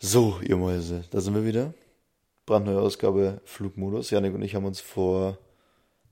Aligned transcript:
So, 0.00 0.38
ihr 0.46 0.56
Mäuse, 0.56 1.02
da 1.10 1.20
sind 1.20 1.34
wir 1.34 1.44
wieder. 1.44 1.74
Brandneue 2.46 2.80
Ausgabe 2.80 3.40
Flugmodus. 3.44 4.10
Janik 4.10 4.32
und 4.32 4.42
ich 4.42 4.54
haben 4.54 4.64
uns 4.64 4.80
vor 4.80 5.38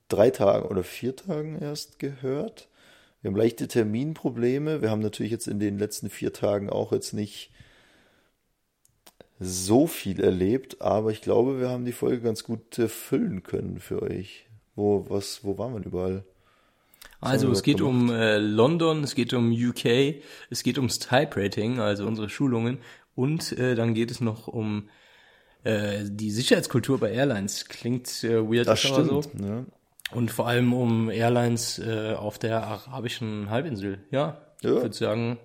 drei 0.09 0.31
Tagen 0.31 0.67
oder 0.67 0.83
vier 0.83 1.15
Tagen 1.15 1.57
erst 1.61 2.01
gehört. 2.01 2.69
Wir 3.23 3.31
haben 3.31 3.37
leichte 3.37 3.69
Terminprobleme. 3.69 4.83
Wir 4.83 4.91
haben 4.91 5.03
natürlich 5.03 5.31
jetzt 5.31 5.47
in 5.47 5.61
den 5.61 5.79
letzten 5.79 6.11
vier 6.11 6.33
Tagen 6.33 6.69
auch 6.69 6.91
jetzt 6.91 7.13
nicht 7.13 7.53
so 9.39 9.87
viel 9.87 10.21
erlebt, 10.21 10.81
aber 10.81 11.13
ich 11.13 11.21
glaube, 11.21 11.61
wir 11.61 11.69
haben 11.69 11.85
die 11.85 11.93
Folge 11.93 12.23
ganz 12.23 12.43
gut 12.43 12.77
äh, 12.81 12.89
füllen 12.89 13.45
können 13.45 13.79
für 13.79 14.03
euch. 14.03 14.47
Wo, 14.75 15.07
was, 15.09 15.45
wo 15.45 15.59
waren 15.59 15.75
wir 15.75 15.81
denn 15.81 15.93
überall? 15.93 16.25
Also 17.21 17.51
es 17.51 17.63
geht 17.63 17.81
um 17.81 18.11
äh, 18.11 18.39
London, 18.39 19.05
es 19.05 19.15
geht 19.15 19.33
um 19.33 19.53
UK, 19.53 20.17
es 20.51 20.63
geht 20.63 20.77
ums 20.77 20.99
Type 20.99 21.31
Rating, 21.37 21.79
also 21.79 22.07
unsere 22.07 22.29
Schulungen, 22.29 22.79
und 23.17 23.51
äh, 23.59 23.75
dann 23.75 23.95
geht 23.95 24.11
es 24.13 24.21
noch 24.21 24.47
um 24.47 24.89
äh, 25.65 26.05
die 26.05 26.31
Sicherheitskultur 26.31 27.01
bei 27.01 27.11
Airlines. 27.11 27.67
Klingt 27.69 28.23
äh, 28.23 28.41
weird, 28.49 28.69
Das 28.69 28.85
aber 28.87 29.05
stimmt. 29.05 29.25
so. 29.25 29.31
Ne? 29.35 29.67
Und 30.13 30.31
vor 30.31 30.47
allem 30.47 30.73
um 30.73 31.11
Airlines 31.11 31.81
äh, 31.81 32.13
auf 32.15 32.39
der 32.39 32.63
arabischen 32.63 33.51
Halbinsel. 33.51 33.99
Ja, 34.13 34.39
Ja. 34.61 34.71
ich 34.77 34.83
würde 34.83 34.95
sagen, 34.95 35.39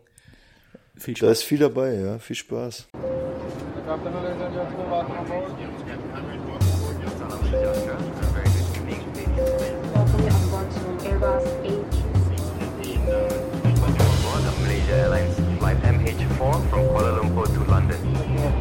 viel 0.96 1.16
Da 1.16 1.20
Spaß. 1.20 1.32
ist 1.32 1.44
viel 1.44 1.58
dabei, 1.58 1.96
ja. 1.96 2.20
Viel 2.20 2.36
Spaß. 2.36 2.88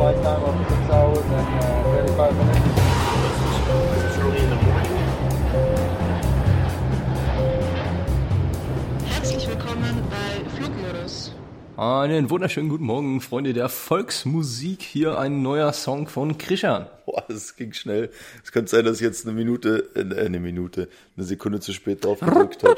Flight 0.00 0.22
time 0.22 0.42
of 0.44 0.56
6 0.56 0.90
hours 0.90 1.18
and 1.18 1.60
uh, 1.60 1.92
35 2.16 2.36
minutes. 2.38 2.80
Herzlich 9.04 9.46
willkommen 9.46 10.02
bei 10.08 10.56
Flugmodus. 10.56 11.34
Einen 11.76 12.30
wunderschönen 12.30 12.70
guten 12.70 12.84
Morgen, 12.84 13.20
Freunde 13.20 13.52
der 13.52 13.68
Volksmusik. 13.68 14.80
Hier 14.80 15.18
ein 15.18 15.42
neuer 15.42 15.74
Song 15.74 16.08
von 16.08 16.38
Krishan. 16.38 16.86
Boah, 17.04 17.22
das 17.28 17.56
ging 17.56 17.74
schnell. 17.74 18.10
Es 18.42 18.52
könnte 18.52 18.70
sein, 18.70 18.86
dass 18.86 18.96
ich 18.96 19.02
jetzt 19.02 19.26
eine 19.26 19.36
Minute, 19.36 19.90
äh, 19.94 20.24
eine 20.24 20.40
Minute, 20.40 20.88
eine 21.18 21.26
Sekunde 21.26 21.60
zu 21.60 21.74
spät 21.74 22.06
drauf 22.06 22.20
gedrückt 22.20 22.64
habe. 22.64 22.76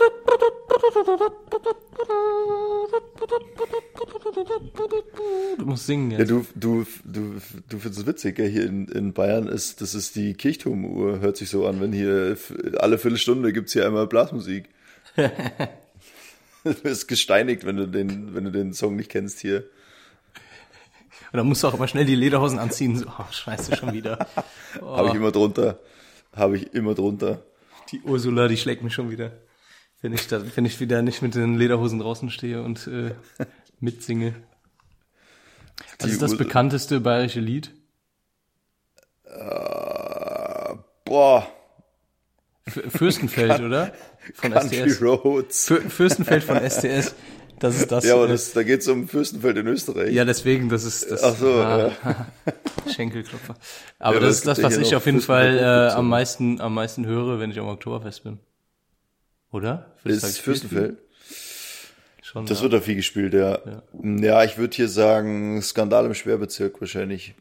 Du 5.58 5.66
musst 5.66 5.86
singen 5.86 6.10
Ja, 6.10 6.18
jetzt. 6.18 6.30
du, 6.30 6.44
du, 6.54 6.84
du, 7.04 7.34
du 7.68 7.78
findest 7.78 8.00
es 8.00 8.06
witzig, 8.06 8.36
gell? 8.36 8.48
hier 8.48 8.66
in, 8.66 8.88
in 8.88 9.12
Bayern 9.12 9.46
ist, 9.48 9.80
das 9.80 9.94
ist 9.94 10.16
die 10.16 10.34
Kirchturmuhr, 10.34 11.20
hört 11.20 11.36
sich 11.36 11.50
so 11.50 11.66
an, 11.66 11.80
wenn 11.80 11.92
hier 11.92 12.36
alle 12.78 12.98
Viertelstunde 12.98 13.52
gibt's 13.52 13.72
hier 13.72 13.86
einmal 13.86 14.06
Blasmusik. 14.06 14.68
du 15.16 16.84
wirst 16.84 17.08
gesteinigt, 17.08 17.64
wenn 17.64 17.76
du 17.76 17.86
den, 17.86 18.34
wenn 18.34 18.44
du 18.44 18.50
den 18.50 18.72
Song 18.72 18.96
nicht 18.96 19.10
kennst 19.10 19.40
hier. 19.40 19.64
Und 21.32 21.38
dann 21.38 21.46
musst 21.46 21.62
du 21.62 21.68
auch 21.68 21.74
immer 21.74 21.88
schnell 21.88 22.04
die 22.04 22.14
Lederhosen 22.14 22.58
anziehen. 22.58 22.96
So, 22.96 23.06
oh, 23.06 23.24
scheiße, 23.30 23.76
schon 23.76 23.92
wieder. 23.92 24.26
Habe 24.80 25.08
ich 25.08 25.14
immer 25.14 25.32
drunter. 25.32 25.78
Habe 26.34 26.56
ich 26.56 26.74
immer 26.74 26.94
drunter. 26.94 27.42
Die 27.90 28.00
Ursula, 28.02 28.48
die 28.48 28.56
schlägt 28.56 28.82
mich 28.82 28.92
schon 28.94 29.10
wieder. 29.10 29.32
Wenn 30.02 30.12
ich, 30.12 30.26
da, 30.26 30.42
wenn 30.56 30.64
ich 30.64 30.80
wieder 30.80 31.00
nicht 31.00 31.22
mit 31.22 31.34
den 31.34 31.56
Lederhosen 31.56 32.00
draußen 32.00 32.30
stehe 32.30 32.62
und 32.62 32.86
äh, 32.88 33.14
mitsinge. 33.80 34.34
Was 35.98 36.10
ist 36.10 36.22
das 36.22 36.36
bekannteste 36.36 37.00
bayerische 37.00 37.40
Lied? 37.40 37.72
Äh, 39.24 40.74
boah, 41.04 41.46
F 42.64 42.80
Fürstenfeld, 42.88 43.60
oder? 43.60 43.92
Von 44.34 44.52
Country 44.52 44.88
STS. 44.88 45.02
Roads. 45.02 45.66
Für 45.66 45.80
Fürstenfeld 45.80 46.44
von 46.44 46.58
STS. 46.58 47.14
Das 47.58 47.76
ist 47.76 47.92
das. 47.92 48.04
Ja, 48.04 48.14
aber 48.14 48.26
äh, 48.26 48.28
das, 48.28 48.52
da 48.52 48.62
geht's 48.62 48.88
um 48.88 49.08
Fürstenfeld 49.08 49.56
in 49.56 49.66
Österreich. 49.66 50.12
ja, 50.12 50.24
deswegen, 50.24 50.68
das 50.68 50.84
ist 50.84 51.10
das. 51.10 51.22
Ach 51.22 51.36
so, 51.36 51.54
ah, 51.54 51.92
Schenkelklopfer. 52.94 53.54
Aber 53.98 54.16
Ja, 54.16 54.20
das 54.20 54.36
ist 54.36 54.46
das, 54.46 54.58
ja 54.58 54.64
was 54.64 54.76
ich 54.78 54.94
auf 54.94 55.06
jeden 55.06 55.20
Fall 55.20 55.58
äh, 55.58 55.92
am 55.92 56.08
meisten, 56.08 56.60
am 56.60 56.74
meisten 56.74 57.06
höre, 57.06 57.38
wenn 57.38 57.50
ich 57.50 57.58
am 57.58 57.66
Oktoberfest 57.66 58.24
bin. 58.24 58.38
Oder? 59.52 59.94
Da 60.02 60.10
ist? 60.10 60.38
Fürstenfeld. 60.38 60.98
Schon. 62.22 62.46
Das 62.46 62.58
ja. 62.58 62.62
wird 62.62 62.72
da 62.72 62.80
viel 62.80 62.96
gespielt, 62.96 63.34
ja. 63.34 63.60
Ja, 64.02 64.42
ich 64.44 64.56
würde 64.56 64.74
hier 64.74 64.88
sagen, 64.88 65.60
Skandal 65.60 66.06
im 66.06 66.14
Schwerbezirk 66.14 66.80
wahrscheinlich. 66.80 67.34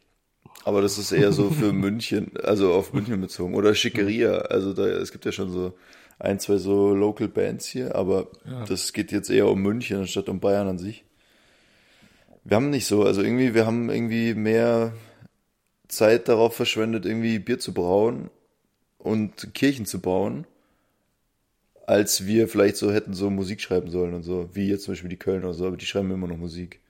Aber 0.64 0.82
das 0.82 0.98
ist 0.98 1.10
eher 1.10 1.32
so 1.32 1.50
für 1.50 1.72
München, 1.72 2.32
also 2.42 2.72
auf 2.74 2.92
München 2.92 3.20
bezogen. 3.20 3.54
Oder 3.54 3.74
Schickeria. 3.74 4.32
Also 4.42 4.74
da, 4.74 4.86
es 4.86 5.10
gibt 5.10 5.24
ja 5.24 5.32
schon 5.32 5.50
so 5.50 5.74
ein, 6.18 6.38
zwei 6.38 6.58
so 6.58 6.94
Local 6.94 7.28
Bands 7.28 7.66
hier, 7.66 7.96
aber 7.96 8.28
das 8.68 8.92
geht 8.92 9.10
jetzt 9.10 9.30
eher 9.30 9.48
um 9.48 9.60
München 9.60 10.00
anstatt 10.00 10.28
um 10.28 10.40
Bayern 10.40 10.68
an 10.68 10.78
sich. 10.78 11.04
Wir 12.44 12.56
haben 12.56 12.70
nicht 12.70 12.86
so, 12.86 13.04
also 13.04 13.22
irgendwie, 13.22 13.54
wir 13.54 13.66
haben 13.66 13.88
irgendwie 13.88 14.34
mehr 14.34 14.92
Zeit 15.88 16.28
darauf 16.28 16.54
verschwendet, 16.54 17.06
irgendwie 17.06 17.38
Bier 17.38 17.58
zu 17.58 17.72
brauen 17.72 18.30
und 18.98 19.54
Kirchen 19.54 19.86
zu 19.86 20.00
bauen, 20.00 20.46
als 21.86 22.26
wir 22.26 22.48
vielleicht 22.48 22.76
so 22.76 22.92
hätten 22.92 23.14
so 23.14 23.30
Musik 23.30 23.60
schreiben 23.60 23.90
sollen 23.90 24.14
und 24.14 24.22
so, 24.22 24.48
wie 24.54 24.68
jetzt 24.68 24.84
zum 24.84 24.92
Beispiel 24.92 25.10
die 25.10 25.18
Köln 25.18 25.44
oder 25.44 25.54
so, 25.54 25.66
aber 25.66 25.76
die 25.76 25.86
schreiben 25.86 26.10
immer 26.10 26.26
noch 26.28 26.36
Musik. 26.36 26.80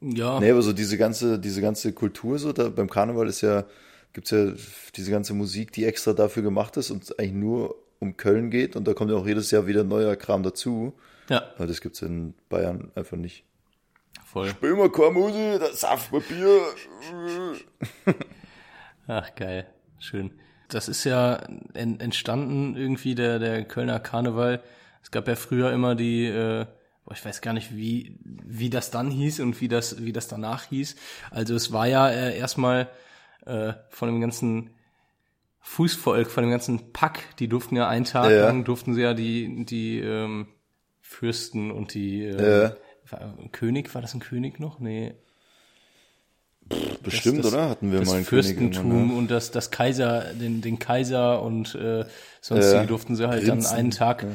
ja. 0.00 0.40
Nee, 0.40 0.50
aber 0.50 0.62
so 0.62 0.72
diese 0.72 0.96
ganze, 0.98 1.38
diese 1.38 1.60
ganze 1.60 1.92
Kultur 1.92 2.38
so, 2.38 2.52
da 2.52 2.68
beim 2.68 2.88
Karneval 2.88 3.28
ist 3.28 3.40
ja, 3.42 3.64
gibt's 4.12 4.30
ja 4.30 4.52
diese 4.96 5.10
ganze 5.10 5.34
Musik, 5.34 5.72
die 5.72 5.84
extra 5.84 6.12
dafür 6.12 6.42
gemacht 6.42 6.76
ist 6.76 6.90
und 6.90 7.18
eigentlich 7.18 7.32
nur 7.32 7.76
um 7.98 8.16
Köln 8.16 8.50
geht 8.50 8.76
und 8.76 8.86
da 8.88 8.94
kommt 8.94 9.10
ja 9.10 9.16
auch 9.16 9.26
jedes 9.26 9.50
Jahr 9.50 9.66
wieder 9.66 9.84
neuer 9.84 10.16
Kram 10.16 10.42
dazu. 10.42 10.94
ja, 11.28 11.42
Aber 11.56 11.66
das 11.66 11.80
gibt's 11.80 12.02
in 12.02 12.34
Bayern 12.48 12.90
einfach 12.94 13.16
nicht. 13.16 13.44
voll. 14.24 14.48
Spiel 14.48 14.74
mal 14.74 14.88
Musik, 15.12 15.60
das 15.60 15.80
Saft 15.80 16.12
mit 16.12 16.26
Bier. 16.28 16.60
Ach, 19.06 19.34
geil. 19.34 19.66
Schön. 19.98 20.30
Das 20.74 20.88
ist 20.88 21.04
ja 21.04 21.36
en 21.74 22.00
entstanden 22.00 22.76
irgendwie 22.76 23.14
der, 23.14 23.38
der 23.38 23.64
Kölner 23.64 24.00
Karneval. 24.00 24.62
Es 25.02 25.10
gab 25.10 25.28
ja 25.28 25.36
früher 25.36 25.72
immer 25.72 25.94
die, 25.94 26.26
äh, 26.26 26.66
boah, 27.04 27.12
ich 27.14 27.24
weiß 27.24 27.40
gar 27.40 27.52
nicht, 27.52 27.74
wie, 27.76 28.18
wie 28.24 28.70
das 28.70 28.90
dann 28.90 29.10
hieß 29.10 29.40
und 29.40 29.60
wie 29.60 29.68
das, 29.68 30.02
wie 30.04 30.12
das 30.12 30.28
danach 30.28 30.64
hieß. 30.64 30.96
Also 31.30 31.54
es 31.54 31.72
war 31.72 31.86
ja 31.86 32.08
äh, 32.08 32.36
erstmal 32.38 32.88
äh, 33.46 33.72
von 33.88 34.08
dem 34.08 34.20
ganzen 34.20 34.70
Fußvolk, 35.60 36.30
von 36.30 36.42
dem 36.44 36.50
ganzen 36.50 36.92
Pack, 36.92 37.36
die 37.38 37.48
durften 37.48 37.76
ja 37.76 37.88
einen 37.88 38.04
Tag 38.04 38.30
Ja. 38.30 38.46
lang, 38.46 38.64
durften 38.64 38.94
sie 38.94 39.02
ja 39.02 39.14
die, 39.14 39.64
die 39.64 39.98
ähm, 40.00 40.48
Fürsten 41.00 41.70
und 41.70 41.94
die 41.94 42.24
äh, 42.24 42.62
Ja. 42.62 42.76
war, 43.10 43.36
König, 43.52 43.94
war 43.94 44.00
das 44.02 44.14
ein 44.14 44.20
König 44.20 44.58
noch? 44.60 44.78
Nee. 44.80 45.14
Bestimmt, 47.10 47.38
das, 47.38 47.52
oder? 47.52 47.68
Hatten 47.68 47.92
wir 47.92 48.00
das 48.00 48.08
mal 48.08 48.14
König 48.22 48.26
Fürstentum 48.28 48.90
irgendwann, 48.90 49.08
ne? 49.08 49.14
und 49.14 49.30
das, 49.30 49.50
das 49.50 49.70
Kaiser, 49.70 50.34
den, 50.34 50.60
den 50.60 50.78
Kaiser 50.78 51.42
und 51.42 51.74
äh, 51.74 52.04
sonstige 52.40 52.80
Ja, 52.80 52.84
durften 52.86 53.16
sie 53.16 53.28
halt 53.28 53.44
Prinzen, 53.44 53.62
dann 53.64 53.78
einen 53.78 53.90
Tag 53.90 54.26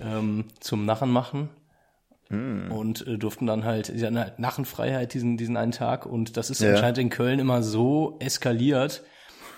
ähm, 0.00 0.46
zum 0.60 0.84
Narren 0.84 1.10
machen. 1.10 1.48
Hm. 2.28 2.72
Und 2.72 3.06
äh, 3.06 3.18
durften 3.18 3.46
dann 3.46 3.64
halt, 3.64 3.92
sie 3.94 4.04
hatten 4.04 4.18
halt 4.18 4.38
Narrenfreiheit 4.38 5.12
diesen, 5.12 5.36
diesen 5.36 5.56
einen 5.56 5.72
Tag. 5.72 6.06
Und 6.06 6.36
das 6.36 6.48
ist 6.50 6.62
Ja. 6.62 6.70
anscheinend 6.70 6.98
in 6.98 7.10
Köln 7.10 7.38
immer 7.38 7.62
so 7.62 8.16
eskaliert, 8.20 9.02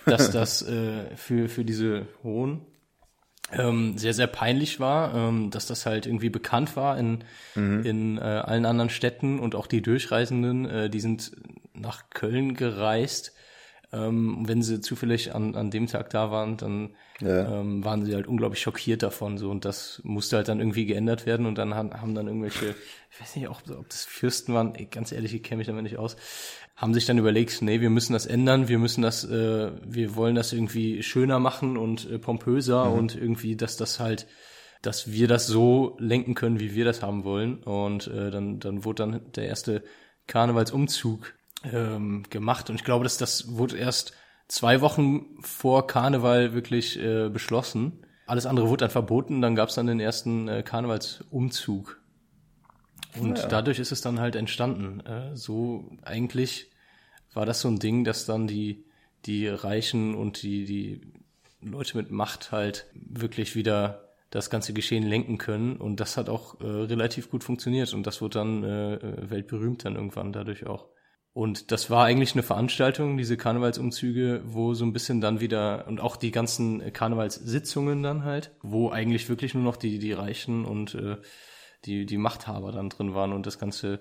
dass 0.07 0.31
das 0.31 0.63
äh, 0.63 1.15
für, 1.17 1.49
für 1.49 1.65
diese 1.65 2.07
Hohen 2.23 2.63
ähm, 3.53 3.97
sehr, 3.97 4.15
sehr 4.15 4.27
peinlich 4.27 4.81
war, 4.81 5.15
ähm, 5.15 5.51
dass 5.51 5.67
das 5.67 5.87
halt 5.87 6.07
irgendwie 6.07 6.31
bekannt 6.31 6.77
war 6.77 6.99
in, 6.99 7.25
in 7.85 8.19
äh, 8.19 8.21
allen 8.21 8.67
anderen 8.67 8.91
Städten 8.91 9.39
und 9.39 9.55
auch 9.55 9.67
die 9.67 9.83
Durchreisenden, 9.83 10.69
äh, 10.69 10.91
die 10.91 11.01
sind 11.01 11.31
nach 11.75 12.11
Köln 12.11 12.55
gereist. 12.55 13.33
Ähm, 13.93 14.43
wenn 14.49 14.61
sie 14.63 14.81
zufällig 14.81 15.35
an, 15.35 15.55
an 15.55 15.71
dem 15.71 15.87
Tag 15.87 16.11
da 16.11 16.31
waren, 16.33 16.57
dann 16.57 16.95
Ja. 17.21 17.61
ähm, 17.61 17.85
waren 17.85 18.05
sie 18.05 18.15
halt 18.15 18.27
unglaublich 18.27 18.61
schockiert 18.61 19.05
davon 19.05 19.39
so. 19.39 19.51
Und 19.51 19.65
das 19.65 20.01
musste 20.05 20.37
halt 20.37 20.49
dann 20.49 20.59
irgendwie 20.59 20.87
geändert 20.87 21.27
werden. 21.27 21.47
Und 21.47 21.59
dann 21.59 21.75
haben, 21.75 21.93
haben 22.01 22.15
dann 22.17 22.27
irgendwelche, 22.27 22.75
ich 23.13 23.21
weiß 23.21 23.37
nicht 23.37 23.47
auch, 23.47 23.61
ob 23.69 23.89
das 23.89 24.05
Fürsten 24.05 24.53
waren, 24.55 24.75
ey, 24.75 24.87
ganz 24.87 25.13
ehrlich, 25.13 25.33
ich 25.35 25.43
kenne 25.45 25.59
mich 25.59 25.69
damit 25.69 25.85
nicht 25.85 25.97
aus, 25.99 26.17
haben 26.75 26.93
sich 26.93 27.07
dann 27.07 27.19
überlegt, 27.19 27.63
nee, 27.63 27.81
wir 27.81 27.91
müssen 27.91 28.15
das 28.15 28.27
ändern, 28.27 28.67
wir 28.67 28.81
müssen 28.81 29.03
das, 29.03 29.23
äh, 29.25 29.71
wir 29.87 30.17
wollen 30.17 30.35
das 30.35 30.53
irgendwie 30.53 31.05
schöner 31.05 31.39
machen 31.39 31.77
und 31.77 32.11
äh, 32.11 32.19
pompöser 32.19 32.91
und 32.91 33.15
irgendwie, 33.15 33.55
dass 33.55 33.77
das 33.77 34.01
halt, 34.01 34.27
dass 34.83 35.13
wir 35.13 35.29
das 35.29 35.47
so 35.47 35.97
lenken 36.01 36.35
können, 36.35 36.59
wie 36.59 36.75
wir 36.75 36.85
das 36.85 37.01
haben 37.01 37.23
wollen. 37.23 37.63
Und 37.63 38.09
äh, 38.09 38.33
dann, 38.33 38.59
dann 38.59 38.85
wurde 38.85 39.05
dann 39.05 39.21
der 39.37 39.47
erste 39.47 39.85
Karnevalsumzug 40.27 41.33
ähm, 41.73 42.25
gemacht 42.31 42.71
und 42.71 42.77
ich 42.77 42.85
glaube, 42.85 43.05
dass 43.05 43.17
das 43.17 43.57
wurde 43.57 43.77
erst 43.77 44.15
zwei 44.49 44.81
Wochen 44.81 45.41
vor 45.41 45.87
Karneval 45.87 46.55
wirklich 46.55 46.99
äh, 46.99 47.29
beschlossen. 47.29 48.05
Alles 48.27 48.47
andere 48.47 48.69
wurde 48.69 48.85
dann 48.85 48.91
verboten, 48.91 49.41
dann 49.41 49.55
gab 49.55 49.69
es 49.69 49.75
dann 49.75 49.87
den 49.87 50.01
ersten 50.01 50.49
äh, 50.49 50.63
Karnevalsumzug. 50.63 52.01
Und 53.19 53.47
dadurch 53.51 53.79
ist 53.79 53.93
es 53.93 54.01
dann 54.01 54.19
halt 54.19 54.35
entstanden. 54.35 55.01
Äh, 55.01 55.37
so 55.37 55.91
eigentlich 56.03 56.71
war 57.33 57.47
das 57.47 57.61
so 57.61 57.69
ein 57.69 57.79
Ding, 57.79 58.05
dass 58.05 58.27
dann 58.27 58.47
die, 58.47 58.85
die 59.25 59.49
Reichen 59.49 60.15
und 60.15 60.43
die, 60.43 60.65
die 60.65 61.01
Leute 61.61 61.97
mit 61.97 62.11
Macht 62.11 62.53
halt 62.53 62.87
wirklich 62.95 63.55
wieder 63.55 64.09
das 64.31 64.51
ganze 64.51 64.73
Geschehen 64.73 65.05
lenken 65.05 65.39
können. 65.39 65.77
Und 65.77 66.01
das 66.01 66.17
hat 66.17 66.29
auch 66.29 66.61
äh, 66.61 66.67
relativ 66.67 67.31
gut 67.31 67.45
funktioniert. 67.45 67.95
Und 67.95 68.07
das 68.07 68.21
wurde 68.21 68.39
dann 68.39 68.65
äh, 68.65 68.95
äh, 68.95 69.31
weltberühmt 69.31 69.85
dann 69.85 69.95
irgendwann 69.95 70.33
dadurch 70.33 70.67
auch. 70.67 70.87
Und 71.35 71.73
das 71.73 71.91
war 71.91 72.05
eigentlich 72.05 72.35
eine 72.35 72.45
Veranstaltung, 72.45 73.17
diese 73.17 73.37
Karnevalsumzüge, 73.37 74.43
wo 74.47 74.73
so 74.75 74.85
ein 74.85 74.93
bisschen 74.93 75.21
dann 75.21 75.41
wieder, 75.41 75.87
und 75.89 76.01
auch 76.01 76.15
die 76.15 76.31
ganzen 76.31 76.93
Karnevalssitzungen 76.93 78.05
dann 78.05 78.23
halt, 78.23 78.53
wo 78.63 78.91
eigentlich 78.91 79.29
wirklich 79.29 79.53
nur 79.53 79.65
noch 79.65 79.77
die, 79.77 79.99
die 79.99 80.13
Reichen 80.13 80.65
und 80.65 80.95
äh, 80.95 81.17
die, 81.87 82.07
die 82.07 82.19
Machthaber 82.19 82.71
dann 82.71 82.89
drin 82.89 83.15
waren 83.15 83.33
und 83.33 83.47
das 83.47 83.59
ganze 83.59 83.99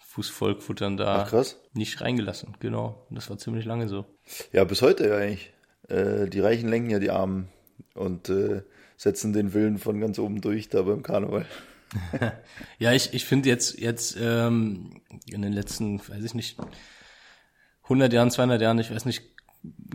Fußvolk 0.00 0.68
wurde 0.68 0.84
dann 0.84 0.98
da 0.98 1.22
Ach, 1.22 1.30
krass. 1.30 1.58
nicht 1.72 2.02
reingelassen. 2.02 2.54
Genau. 2.60 3.06
Und 3.08 3.16
das 3.16 3.30
war 3.30 3.38
ziemlich 3.38 3.64
lange 3.64 3.88
so. 3.88 4.04
Ja, 4.52 4.64
bis 4.64 4.82
heute 4.82 5.08
ja 5.08 5.16
eigentlich. 5.16 5.54
Äh, 5.88 6.28
die 6.28 6.40
Reichen 6.40 6.68
lenken 6.68 6.90
ja 6.90 6.98
die 6.98 7.10
Armen 7.10 7.48
und 7.94 8.28
äh, 8.28 8.64
setzen 8.98 9.32
den 9.32 9.54
Willen 9.54 9.78
von 9.78 9.98
ganz 9.98 10.18
oben 10.18 10.42
durch 10.42 10.68
da 10.68 10.82
beim 10.82 11.02
Karneval. 11.02 11.46
Ja, 12.78 12.92
ich, 12.92 13.12
ich 13.14 13.24
finde 13.24 13.48
jetzt, 13.48 13.78
jetzt 13.78 14.16
ähm, 14.20 15.02
in 15.26 15.42
den 15.42 15.52
letzten, 15.52 15.98
weiß 16.00 16.24
ich 16.24 16.34
nicht, 16.34 16.56
100 17.84 18.12
Jahren, 18.12 18.30
200 18.30 18.60
Jahren, 18.62 18.78
ich 18.78 18.90
weiß 18.94 19.04
nicht, 19.04 19.22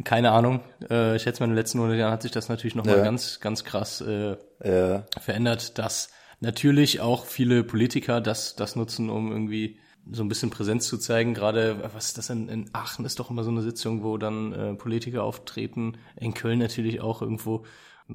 keine 0.03 0.31
Ahnung. 0.31 0.62
Äh, 0.89 1.15
ich 1.15 1.24
schätze 1.24 1.42
mal, 1.42 1.45
in 1.45 1.51
den 1.51 1.57
letzten 1.57 1.80
100 1.80 1.97
Jahren 1.97 2.12
hat 2.12 2.21
sich 2.21 2.31
das 2.31 2.50
natürlich 2.50 2.75
nochmal 2.75 2.97
Ja. 2.97 3.03
ganz, 3.03 3.39
ganz 3.39 3.63
krass 3.63 4.01
äh, 4.01 4.38
Ja, 4.63 5.06
verändert, 5.19 5.77
dass 5.77 6.09
natürlich 6.42 7.00
auch 7.00 7.25
viele 7.25 7.63
Politiker 7.63 8.21
das, 8.21 8.56
das 8.56 8.75
nutzen, 8.75 9.09
um 9.09 9.31
irgendwie 9.31 9.80
so 10.12 10.24
ein 10.24 10.27
bisschen 10.30 10.51
Präsenz 10.51 10.88
zu 10.88 10.97
zeigen. 11.00 11.33
Gerade, 11.33 11.89
was 11.94 12.07
ist 12.07 12.18
das 12.19 12.30
in, 12.30 12.47
in 12.50 12.69
Aachen 12.74 13.06
ist 13.06 13.19
doch 13.19 13.31
immer 13.31 13.44
so 13.44 13.50
eine 13.50 13.62
Sitzung, 13.62 14.03
wo 14.03 14.18
dann 14.18 14.53
äh, 14.53 14.74
Politiker 14.75 15.24
auftreten. 15.24 15.97
In 16.15 16.36
Köln 16.36 16.59
natürlich 16.59 17.01
auch 17.01 17.21
irgendwo, 17.24 17.65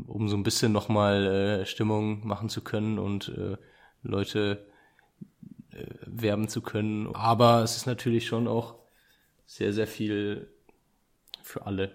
um 0.06 0.28
so 0.28 0.36
ein 0.36 0.44
bisschen 0.44 0.70
nochmal 0.70 1.26
äh, 1.62 1.66
Stimmung 1.66 2.24
machen 2.24 2.48
zu 2.48 2.60
können 2.60 3.00
und 3.00 3.30
äh, 3.36 3.56
Leute 4.02 4.66
äh, 5.72 5.84
werben 6.06 6.48
zu 6.48 6.62
können. 6.62 7.14
Aber 7.14 7.62
es 7.62 7.76
ist 7.76 7.86
natürlich 7.86 8.26
schon 8.26 8.48
auch 8.48 8.74
sehr, 9.46 9.72
sehr 9.72 9.86
viel 9.86 10.48
für 11.42 11.66
alle. 11.66 11.92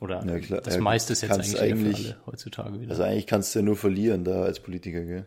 Oder 0.00 0.24
Ja, 0.24 0.38
klar. 0.38 0.60
das 0.60 0.76
Ja, 0.76 0.80
meiste 0.80 1.12
ist 1.12 1.22
jetzt 1.22 1.32
eigentlich, 1.32 1.60
eigentlich- 1.60 2.06
für 2.08 2.14
alle 2.14 2.26
heutzutage 2.26 2.80
wieder. 2.80 2.90
also 2.92 3.02
eigentlich 3.02 3.26
kannst 3.26 3.54
du 3.54 3.58
ja 3.58 3.64
nur 3.64 3.76
verlieren 3.76 4.24
da 4.24 4.42
als 4.42 4.60
Politiker, 4.60 5.02
gell? 5.02 5.26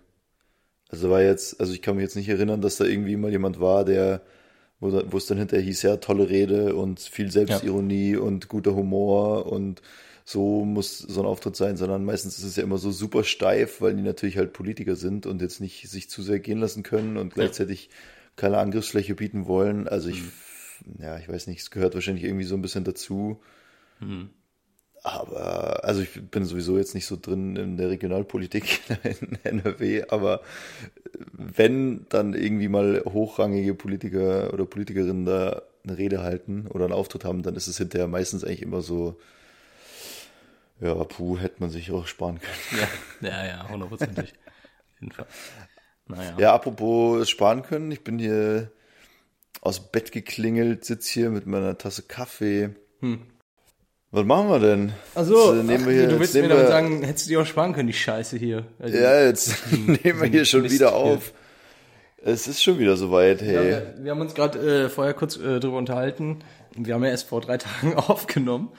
Also 0.90 1.10
war 1.10 1.22
jetzt, 1.22 1.60
also 1.60 1.74
ich 1.74 1.82
kann 1.82 1.96
mich 1.96 2.04
jetzt 2.04 2.16
nicht 2.16 2.30
erinnern, 2.30 2.62
dass 2.62 2.78
da 2.78 2.86
irgendwie 2.86 3.18
mal 3.18 3.32
jemand 3.32 3.60
war, 3.60 3.84
der, 3.84 4.22
wo, 4.80 5.18
es 5.18 5.26
dann 5.26 5.38
hinterher 5.40 5.66
hieß, 5.66 5.82
ja, 5.82 5.98
tolle 5.98 6.30
Rede 6.30 6.76
und 6.76 7.00
viel 7.00 7.32
Selbstironie 7.32 8.16
und 8.16 8.48
guter 8.48 8.76
Humor 8.76 9.48
und 9.52 9.82
so 10.26 10.64
muss 10.64 11.00
so 11.00 11.22
ein 11.22 11.26
Auftritt 11.26 11.56
sein, 11.56 11.76
sondern 11.78 12.06
meistens 12.06 12.38
ist 12.38 12.46
es 12.46 12.56
ja 12.56 12.64
immer 12.64 12.78
so 12.78 12.92
super 12.92 13.24
steif, 13.24 13.82
weil 13.82 13.96
die 13.96 14.02
natürlich 14.02 14.38
halt 14.38 14.54
Politiker 14.54 14.96
sind 14.96 15.26
und 15.26 15.42
jetzt 15.42 15.60
nicht 15.60 15.90
sich 15.90 16.10
zu 16.10 16.22
sehr 16.22 16.40
gehen 16.40 16.60
lassen 16.60 16.84
können 16.84 17.18
und 17.18 17.34
gleichzeitig 17.34 17.90
keine 18.36 18.58
Angriffsfläche 18.58 19.16
bieten 19.16 19.48
wollen. 19.48 19.88
Also 19.88 20.10
ich, 20.10 20.24
ja, 21.00 21.18
ich 21.18 21.28
weiß 21.28 21.48
nicht, 21.48 21.60
es 21.60 21.72
gehört 21.72 21.94
wahrscheinlich 21.94 22.24
irgendwie 22.24 22.46
so 22.46 22.56
ein 22.56 22.62
bisschen 22.62 22.84
dazu. 22.84 23.42
Aber, 25.04 25.84
also 25.84 26.02
ich 26.02 26.22
bin 26.32 26.46
sowieso 26.46 26.78
jetzt 26.78 26.96
nicht 26.96 27.06
so 27.06 27.18
drin 27.22 27.58
in 27.58 27.76
der 27.76 27.90
Regionalpolitik 27.90 28.80
in 29.04 29.38
NRW, 29.44 30.06
aber 30.08 30.42
wenn 31.34 32.06
dann 32.08 32.34
irgendwie 32.34 32.70
mal 32.70 33.04
hochrangige 33.06 33.74
Politiker 33.76 34.54
oder 34.54 34.66
Politikerinnen 34.66 35.26
da 35.26 35.64
eine 35.84 35.98
Rede 35.98 36.22
halten 36.22 36.68
oder 36.68 36.86
einen 36.86 36.94
Auftritt 36.94 37.26
haben, 37.26 37.44
dann 37.44 37.56
ist 37.56 37.68
es 37.68 37.78
hinterher 37.78 38.08
meistens 38.08 38.46
eigentlich 38.46 38.62
immer 38.62 38.82
so, 38.82 39.18
ja, 40.80 40.94
puh, 41.04 41.38
hätte 41.38 41.56
man 41.60 41.70
sich 41.70 41.92
auch 41.92 42.08
sparen 42.08 42.40
können. 42.40 42.88
Ja, 43.22 43.30
ja, 43.30 43.46
ja, 43.46 43.70
hundertprozentig. 43.70 44.34
Auf 44.34 45.00
jeden 45.02 45.12
Fall. 45.14 45.26
Naja. 46.08 46.36
Ja, 46.38 46.54
apropos 46.54 47.30
sparen 47.30 47.64
können, 47.64 47.90
ich 47.92 48.04
bin 48.04 48.20
hier 48.20 48.72
aus 49.62 49.78
dem 49.82 49.92
Bett 49.92 50.12
geklingelt, 50.12 50.84
sitz 50.84 51.08
hier 51.08 51.30
mit 51.30 51.46
meiner 51.48 51.78
Tasse 51.78 52.04
Kaffee. 52.04 52.72
Was 54.12 54.26
machen 54.26 54.50
wir 54.50 54.60
denn? 54.60 54.92
Also, 55.16 55.56
Jetzt, 55.56 55.70
äh, 55.70 55.86
wir 55.86 55.92
hier, 55.94 56.08
du 56.10 56.20
willst 56.20 56.34
mir 56.36 56.48
damit 56.50 56.68
sagen, 56.68 57.04
hättest 57.04 57.26
du 57.26 57.30
dir 57.30 57.42
auch 57.42 57.46
sparen 57.46 57.74
können, 57.74 57.88
die 57.88 57.94
Scheiße 57.94 58.38
hier. 58.38 58.66
Also, 58.80 58.98
Ja, 58.98 59.22
jetzt 59.24 59.72
nehmen 59.72 60.22
wir 60.22 60.28
hier 60.28 60.46
schon 60.46 60.62
Mist 60.64 60.76
wieder 60.76 60.90
hier. 60.90 60.98
auf. 60.98 61.34
Es 62.26 62.48
ist 62.48 62.62
schon 62.62 62.80
wieder 62.80 62.96
soweit, 62.98 63.42
Ja, 63.42 63.48
hey. 63.48 63.66
wir, 63.70 63.96
wir 64.00 64.12
haben 64.12 64.22
uns 64.22 64.34
gerade 64.36 64.86
äh, 64.86 64.90
vorher 64.90 65.14
kurz 65.14 65.38
äh, 65.38 65.60
drüber 65.60 65.78
unterhalten. 65.78 66.40
Wir 66.76 66.94
haben 66.96 67.04
ja 67.04 67.10
erst 67.10 67.28
vor 67.28 67.42
drei 67.42 67.58
Tagen 67.60 67.96
aufgenommen. 67.96 68.70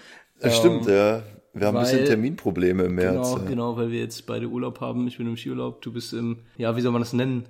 Das 0.41 0.57
stimmt, 0.59 0.87
ja. 0.87 1.23
Wir 1.55 1.67
haben 1.69 1.77
ein 1.77 1.85
bisschen 1.85 2.01
weil- 2.01 2.07
Terminprobleme 2.09 2.83
im 2.85 2.95
März. 2.97 3.15
Genau, 3.31 3.39
ja. 3.39 3.45
genau, 3.49 3.77
weil 3.77 3.91
wir 3.91 4.01
jetzt 4.01 4.27
beide 4.27 4.49
Urlaub 4.49 4.81
haben. 4.81 5.07
Ich 5.07 5.19
bin 5.19 5.27
im 5.29 5.37
Skiurlaub, 5.37 5.83
du 5.83 5.93
bist 5.93 6.13
im, 6.13 6.41
ja, 6.57 6.77
wie 6.77 6.81
soll 6.81 6.93
man 6.93 7.01
das 7.03 7.13
nennen? 7.13 7.47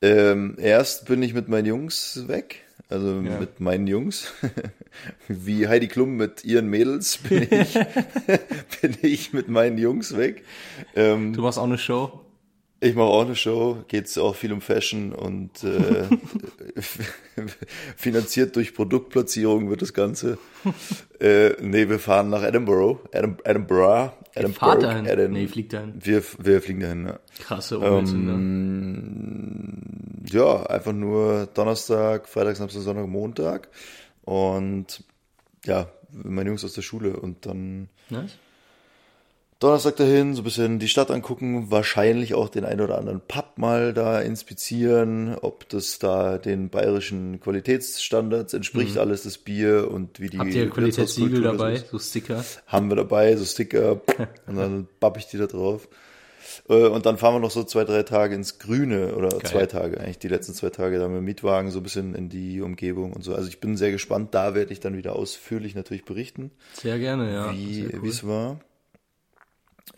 Ähm, 0.00 0.56
erst 0.58 1.06
bin 1.06 1.22
ich 1.22 1.32
mit 1.34 1.48
meinen 1.48 1.66
Jungs 1.66 2.24
weg, 2.26 2.64
also 2.88 3.20
Ja. 3.20 3.38
mit 3.38 3.60
meinen 3.60 3.86
Jungs. 3.86 4.32
Wie 5.28 5.68
Heidi 5.68 5.88
Klum 5.88 6.16
mit 6.16 6.44
ihren 6.44 6.66
Mädels 6.68 7.16
bin 7.18 7.42
ich, 7.50 7.74
bin 8.80 8.96
ich 9.02 9.32
mit 9.32 9.48
meinen 9.48 9.78
Jungs 9.78 10.16
weg. 10.16 10.44
Ähm, 10.96 11.32
Du 11.32 11.42
machst 11.42 11.58
auch 11.58 11.64
eine 11.64 11.78
Show. 11.78 12.20
Ich 12.84 12.96
mache 12.96 13.06
auch 13.06 13.24
eine 13.24 13.36
Show, 13.36 13.84
geht's 13.86 14.18
auch 14.18 14.34
viel 14.34 14.52
um 14.52 14.60
Fashion 14.60 15.12
und 15.12 15.62
äh, 15.62 16.08
finanziert 17.96 18.56
durch 18.56 18.74
Produktplatzierung 18.74 19.70
wird 19.70 19.82
das 19.82 19.94
Ganze. 19.94 20.36
äh, 21.20 21.50
nee, 21.60 21.88
wir 21.88 22.00
fahren 22.00 22.28
nach 22.30 22.42
Edinburgh. 22.42 22.98
Edin 23.12 23.36
Edinburgh. 23.44 24.12
Edinburgh. 24.34 24.58
fahrt 24.58 24.82
dahin? 24.82 25.06
Edin 25.06 25.30
Nee, 25.30 25.46
fliegt 25.46 25.74
dahin. 25.74 25.94
Wir, 25.96 26.24
wir 26.38 26.60
fliegen 26.60 26.80
dahin, 26.80 27.06
ja. 27.06 27.20
Krasse 27.38 27.78
Umweltsünder. 27.78 28.32
Ähm, 28.32 29.78
ja, 30.28 30.66
einfach 30.66 30.92
nur 30.92 31.46
Donnerstag, 31.54 32.28
Freitag, 32.28 32.56
Samstag, 32.56 32.82
Sonntag, 32.82 33.06
Montag. 33.06 33.68
Und 34.22 35.04
ja, 35.64 35.86
meine 36.10 36.48
Jungs 36.48 36.64
aus 36.64 36.72
der 36.72 36.82
Schule 36.82 37.16
und 37.16 37.46
dann 37.46 37.90
Nice. 38.10 38.38
Donnerstag 39.62 39.96
dahin, 39.96 40.34
so 40.34 40.40
ein 40.40 40.44
bisschen 40.44 40.78
die 40.78 40.88
Stadt 40.88 41.10
angucken, 41.10 41.70
wahrscheinlich 41.70 42.34
auch 42.34 42.48
den 42.48 42.64
einen 42.64 42.80
oder 42.80 42.98
anderen 42.98 43.20
Pub 43.20 43.58
mal 43.58 43.94
da 43.94 44.20
inspizieren, 44.20 45.36
ob 45.40 45.68
das 45.68 45.98
da 46.00 46.38
den 46.38 46.68
bayerischen 46.68 47.40
Qualitätsstandards 47.40 48.54
entspricht, 48.54 48.98
alles 48.98 49.22
das 49.22 49.38
Bier 49.38 49.88
und 49.90 50.18
wie 50.20 50.30
die 50.30 50.36
Mhm. 50.36 50.40
Habt 50.40 50.54
ihr 50.54 50.70
Qualitätssiegel 50.70 51.42
dabei, 51.42 51.76
so 51.76 51.98
Sticker? 51.98 52.44
Haben 52.66 52.88
wir 52.90 52.96
dabei, 52.96 53.36
so 53.36 53.44
Sticker 53.44 54.00
und 54.46 54.56
dann 54.56 54.88
bapp 54.98 55.16
ich 55.16 55.26
die 55.26 55.38
da 55.38 55.46
drauf. 55.46 55.88
Äh, 56.68 56.88
Und 56.88 57.06
dann 57.06 57.16
fahren 57.16 57.34
wir 57.34 57.40
noch 57.40 57.50
so 57.50 57.64
zwei, 57.64 57.84
drei 57.84 58.02
Tage 58.02 58.34
ins 58.34 58.58
Grüne 58.58 59.14
oder 59.14 59.30
zwei 59.40 59.66
Tage, 59.66 60.00
eigentlich 60.00 60.18
die 60.18 60.28
letzten 60.28 60.54
zwei 60.54 60.70
Tage 60.70 60.98
da 60.98 61.08
mit 61.08 61.18
dem 61.18 61.24
Mietwagen 61.24 61.70
so 61.70 61.78
ein 61.78 61.82
bisschen 61.82 62.14
in 62.14 62.28
die 62.28 62.60
Umgebung 62.60 63.12
und 63.12 63.22
so. 63.22 63.34
Also 63.34 63.48
ich 63.48 63.60
bin 63.60 63.76
sehr 63.76 63.90
gespannt, 63.92 64.34
da 64.34 64.54
werde 64.54 64.72
ich 64.72 64.80
dann 64.80 64.96
wieder 64.96 65.14
ausführlich 65.16 65.74
natürlich 65.74 66.04
berichten 66.04 66.50
Sehr 66.74 66.98
gerne, 66.98 67.32
ja. 67.32 67.52
wie 67.52 67.88
cool. 67.92 68.02
wie 68.02 68.08
es 68.08 68.26
war. 68.26 68.60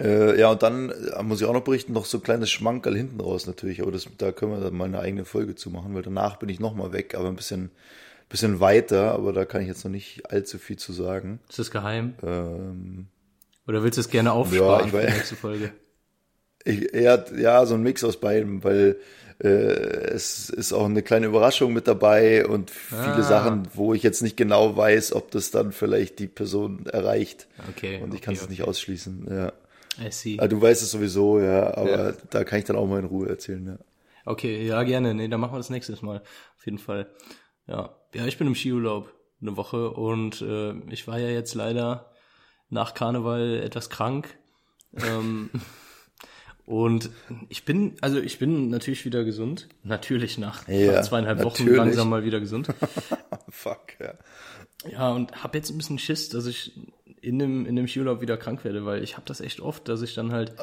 Äh, 0.01 0.39
ja, 0.41 0.51
und 0.51 0.63
dann 0.63 0.91
äh, 0.91 1.23
muss 1.23 1.41
ich 1.41 1.47
auch 1.47 1.53
noch 1.53 1.63
berichten, 1.63 1.93
noch 1.93 2.05
so 2.05 2.19
ein 2.19 2.23
kleines 2.23 2.51
Schmankerl 2.51 2.97
hinten 2.97 3.21
raus 3.21 3.47
natürlich, 3.47 3.81
aber 3.83 3.93
das, 3.93 4.09
da 4.19 4.33
können 4.33 4.53
wir 4.53 4.61
dann 4.61 4.75
mal 4.75 4.87
eine 4.87 4.99
eigene 4.99 5.25
Folge 5.25 5.55
zu 5.55 5.71
machen, 5.71 5.95
weil 5.95 6.03
danach 6.03 6.37
bin 6.37 6.49
ich 6.49 6.59
nochmal 6.59 6.93
weg, 6.93 7.15
aber 7.15 7.29
ein 7.29 7.37
bisschen, 7.37 7.71
bisschen 8.29 8.59
weiter, 8.61 9.13
aber 9.13 9.33
da 9.33 9.45
kann 9.45 9.63
ich 9.63 9.69
jetzt 9.69 9.85
noch 9.85 9.93
nicht 9.93 10.31
allzu 10.31 10.59
viel 10.59 10.77
zu 10.79 10.93
sagen. 10.93 11.39
Ist 11.49 11.59
das 11.59 11.71
geheim? 11.71 12.15
Ähm, 12.23 13.07
Oder 13.69 13.83
willst 13.85 13.97
du 13.99 14.01
es 14.01 14.09
gerne 14.09 14.33
aufsparen 14.33 14.87
ich 14.87 14.91
für 14.91 15.01
die 15.07 15.13
nächste 15.13 15.37
Folge? 15.37 15.73
ich, 16.65 16.93
ja, 16.95 17.23
ja, 17.37 17.65
so 17.67 17.75
ein 17.75 17.83
Mix 17.83 18.03
aus 18.03 18.19
beidem, 18.19 18.65
weil 18.65 18.97
äh, 19.39 19.49
es 19.49 20.49
ist 20.49 20.73
auch 20.73 20.87
eine 20.87 21.03
kleine 21.03 21.27
Überraschung 21.27 21.73
mit 21.73 21.87
dabei 21.87 22.47
und 22.47 22.71
viele 22.71 23.17
Ah. 23.17 23.23
Sachen, 23.23 23.69
wo 23.75 23.93
ich 23.95 24.03
jetzt 24.03 24.23
nicht 24.23 24.37
genau 24.37 24.77
weiß, 24.77 25.13
ob 25.13 25.31
das 25.31 25.51
dann 25.51 25.73
vielleicht 25.73 26.19
die 26.19 26.27
Person 26.27 26.87
erreicht. 26.87 27.47
Okay. 27.71 28.01
Und 28.03 28.15
ich 28.15 28.21
okay, 28.21 28.25
kann 28.25 28.35
es 28.35 28.49
nicht 28.49 28.63
ausschließen, 28.63 29.27
ja. 29.31 29.53
I 30.01 30.11
see. 30.11 30.37
Ah, 30.41 30.49
du 30.49 30.61
weißt 30.61 30.83
es 30.83 30.91
sowieso, 30.91 31.41
ja, 31.41 31.77
aber 31.77 31.91
Ja. 32.11 32.13
da 32.31 32.45
kann 32.45 32.59
ich 32.59 32.65
dann 32.65 32.77
auch 32.77 32.87
mal 32.87 32.99
in 33.01 33.05
Ruhe 33.07 33.29
erzählen, 33.29 33.67
ja. 33.67 33.79
Okay, 34.27 34.67
ja, 34.67 34.83
gerne. 34.85 35.15
Nee, 35.15 35.29
dann 35.29 35.41
machen 35.41 35.53
wir 35.53 35.59
das 35.59 35.71
nächstes 35.71 36.01
Mal. 36.03 36.23
Auf 36.57 36.65
jeden 36.65 36.79
Fall. 36.79 37.11
Ja. 37.67 37.95
Ja, 38.15 38.27
ich 38.27 38.39
bin 38.39 38.47
im 38.47 38.55
Skiurlaub 38.55 39.13
eine 39.43 39.57
Woche 39.57 39.91
und 39.91 40.41
äh, 40.41 40.73
ich 40.91 41.07
war 41.07 41.19
ja 41.19 41.29
jetzt 41.29 41.55
leider 41.55 42.11
nach 42.71 42.95
Karneval 42.95 43.61
etwas 43.63 43.91
krank. 43.91 44.39
ähm, 44.97 45.51
und 46.67 47.11
ich 47.51 47.65
bin, 47.67 47.97
also 48.01 48.19
ich 48.19 48.39
bin 48.39 48.71
natürlich 48.71 49.05
wieder 49.05 49.25
gesund. 49.25 49.69
Natürlich 49.83 50.39
nach, 50.39 50.67
Ja, 50.69 50.93
nach 50.93 51.03
zweieinhalb 51.03 51.43
Wochen 51.45 51.65
natürlich. 51.65 51.77
langsam 51.77 52.09
mal 52.09 52.25
wieder 52.25 52.41
gesund. 52.41 52.69
Fuck, 53.51 54.01
ja. 54.01 54.15
Ja, 54.91 55.11
und 55.13 55.43
habe 55.43 55.59
jetzt 55.59 55.71
ein 55.71 55.77
bisschen 55.77 55.99
Schiss, 55.99 56.29
dass 56.31 56.47
ich 56.47 56.73
in 57.25 57.39
dem, 57.39 57.67
in 57.67 57.77
dem 57.77 57.87
Skiurlaub 57.87 58.21
wieder 58.21 58.37
krank 58.37 58.65
werde, 58.65 58.85
weil 58.85 59.03
ich 59.03 59.17
habe 59.17 59.27
das 59.27 59.41
echt 59.41 59.61
oft, 59.61 59.89
dass 59.89 60.03
ich 60.03 60.15
dann 60.15 60.33
halt, 60.33 60.55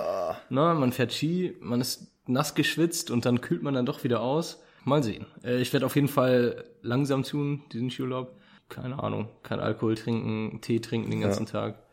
na, 0.50 0.74
man 0.74 0.92
fährt 0.92 1.12
Ski, 1.12 1.56
man 1.60 1.82
ist 1.82 2.08
nass 2.28 2.56
geschwitzt 2.56 3.12
und 3.12 3.26
dann 3.26 3.42
kühlt 3.42 3.64
man 3.64 3.74
dann 3.74 3.86
doch 3.86 4.04
wieder 4.04 4.22
aus. 4.22 4.62
Mal 4.84 5.04
sehen. 5.04 5.26
Äh, 5.44 5.62
ich 5.62 5.74
werde 5.74 5.86
auf 5.86 5.96
jeden 5.96 6.08
Fall 6.08 6.64
langsam 6.82 7.24
tun, 7.24 7.64
diesen 7.72 7.92
Skiurlaub. 7.92 8.36
Keine 8.70 9.04
Ahnung, 9.04 9.28
kein 9.44 9.60
Alkohol 9.60 9.96
trinken, 9.96 10.62
Tee 10.62 10.80
trinken 10.80 11.12
den 11.12 11.22
ganzen 11.22 11.46
Tag. 11.46 11.84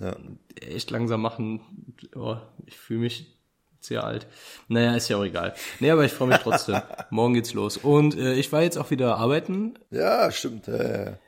Ja. 0.00 0.16
Echt 0.60 0.90
langsam 0.90 1.22
machen. 1.22 1.94
Oh, 2.14 2.36
ich 2.66 2.76
fühle 2.76 3.00
mich 3.00 3.38
sehr 3.80 4.04
alt. 4.04 4.26
Naja, 4.66 4.94
ist 4.96 5.08
ja 5.08 5.16
auch 5.16 5.24
egal. 5.24 5.54
Nee, 5.80 5.90
aber 5.90 6.04
ich 6.04 6.12
freue 6.12 6.28
mich 6.28 6.38
trotzdem. 6.38 6.80
Morgen 7.10 7.34
geht's 7.34 7.54
los. 7.54 7.76
Und 7.76 8.16
äh, 8.16 8.34
ich 8.34 8.52
war 8.52 8.62
jetzt 8.62 8.76
auch 8.76 8.90
wieder 8.90 9.16
arbeiten. 9.16 9.78
Ja, 9.90 10.30
stimmt. 10.30 10.66
Ja, 10.66 10.76
ja, 10.76 11.04
ja. 11.04 11.18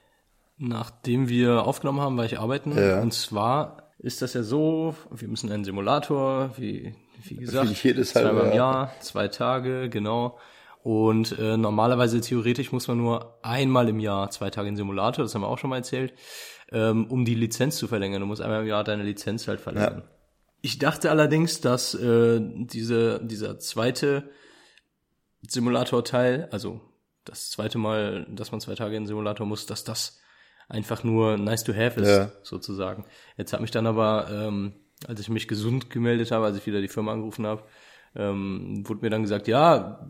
Nachdem 0.63 1.31
wir 1.31 1.65
aufgenommen 1.65 2.03
haben, 2.03 2.19
war 2.19 2.27
ich 2.27 2.39
arbeiten. 2.39 2.77
Ja. 2.77 3.01
Und 3.01 3.15
zwar 3.15 3.95
ist 3.99 4.21
das 4.21 4.35
ja 4.35 4.43
so, 4.43 4.95
wir 5.11 5.27
müssen 5.27 5.51
einen 5.51 5.65
Simulator, 5.65 6.51
wie, 6.59 6.95
wie 7.25 7.37
gesagt, 7.37 7.83
jedes 7.83 8.11
zweimal 8.11 8.49
im 8.49 8.57
Jahr. 8.57 8.93
Zwei 9.01 9.29
Tage, 9.29 9.89
genau. 9.89 10.39
Und 10.83 11.39
äh, 11.39 11.57
normalerweise 11.57 12.21
theoretisch 12.21 12.73
muss 12.73 12.89
man 12.89 12.99
nur 12.99 13.39
einmal 13.43 13.89
im 13.89 14.01
Jahr 14.01 14.31
zwei 14.31 14.51
Tage 14.51 14.69
in 14.69 14.77
Simulator, 14.77 15.25
das 15.25 15.35
haben 15.35 15.41
wir 15.41 15.49
auch 15.49 15.59
schon 15.59 15.71
mal 15.71 15.77
erzählt, 15.77 16.13
ähm, 16.71 17.07
um 17.07 17.25
die 17.25 17.35
Lizenz 17.35 17.79
zu 17.79 17.89
verlängern. 17.89 18.21
Du 18.21 18.27
musst 18.27 18.43
einmal 18.43 18.61
im 18.61 18.69
Jahr 18.69 18.85
deine 18.85 19.03
Lizenz 19.03 19.49
halt 19.49 19.61
verlängern. 19.61 20.03
Ich 20.61 20.79
dachte 20.79 21.11
allerdings, 21.11 21.63
dass 21.63 21.95
äh, 21.95 22.39
diese, 22.43 23.19
dieser 23.25 23.59
zweite 23.59 24.29
Simulator-Teil, 25.41 26.49
also 26.51 26.83
das 27.25 27.49
zweite 27.49 27.79
Mal, 27.79 28.27
dass 28.31 28.53
man 28.53 28.61
zwei 28.61 28.75
Tage 28.75 28.97
in 28.97 29.05
den 29.05 29.07
Simulator 29.07 29.47
muss, 29.47 29.65
dass 29.65 29.85
das 29.85 30.21
einfach 30.71 31.05
nur 31.05 31.37
nice 31.37 31.65
to 31.65 31.75
have 31.75 32.01
ist, 32.01 32.09
Ja. 32.09 32.31
sozusagen. 32.43 33.05
Jetzt 33.37 33.53
hat 33.53 33.61
mich 33.61 33.71
dann 33.71 33.87
aber, 33.87 34.29
ähm, 34.33 34.73
als 35.07 35.21
ich 35.21 35.29
mich 35.29 35.49
gesund 35.49 35.91
gemeldet 35.91 36.31
habe, 36.31 36.47
als 36.47 36.57
ich 36.57 36.67
wieder 36.67 36.81
die 36.81 36.89
Firma 36.89 37.13
angerufen 37.13 37.47
habe, 37.47 37.63
ähm, 38.17 38.83
wurde 38.89 39.03
mir 39.03 39.11
dann 39.11 39.23
gesagt, 39.23 39.47
ja, 39.49 40.09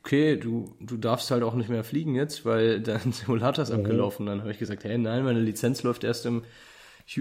okay, 0.00 0.36
du, 0.36 0.74
du 0.80 0.96
darfst 0.96 1.30
halt 1.30 1.42
auch 1.42 1.54
nicht 1.54 1.68
mehr 1.68 1.84
fliegen 1.84 2.14
jetzt, 2.14 2.44
weil 2.44 2.80
dein 2.82 3.12
Simulator 3.12 3.62
ist 3.62 3.70
abgelaufen. 3.70 4.26
Dann 4.26 4.40
habe 4.40 4.52
ich 4.52 4.58
gesagt, 4.58 4.84
hey, 4.84 4.96
nein, 4.96 5.24
meine 5.24 5.40
Lizenz 5.40 5.82
läuft 5.82 6.04
erst 6.04 6.24
im 6.26 6.44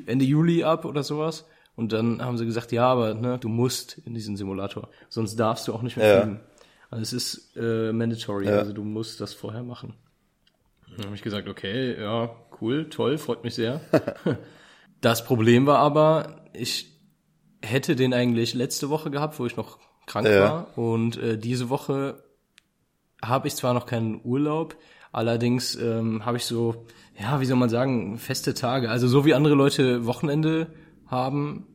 Ende 0.05 0.25
Juli 0.25 0.63
ab 0.63 0.86
oder 0.86 1.03
sowas. 1.03 1.46
Und 1.75 1.91
dann 1.91 2.22
haben 2.24 2.38
sie 2.38 2.46
gesagt, 2.46 2.72
ja, 2.72 2.88
aber 2.88 3.13
ne, 3.13 3.38
du 3.38 3.50
musst 3.50 3.98
in 4.05 4.13
diesen 4.13 4.38
Simulator, 4.38 4.89
sonst 5.10 5.36
darfst 5.36 5.67
du 5.67 5.74
auch 5.74 5.82
nicht 5.82 5.98
mehr 5.98 6.08
Ja. 6.08 6.22
fliegen. 6.22 6.39
Also 6.89 7.01
es 7.01 7.12
ist 7.13 7.58
äh, 7.58 7.91
mandatory, 7.91 8.46
Ja. 8.48 8.60
also 8.60 8.72
du 8.72 8.84
musst 8.86 9.20
das 9.20 9.34
vorher 9.34 9.63
machen. 9.63 9.94
Dann 10.97 11.05
habe 11.07 11.15
ich 11.15 11.21
gesagt, 11.21 11.47
okay, 11.47 11.99
ja, 11.99 12.29
cool, 12.61 12.89
toll, 12.89 13.17
freut 13.17 13.43
mich 13.43 13.55
sehr. 13.55 13.81
das 15.01 15.25
Problem 15.25 15.65
war 15.65 15.79
aber, 15.79 16.45
ich 16.53 16.91
hätte 17.61 17.95
den 17.95 18.13
eigentlich 18.13 18.53
letzte 18.53 18.89
Woche 18.89 19.11
gehabt, 19.11 19.39
wo 19.39 19.45
ich 19.45 19.57
noch 19.57 19.79
krank 20.05 20.27
Ja. 20.27 20.39
war. 20.39 20.77
Und 20.77 21.17
äh, 21.17 21.37
diese 21.37 21.69
Woche 21.69 22.23
habe 23.23 23.47
ich 23.47 23.55
zwar 23.55 23.73
noch 23.73 23.85
keinen 23.87 24.21
Urlaub, 24.23 24.75
allerdings 25.11 25.75
ähm, 25.75 26.25
habe 26.25 26.37
ich 26.37 26.45
so, 26.45 26.85
ja, 27.19 27.39
wie 27.41 27.45
soll 27.45 27.57
man 27.57 27.69
sagen, 27.69 28.17
feste 28.17 28.53
Tage. 28.53 28.89
Also 28.89 29.07
so 29.07 29.25
wie 29.25 29.33
andere 29.33 29.55
Leute 29.55 30.05
Wochenende 30.05 30.67
haben, 31.07 31.65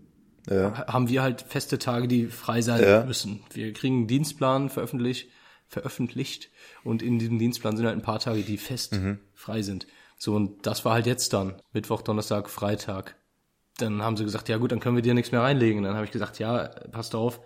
Ja. 0.48 0.86
haben 0.86 1.08
wir 1.08 1.22
halt 1.22 1.42
feste 1.42 1.78
Tage, 1.78 2.06
die 2.08 2.26
frei 2.26 2.62
sein 2.62 2.82
Ja. 2.82 3.04
müssen. 3.04 3.40
Wir 3.52 3.72
kriegen 3.72 3.98
einen 3.98 4.06
Dienstplan 4.06 4.68
veröffentlicht, 4.68 5.28
veröffentlicht 5.70 6.50
und 6.84 7.02
in 7.02 7.18
diesem 7.18 7.38
Dienstplan 7.38 7.76
sind 7.76 7.86
halt 7.86 7.96
ein 7.96 8.02
paar 8.02 8.18
Tage, 8.18 8.42
die 8.42 8.58
fest 8.58 8.98
frei 9.34 9.62
sind. 9.62 9.86
So, 10.18 10.34
und 10.34 10.66
das 10.66 10.84
war 10.84 10.92
halt 10.92 11.06
jetzt 11.06 11.32
dann. 11.32 11.54
Mittwoch, 11.72 12.02
Donnerstag, 12.02 12.50
Freitag. 12.50 13.16
Dann 13.78 14.02
haben 14.02 14.18
sie 14.18 14.24
gesagt, 14.24 14.50
ja 14.50 14.58
gut, 14.58 14.72
dann 14.72 14.80
können 14.80 14.96
wir 14.96 15.02
dir 15.02 15.14
nichts 15.14 15.32
mehr 15.32 15.40
reinlegen. 15.40 15.82
Dann 15.84 15.94
habe 15.94 16.04
ich 16.04 16.10
gesagt, 16.10 16.38
ja, 16.38 16.68
passt 16.92 17.14
auf, 17.14 17.40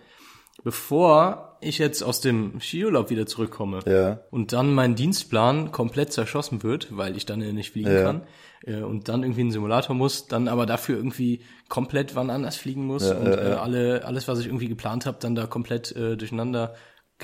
bevor 0.64 1.58
ich 1.60 1.78
jetzt 1.78 2.02
aus 2.02 2.20
dem 2.20 2.60
Skiurlaub 2.60 3.10
wieder 3.10 3.26
zurückkomme 3.26 3.80
Ja. 3.86 4.20
und 4.30 4.52
dann 4.52 4.72
mein 4.74 4.94
Dienstplan 4.94 5.70
komplett 5.70 6.12
zerschossen 6.12 6.62
wird, 6.62 6.96
weil 6.96 7.16
ich 7.16 7.26
dann 7.26 7.40
ja 7.40 7.52
nicht 7.52 7.72
fliegen 7.72 7.92
Ja. 7.92 8.02
kann 8.02 8.22
äh, 8.66 8.80
und 8.82 9.08
dann 9.08 9.22
irgendwie 9.22 9.42
in 9.42 9.46
den 9.48 9.52
Simulator 9.52 9.94
muss, 9.94 10.26
dann 10.26 10.48
aber 10.48 10.66
dafür 10.66 10.96
irgendwie 10.96 11.42
komplett 11.68 12.14
wann 12.16 12.30
anders 12.30 12.56
fliegen 12.56 12.86
muss 12.86 13.08
Ja, 13.08 13.16
und 13.16 13.32
äh, 13.34 13.56
alle 13.60 14.04
alles, 14.04 14.26
was 14.28 14.38
ich 14.40 14.46
irgendwie 14.46 14.68
geplant 14.68 15.06
habe, 15.06 15.18
dann 15.20 15.34
da 15.34 15.46
komplett 15.46 15.94
äh, 15.94 16.16
durcheinander 16.16 16.74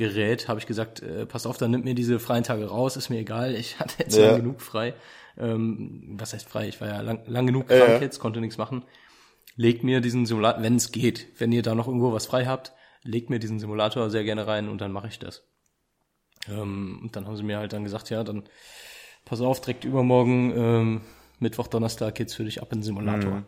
gerät, 0.01 0.49
habe 0.49 0.59
ich 0.59 0.67
gesagt, 0.67 1.03
äh, 1.03 1.27
passt 1.27 1.47
auf, 1.47 1.59
dann 1.59 1.71
nimmt 1.71 1.85
mir 1.85 1.95
diese 1.95 2.19
freien 2.19 2.43
Tage 2.43 2.65
raus, 2.67 2.97
ist 2.97 3.11
mir 3.11 3.19
egal, 3.19 3.55
ich 3.55 3.79
hatte 3.79 3.95
jetzt 3.99 4.17
Ja. 4.17 4.29
lang 4.31 4.37
genug 4.43 4.61
frei. 4.61 4.95
Ähm, 5.39 6.17
was 6.19 6.33
heißt 6.33 6.49
frei? 6.49 6.69
Ich 6.69 6.81
war 6.81 6.89
ja 6.89 7.01
lang, 7.03 7.23
lang 7.27 7.47
genug 7.47 7.69
krank 7.69 7.83
ja. 7.89 8.01
jetzt, 8.01 8.19
konnte 8.19 8.41
nichts 8.41 8.59
machen. 8.59 8.85
Legt 9.57 9.85
mir 9.85 10.01
diesen 10.01 10.27
Simulator, 10.27 10.63
wenn 10.63 10.77
es 10.77 10.91
geht, 10.91 11.29
wenn 11.39 11.53
ihr 11.53 11.63
da 11.63 11.75
noch 11.75 11.87
irgendwo 11.87 12.13
was 12.13 12.27
frei 12.27 12.47
habt, 12.47 12.73
legt 13.03 13.31
mir 13.31 13.39
diesen 13.39 13.61
Simulator 13.61 14.11
sehr 14.11 14.25
gerne 14.25 14.47
rein 14.47 14.69
und 14.69 14.81
dann 14.81 14.91
mache 14.93 15.09
ich 15.09 15.19
das. 15.19 15.45
Ähm, 16.49 17.01
und 17.03 17.15
dann 17.15 17.27
haben 17.27 17.37
sie 17.37 17.43
mir 17.43 17.59
halt 17.59 17.73
dann 17.73 17.85
gesagt, 17.85 18.11
ja, 18.11 18.25
dann 18.25 18.45
pass 19.25 19.41
auf, 19.41 19.61
direkt 19.61 19.85
übermorgen, 19.85 20.53
ähm, 20.57 21.01
Mittwoch, 21.39 21.69
Donnerstag 21.69 22.15
geht's 22.15 22.35
für 22.35 22.45
dich 22.45 22.61
ab 22.63 22.73
in 22.73 22.79
den 22.79 22.85
Simulator. 22.85 23.33
Mhm. 23.33 23.45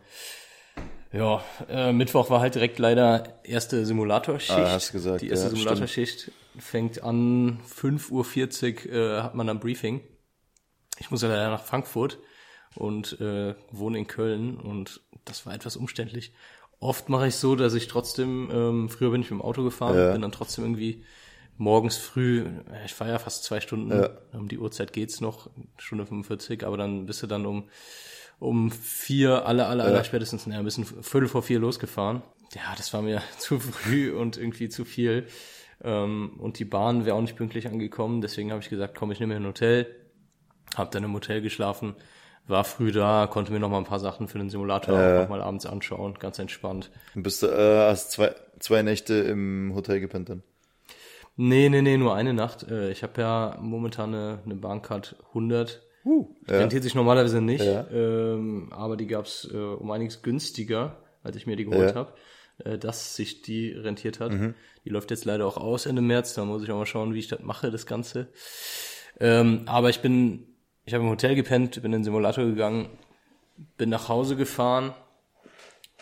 Ja, 1.13 1.43
äh, 1.69 1.93
Mittwoch 1.93 2.29
war 2.31 2.41
halt 2.41 2.55
direkt 2.55 2.79
leider 2.79 3.39
erste 3.43 3.85
Simulatorschicht. 3.85 4.57
Ah, 4.57 4.71
hast 4.71 4.89
du 4.89 4.93
gesagt, 4.93 5.21
Die 5.21 5.29
erste 5.29 5.45
ja, 5.45 5.51
Simulatorschicht 5.51 6.31
fängt 6.57 7.03
an 7.03 7.59
5.40 7.69 8.87
Uhr, 8.89 8.93
äh, 8.93 9.21
hat 9.21 9.35
man 9.35 9.47
ein 9.47 9.59
Briefing. 9.59 10.01
Ich 10.99 11.11
muss 11.11 11.21
ja 11.21 11.27
leider 11.29 11.49
nach 11.51 11.63
Frankfurt 11.63 12.17
und 12.75 13.19
äh, 13.21 13.53
wohne 13.71 13.99
in 13.99 14.07
Köln 14.07 14.57
und 14.57 15.01
das 15.25 15.45
war 15.45 15.53
etwas 15.53 15.77
umständlich. 15.77 16.33
Oft 16.79 17.09
mache 17.09 17.27
ich 17.27 17.35
so, 17.35 17.55
dass 17.55 17.75
ich 17.75 17.87
trotzdem, 17.87 18.49
ähm, 18.51 18.89
früher 18.89 19.11
bin 19.11 19.21
ich 19.21 19.29
mit 19.29 19.39
dem 19.39 19.45
Auto 19.45 19.63
gefahren, 19.63 19.95
Ja. 19.95 20.11
bin 20.13 20.21
dann 20.21 20.31
trotzdem 20.31 20.65
irgendwie 20.65 21.03
morgens 21.57 21.97
früh, 21.97 22.39
äh, 22.71 22.85
ich 22.85 22.93
fahre 22.93 23.11
ja 23.11 23.19
fast 23.19 23.43
zwei 23.43 23.61
Stunden, 23.61 23.91
Ja. 23.91 24.09
um 24.33 24.47
die 24.47 24.57
Uhrzeit 24.57 24.93
geht's 24.93 25.21
noch, 25.21 25.49
Stunde 25.77 26.05
45, 26.07 26.65
aber 26.65 26.77
dann 26.77 27.05
bist 27.05 27.21
du 27.21 27.27
dann 27.27 27.45
um 27.45 27.69
um 28.43 28.71
vier, 28.71 29.45
alle, 29.45 29.65
alle, 29.67 29.83
alle 29.83 30.03
spätestens, 30.03 30.45
naja, 30.47 30.59
ein 30.59 30.65
bisschen 30.65 30.85
Viertel 30.85 31.27
vor 31.29 31.43
vier 31.43 31.59
losgefahren. 31.59 32.21
Ja, 32.53 32.73
das 32.77 32.93
war 32.93 33.01
mir 33.01 33.21
zu 33.39 33.59
früh 33.59 34.11
und 34.11 34.37
irgendwie 34.37 34.69
zu 34.69 34.85
viel. 34.85 35.27
Ähm, 35.83 36.33
und 36.39 36.59
die 36.59 36.65
Bahn 36.65 37.05
wäre 37.05 37.15
auch 37.15 37.21
nicht 37.21 37.35
pünktlich 37.35 37.67
angekommen, 37.67 38.21
deswegen 38.21 38.51
habe 38.51 38.61
ich 38.61 38.69
gesagt, 38.69 38.95
komm, 38.95 39.11
ich 39.11 39.19
nehme 39.19 39.33
mir 39.33 39.39
ein 39.41 39.47
Hotel. 39.47 39.87
Hab 40.75 40.91
dann 40.91 41.03
im 41.03 41.13
Hotel 41.13 41.41
geschlafen, 41.41 41.95
war 42.47 42.63
früh 42.63 42.91
da, 42.91 43.27
konnte 43.27 43.51
mir 43.51 43.59
noch 43.59 43.69
mal 43.69 43.77
ein 43.77 43.83
paar 43.85 43.99
Sachen 43.99 44.27
für 44.27 44.37
den 44.39 44.49
Simulator 44.49 44.99
Ja. 44.99 45.21
noch 45.21 45.29
mal 45.29 45.41
abends 45.41 45.65
anschauen, 45.65 46.15
ganz 46.19 46.39
entspannt. 46.39 46.89
Bist 47.15 47.43
du, 47.43 47.47
äh, 47.47 47.89
hast 47.89 48.11
zwei, 48.11 48.33
zwei 48.59 48.81
Nächte 48.81 49.13
im 49.15 49.71
Hotel 49.75 49.99
gepennt 49.99 50.29
dann? 50.29 50.43
Nee, 51.35 51.69
nee, 51.69 51.81
nee, 51.81 51.97
nur 51.97 52.15
eine 52.15 52.33
Nacht. 52.33 52.63
Äh, 52.63 52.91
Ich 52.91 53.03
habe 53.03 53.21
ja 53.21 53.57
momentan 53.59 54.13
eine, 54.13 54.39
eine 54.45 54.55
Bahncard 54.55 55.15
100. 55.29 55.81
ja. 56.05 56.57
Rentiert 56.57 56.83
sich 56.83 56.95
normalerweise 56.95 57.41
nicht, 57.41 57.63
Ja. 57.65 57.87
ähm, 57.91 58.71
aber 58.73 58.97
die 58.97 59.07
gab's 59.07 59.49
äh, 59.51 59.57
um 59.57 59.89
einiges 59.91 60.21
günstiger, 60.21 60.97
als 61.23 61.35
ich 61.37 61.47
mir 61.47 61.55
die 61.55 61.65
geholt 61.65 61.89
Ja. 61.91 61.95
habe, 61.95 62.13
äh, 62.63 62.77
dass 62.77 63.15
sich 63.15 63.41
die 63.41 63.71
rentiert 63.71 64.19
hat. 64.19 64.31
Mhm. 64.33 64.53
Die 64.85 64.89
läuft 64.89 65.11
jetzt 65.11 65.25
leider 65.25 65.45
auch 65.47 65.57
aus 65.57 65.85
Ende 65.85 66.01
März, 66.01 66.33
da 66.33 66.43
muss 66.45 66.63
ich 66.63 66.71
auch 66.71 66.77
mal 66.77 66.85
schauen, 66.85 67.13
wie 67.13 67.19
ich 67.19 67.27
das 67.29 67.39
mache, 67.41 67.71
das 67.71 67.85
Ganze. 67.85 68.27
Ähm, 69.19 69.63
aber 69.65 69.89
ich 69.89 70.01
bin, 70.01 70.47
ich 70.85 70.93
habe 70.93 71.03
im 71.03 71.09
Hotel 71.09 71.35
gepennt, 71.35 71.75
bin 71.75 71.85
in 71.85 71.99
den 71.99 72.03
Simulator 72.03 72.43
gegangen, 72.45 72.89
bin 73.77 73.89
nach 73.89 74.09
Hause 74.09 74.35
gefahren, 74.35 74.93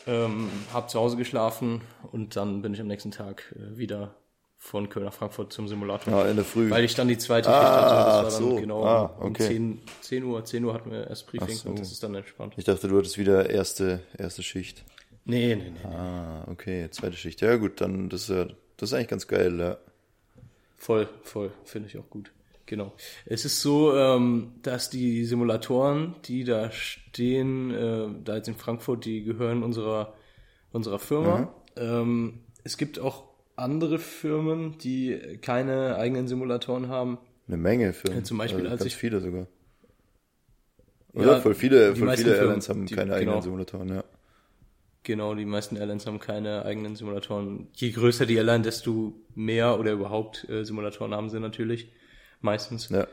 ähm, 0.08 0.50
habe 0.74 0.88
zu 0.88 1.00
Hause 1.00 1.18
geschlafen 1.18 1.82
und 2.12 2.36
dann 2.36 2.62
bin 2.64 2.74
ich 2.74 2.82
am 2.82 2.88
nächsten 2.88 3.12
Tag 3.12 3.54
äh, 3.56 3.78
wieder 3.78 4.16
von 4.64 4.90
Köln 4.90 5.06
nach 5.06 5.14
Frankfurt 5.14 5.52
zum 5.52 5.68
Simulator. 5.68 6.14
Ja, 6.14 6.30
in 6.30 6.36
der 6.36 6.46
Früh. 6.46 6.70
Weil 6.70 6.84
ich 6.84 6.94
dann 6.94 7.08
die 7.08 7.18
zweite 7.18 7.50
Ah, 7.50 7.54
Schicht 7.60 7.74
hatte. 7.74 7.96
Das 7.96 8.06
war 8.06 8.24
dann 8.24 8.32
so. 8.32 8.56
genau 8.62 8.84
Ah, 8.86 9.06
um 9.20 9.32
okay. 9.32 9.48
10, 9.48 9.82
10 10.02 10.24
Uhr. 10.24 10.46
10 10.46 10.64
Uhr 10.64 10.74
hatten 10.76 10.92
wir 10.92 11.08
erst 11.08 11.26
Briefing 11.26 11.56
so. 11.56 11.70
und 11.70 11.80
das 11.80 11.92
ist 11.92 12.04
dann 12.04 12.14
entspannt. 12.14 12.54
Ich 12.58 12.66
dachte, 12.66 12.88
du 12.88 12.96
hattest 13.00 13.18
wieder 13.18 13.50
erste, 13.50 14.02
erste 14.16 14.44
Schicht. 14.44 14.86
Nee, 15.26 15.56
nee, 15.56 15.72
nee. 15.72 15.84
Ah, 15.90 16.46
okay, 16.48 16.88
zweite 16.92 17.18
Schicht. 17.18 17.42
Ja 17.42 17.56
gut, 17.56 17.82
dann 17.82 18.08
das 18.10 18.28
das 18.28 18.90
ist 18.90 18.94
eigentlich 18.94 19.08
ganz 19.08 19.28
geil, 19.28 19.60
ja. 19.60 19.78
Voll, 20.78 21.10
voll. 21.24 21.52
Finde 21.66 21.90
ich 21.90 21.98
auch 21.98 22.10
gut. 22.12 22.32
Genau. 22.68 22.94
Es 23.26 23.46
ist 23.46 23.62
so, 23.62 23.96
ähm, 23.98 24.54
dass 24.62 24.92
die 24.92 25.26
Simulatoren, 25.26 26.16
die 26.26 26.44
da 26.44 26.72
stehen, 26.72 27.72
äh, 27.72 28.08
da 28.24 28.36
jetzt 28.36 28.48
in 28.48 28.56
Frankfurt, 28.56 29.06
die 29.06 29.24
gehören 29.24 29.64
unserer, 29.64 30.14
unserer 30.72 31.00
Firma. 31.00 31.38
Mhm. 31.40 31.48
Ähm, 31.78 32.40
es 32.64 32.78
gibt 32.78 33.00
auch 33.00 33.24
andere 33.56 34.00
Firmen, 34.00 34.78
die 34.78 35.38
keine 35.42 35.96
eigenen 35.98 36.28
Simulatoren 36.28 36.88
haben. 36.88 37.18
Eine 37.48 37.58
Menge 37.58 37.94
Firmen. 37.94 38.20
Ja, 38.20 38.24
zum 38.24 38.38
Beispiel, 38.38 38.68
als 38.68 38.80
ganz 38.80 38.86
ich- 38.86 38.96
viele 38.96 39.20
sogar. 39.20 39.48
Ja, 41.14 41.22
Oder? 41.22 41.42
voll 41.42 41.56
viele, 41.56 41.96
voll 41.96 42.10
viele 42.16 42.30
Firmen, 42.30 42.40
Airlines 42.40 42.70
haben 42.70 42.86
die- 42.86 42.96
keine 42.96 43.14
eigenen 43.14 43.34
genau. 43.34 43.42
Simulatoren, 43.42 43.90
ja. 43.90 44.04
Genau, 45.04 45.34
die 45.36 45.46
meisten 45.46 45.76
Airlines 45.78 46.06
haben 46.06 46.20
keine 46.20 46.64
eigenen 46.64 46.96
Simulatoren. 46.96 47.68
Je 47.76 47.90
größer 47.92 48.26
die 48.26 48.36
Airline, 48.36 48.64
desto 48.64 49.14
mehr 49.36 49.80
oder 49.80 49.92
überhaupt 49.94 50.48
äh, 50.48 50.64
Simulatoren 50.64 51.14
haben 51.14 51.30
sie 51.30 51.40
natürlich. 51.40 51.92
Meistens. 52.40 52.90
Ja. 52.90 53.08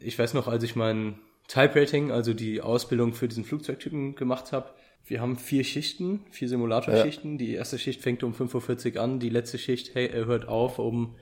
Ich 0.00 0.18
weiß 0.18 0.34
noch, 0.34 0.48
als 0.48 0.62
ich 0.64 0.76
mein 0.76 1.18
Type 1.48 1.80
Rating, 1.80 2.12
also 2.12 2.34
die 2.34 2.60
Ausbildung 2.60 3.14
für 3.14 3.26
diesen 3.26 3.44
Flugzeugtypen 3.44 4.14
gemacht 4.14 4.52
habe, 4.52 4.70
wir 5.06 5.20
haben 5.20 5.36
vier 5.36 5.64
Schichten, 5.64 6.24
vier 6.30 6.48
Simulatorschichten. 6.48 7.36
Die 7.38 7.54
erste 7.54 7.78
Schicht 7.78 8.00
fängt 8.00 8.22
um 8.22 8.32
5.40 8.32 8.96
Uhr 8.96 9.02
an, 9.02 9.18
die 9.20 9.28
letzte 9.30 9.58
Schicht 9.58 9.94
hey, 9.94 10.08
hört 10.10 10.46
auf 10.48 10.78
um 10.78 11.16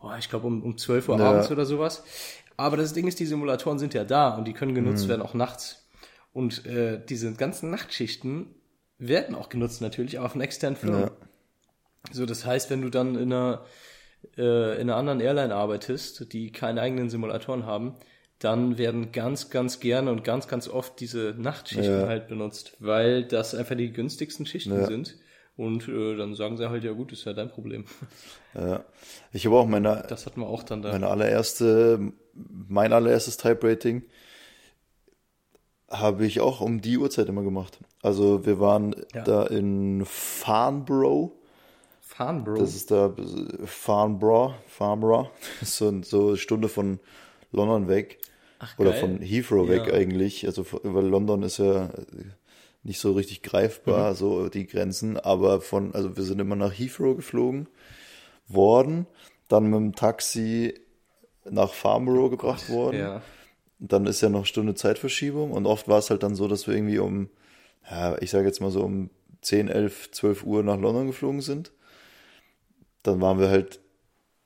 oh, 0.00 0.10
ich 0.18 0.28
glaube 0.28 0.46
um, 0.46 0.62
um 0.62 0.76
12 0.76 1.08
Uhr 1.08 1.18
Ja. 1.18 1.28
abends 1.30 1.50
oder 1.50 1.64
sowas. 1.64 2.02
Aber 2.56 2.76
das 2.76 2.92
Ding 2.92 3.06
ist, 3.06 3.20
die 3.20 3.26
Simulatoren 3.26 3.78
sind 3.78 3.94
ja 3.94 4.04
da 4.04 4.36
und 4.36 4.46
die 4.46 4.52
können 4.52 4.72
Mhm. 4.72 4.76
genutzt 4.76 5.08
werden 5.08 5.22
auch 5.22 5.34
nachts. 5.34 5.88
Und 6.32 6.66
äh, 6.66 7.00
diese 7.08 7.32
ganzen 7.34 7.70
Nachtschichten 7.70 8.54
werden 8.98 9.34
auch 9.34 9.48
genutzt 9.48 9.80
natürlich, 9.80 10.18
aber 10.18 10.28
von 10.28 10.40
externen 10.40 10.76
Firmen. 10.76 11.00
Ja. 11.02 11.10
So, 12.10 12.26
das 12.26 12.44
heißt, 12.44 12.70
wenn 12.70 12.82
du 12.82 12.90
dann 12.90 13.14
in 13.16 13.32
einer, 13.32 13.64
äh, 14.36 14.74
in 14.76 14.82
einer 14.90 14.96
anderen 14.96 15.20
Airline 15.20 15.54
arbeitest, 15.54 16.32
die 16.32 16.50
keine 16.52 16.80
eigenen 16.80 17.10
Simulatoren 17.10 17.64
haben, 17.64 17.94
dann 18.44 18.76
werden 18.78 19.12
ganz, 19.12 19.50
ganz 19.50 19.80
gerne 19.80 20.10
und 20.10 20.24
ganz, 20.24 20.48
ganz 20.48 20.68
oft 20.68 20.98
diese 21.00 21.34
Nachtschichten 21.38 22.00
Ja. 22.00 22.06
halt 22.08 22.28
benutzt, 22.28 22.76
weil 22.80 23.24
das 23.24 23.54
einfach 23.54 23.76
die 23.76 23.92
günstigsten 23.92 24.46
Schichten 24.46 24.72
Ja. 24.74 24.86
sind. 24.86 25.16
Und 25.56 25.86
äh, 25.88 26.16
dann 26.16 26.34
sagen 26.34 26.56
sie 26.56 26.68
halt, 26.70 26.82
ja 26.82 26.92
gut, 26.92 27.12
ist 27.12 27.24
ja 27.24 27.32
dein 27.34 27.48
Problem. 27.50 27.84
Ja. 28.54 28.84
Ich 29.32 29.46
habe 29.46 29.56
auch 29.56 29.66
meine, 29.66 30.04
Das 30.08 30.26
hatten 30.26 30.40
wir 30.40 30.46
auch 30.46 30.62
dann 30.62 30.82
da. 30.82 30.92
meine 30.92 31.08
allererste, 31.08 32.12
mein 32.34 32.92
allererstes 32.92 33.38
Type-Rating 33.38 34.02
habe 35.90 36.26
ich 36.26 36.40
auch 36.40 36.60
um 36.60 36.80
die 36.80 36.98
Uhrzeit 36.98 37.28
immer 37.28 37.42
gemacht. 37.42 37.78
Also 38.02 38.44
wir 38.46 38.60
waren 38.60 38.94
Ja. 39.14 39.24
da 39.24 39.46
in 39.46 40.04
Farnborough. 40.04 41.32
Bro. 42.18 42.56
Das 42.58 42.74
ist 42.76 42.90
da 42.90 43.14
Farnborough, 43.64 44.54
Farnborough. 44.68 45.30
So, 45.62 46.02
so 46.02 46.28
eine 46.28 46.36
Stunde 46.36 46.68
von 46.68 47.00
London 47.52 47.88
weg. 47.88 48.18
Ach, 48.64 48.78
Oder 48.78 48.92
geil. 48.92 49.00
von 49.00 49.20
Heathrow 49.20 49.68
weg 49.68 49.88
Ja. 49.88 49.94
eigentlich. 49.94 50.46
Also 50.46 50.64
weil 50.84 51.04
London 51.04 51.42
ist 51.42 51.58
ja 51.58 51.90
nicht 52.84 53.00
so 53.00 53.12
richtig 53.12 53.42
greifbar, 53.42 54.14
so 54.14 54.48
die 54.48 54.68
Grenzen. 54.68 55.16
Aber 55.18 55.60
von, 55.60 55.92
also 55.94 56.16
wir 56.16 56.22
sind 56.22 56.40
immer 56.40 56.54
nach 56.54 56.72
Heathrow 56.72 57.16
geflogen 57.16 57.68
worden, 58.46 59.06
dann 59.48 59.64
mit 59.64 59.74
dem 59.74 59.94
Taxi 59.96 60.74
nach 61.44 61.72
Farnborough 61.74 62.30
gebracht 62.30 62.68
worden. 62.70 62.98
Ja. 62.98 63.22
Dann 63.80 64.06
ist 64.06 64.20
ja 64.20 64.28
noch 64.28 64.46
Stunde 64.46 64.76
Zeitverschiebung 64.76 65.50
und 65.50 65.66
oft 65.66 65.88
war 65.88 65.98
es 65.98 66.10
halt 66.10 66.22
dann 66.22 66.36
so, 66.36 66.46
dass 66.46 66.68
wir 66.68 66.74
irgendwie 66.74 67.00
um, 67.00 67.30
ja, 67.90 68.16
ich 68.20 68.30
sage 68.30 68.46
jetzt 68.46 68.60
mal 68.60 68.70
so 68.70 68.82
um 68.82 69.10
10, 69.40 69.66
11, 69.66 70.12
12 70.12 70.44
Uhr 70.44 70.62
nach 70.62 70.78
London 70.78 71.08
geflogen 71.08 71.40
sind. 71.40 71.72
Dann 73.02 73.20
waren 73.20 73.40
wir 73.40 73.48
halt, 73.48 73.80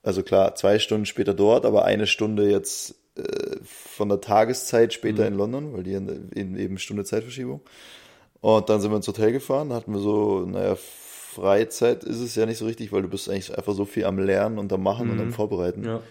also 0.01 0.23
klar, 0.23 0.55
zwei 0.55 0.79
Stunden 0.79 1.05
später 1.05 1.35
dort, 1.35 1.67
aber 1.67 1.85
eine 1.85 2.07
Stunde 2.07 2.49
jetzt 2.49 2.95
äh, 3.17 3.57
von 3.63 4.09
der 4.09 4.21
Tageszeit 4.21 4.93
später 4.93 5.27
in 5.27 5.33
London, 5.33 5.73
weil 5.73 5.83
die 5.83 5.95
haben 5.95 6.29
eben, 6.35 6.57
eben 6.57 6.77
Stunde 6.77 7.03
Zeitverschiebung. 7.03 7.61
Und 8.41 8.69
dann 8.69 8.81
sind 8.81 8.91
wir 8.91 8.97
ins 8.97 9.07
Hotel 9.07 9.31
gefahren, 9.31 9.69
da 9.69 9.75
hatten 9.75 9.93
wir 9.93 9.99
so, 9.99 10.45
naja, 10.45 10.75
Freizeit 10.75 12.03
ist 12.03 12.19
es 12.19 12.35
ja 12.35 12.45
nicht 12.45 12.57
so 12.57 12.65
richtig, 12.65 12.91
weil 12.91 13.01
du 13.01 13.07
bist 13.07 13.29
eigentlich 13.29 13.55
einfach 13.57 13.73
so 13.73 13.85
viel 13.85 14.05
am 14.05 14.19
Lernen 14.19 14.57
und 14.57 14.71
am 14.73 14.83
Machen 14.83 15.09
und 15.09 15.19
am 15.19 15.31
Vorbereiten. 15.31 15.83
ja. 15.83 16.01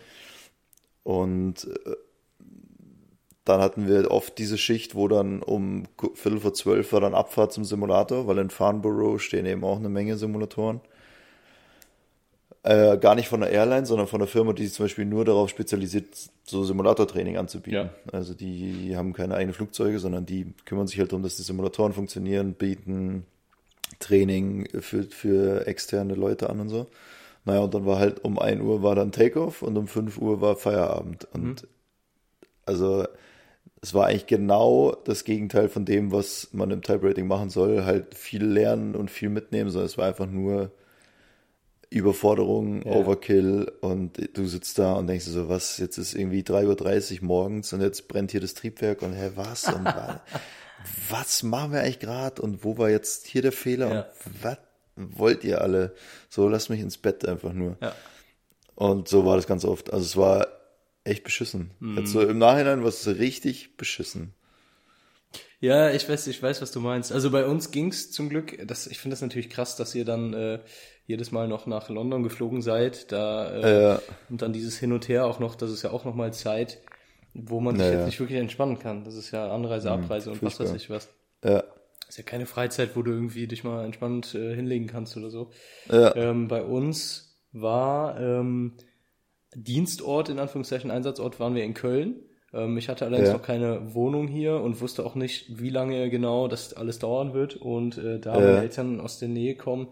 Und 1.03 1.69
äh, 1.87 1.97
dann 3.47 3.61
hatten 3.61 3.87
wir 3.87 4.11
oft 4.11 4.39
diese 4.39 4.59
Schicht, 4.59 4.97
wo 4.97 5.07
dann 5.07 5.41
um 5.41 5.85
Viertel 6.15 6.41
vor 6.41 6.53
zwölf 6.53 6.93
war 6.93 7.01
dann 7.01 7.15
Abfahrt 7.15 7.53
zum 7.53 7.65
Simulator, 7.65 8.27
weil 8.27 8.39
in 8.39 8.51
Farnborough 8.51 9.21
stehen 9.21 9.47
eben 9.47 9.63
auch 9.63 9.79
eine 9.79 9.89
Menge 9.89 10.17
Simulatoren. 10.17 10.81
Äh, 12.67 12.99
gar 12.99 13.15
nicht 13.15 13.29
von 13.29 13.43
der 13.43 13.51
Airline, 13.53 13.87
sondern 13.87 14.09
von 14.09 14.19
der 14.19 14.27
Firma, 14.27 14.53
die 14.53 14.65
sich 14.65 14.75
zum 14.75 14.87
Beispiel 14.87 15.05
nur 15.05 15.25
darauf 15.25 15.49
spezialisiert, 15.49 16.07
so 16.45 16.65
Simulatortraining 16.65 17.37
anzubieten. 17.37 17.91
Also 18.11 18.35
die 18.35 18.97
haben 18.97 19.13
keine 19.13 19.37
eigenen 19.37 19.55
Flugzeuge, 19.55 20.01
sondern 20.01 20.27
die 20.27 20.53
kümmern 20.65 20.89
sich 20.89 20.99
halt 20.99 21.13
darum, 21.13 21.23
dass 21.23 21.37
die 21.37 21.45
Simulatoren 21.45 21.93
funktionieren, 21.93 22.55
bieten 22.55 23.25
Training 24.01 24.69
für, 24.81 25.05
für 25.05 25.65
externe 25.69 26.17
Leute 26.17 26.51
an 26.51 26.59
und 26.59 26.69
so. 26.69 26.89
Naja, 27.45 27.61
und 27.61 27.73
dann 27.73 27.87
war 27.87 28.01
halt 28.01 28.25
um 28.25 28.37
1 28.37 28.61
Uhr 28.61 28.83
war 28.83 28.97
dann 28.97 29.13
Takeoff 29.13 29.63
und 29.63 29.77
um 29.79 29.87
5 29.87 30.19
Uhr 30.19 30.41
war 30.41 30.57
Feierabend. 30.57 31.29
Und 31.33 31.69
also 32.65 33.07
es 33.81 33.95
war 33.95 34.07
eigentlich 34.07 34.27
genau 34.27 34.97
das 35.05 35.23
Gegenteil 35.23 35.69
von 35.69 35.85
dem, 35.85 36.11
was 36.11 36.49
man 36.53 36.73
im 36.73 36.83
Type-Rating 36.83 37.29
machen 37.29 37.49
soll. 37.49 37.85
Halt 37.85 38.17
viel 38.17 38.45
lernen 38.45 38.97
und 38.97 39.09
viel 39.09 39.29
mitnehmen, 39.29 39.71
sondern 39.71 39.87
es 39.87 39.97
war 39.97 40.09
einfach 40.09 40.27
nur 40.27 40.73
Überforderung, 41.91 42.83
Overkill 42.83 43.73
und 43.81 44.37
du 44.37 44.47
sitzt 44.47 44.79
da 44.79 44.95
und 44.95 45.07
denkst 45.07 45.25
so, 45.27 45.49
was, 45.49 45.79
jetzt 45.79 45.99
ist 45.99 46.15
irgendwie 46.15 46.43
3.30 46.43 47.21
Uhr 47.21 47.27
morgens 47.27 47.73
und 47.73 47.81
jetzt 47.81 48.09
brennt 48.09 48.33
hier 48.33 48.41
das 48.41 48.55
Triebwerk 48.55 49.03
und 49.03 49.13
hä, 49.15 49.31
was? 49.37 49.65
Und 49.65 49.85
wa- 49.85 50.21
was 51.11 51.43
machen 51.43 51.73
wir 51.73 51.81
eigentlich 51.81 52.01
gerade 52.01 52.43
und 52.43 52.65
wo 52.65 52.77
war 52.79 52.91
jetzt 52.91 53.27
hier 53.27 53.43
der 53.43 53.53
Fehler 53.53 53.93
Ja. 53.95 54.07
und 54.25 54.45
was 54.45 54.59
wollt 54.97 55.45
ihr 55.45 55.61
alle? 55.61 55.95
So, 56.29 56.49
lasst 56.49 56.71
mich 56.71 56.81
ins 56.81 56.99
Bett 56.99 57.27
einfach 57.27 57.53
nur. 57.53 57.77
Ja. 57.81 57.95
Und 58.75 59.09
so 59.09 59.25
war 59.25 59.37
das 59.37 59.47
ganz 59.47 59.65
oft. 59.65 59.93
Also 59.93 60.05
es 60.05 60.17
war 60.17 60.47
echt 61.05 61.23
beschissen. 61.25 61.71
Mhm. 61.81 61.99
Jetzt 61.99 62.13
so 62.13 62.21
im 62.21 62.39
Nachhinein 62.39 62.83
war 62.83 62.89
es 62.89 63.07
richtig 63.07 63.77
beschissen. 63.77 64.35
Ja, 65.61 65.91
ich 65.91 66.09
weiß, 66.09 66.27
ich 66.29 66.43
weiß, 66.43 66.61
was 66.63 66.71
du 66.73 66.81
meinst. 66.81 67.13
Also 67.13 67.31
bei 67.31 67.47
uns 67.47 67.71
ging's 67.71 68.11
zum 68.11 68.29
Glück. 68.29 68.59
Das, 68.67 68.87
ich 68.87 68.99
finde 68.99 69.15
das 69.15 69.23
natürlich 69.23 69.49
krass, 69.51 69.77
dass 69.77 69.95
ihr 69.95 70.05
dann 70.05 70.33
äh, 70.35 70.61
jedes 71.07 71.33
Mal 71.33 71.49
noch 71.49 71.67
nach 71.67 71.89
London 71.89 72.23
geflogen 72.23 72.63
seid. 72.63 73.11
Da 73.13 73.51
äh, 73.51 73.83
Ja. 73.83 74.03
und 74.29 74.43
dann 74.43 74.53
dieses 74.53 74.79
Hin 74.79 74.93
und 74.93 75.09
Her 75.09 75.27
auch 75.27 75.39
noch. 75.41 75.55
Das 75.55 75.71
ist 75.71 75.83
ja 75.83 75.91
auch 75.91 76.05
noch 76.05 76.15
mal 76.15 76.33
Zeit, 76.33 76.79
wo 77.35 77.61
man 77.61 77.77
sich 77.77 77.85
Naja. 77.87 77.99
jetzt 77.99 78.07
nicht 78.07 78.21
wirklich 78.21 78.39
entspannen 78.39 78.79
kann. 78.79 79.05
Das 79.05 79.15
ist 79.15 79.31
ja 79.31 79.51
Anreise, 79.51 79.91
Abreise 79.91 80.31
und 80.31 80.43
was 80.43 80.61
weiß 80.61 80.73
ich 80.75 80.91
was. 80.91 81.09
Ja. 81.45 81.65
ist 82.09 82.19
ja 82.19 82.25
keine 82.25 82.47
Freizeit, 82.47 82.97
wo 82.97 83.03
du 83.03 83.13
irgendwie 83.13 83.47
dich 83.47 83.65
mal 83.65 83.85
entspannt 83.85 84.35
äh, 84.35 84.55
hinlegen 84.55 84.87
kannst 84.87 85.17
oder 85.17 85.31
so. 85.31 85.51
Ja. 85.91 86.15
Ähm, 86.17 86.49
bei 86.49 86.63
uns 86.63 87.39
war 87.53 88.21
ähm, 88.21 88.77
Dienstort, 89.55 90.29
in 90.29 90.39
Anführungszeichen 90.39 90.91
Einsatzort, 90.91 91.41
waren 91.41 91.55
wir 91.55 91.65
in 91.65 91.75
Köln. 91.75 92.17
Ähm, 92.57 92.77
ich 92.79 92.89
hatte 92.89 93.05
allerdings 93.05 93.29
Ja. 93.29 93.35
noch 93.35 93.43
keine 93.43 93.95
Wohnung 93.95 94.27
hier 94.29 94.61
und 94.61 94.81
wusste 94.81 95.05
auch 95.05 95.15
nicht, 95.15 95.61
wie 95.61 95.71
lange 95.71 96.09
genau 96.11 96.49
das 96.49 96.73
alles 96.75 96.99
dauern 96.99 97.35
wird. 97.35 97.57
Und 97.57 97.99
äh, 97.99 98.19
da 98.19 98.35
Ja. 98.35 98.41
meine 98.41 98.61
Eltern 98.63 99.01
aus 99.01 99.19
der 99.19 99.29
Nähe 99.29 99.55
kommen, 99.57 99.89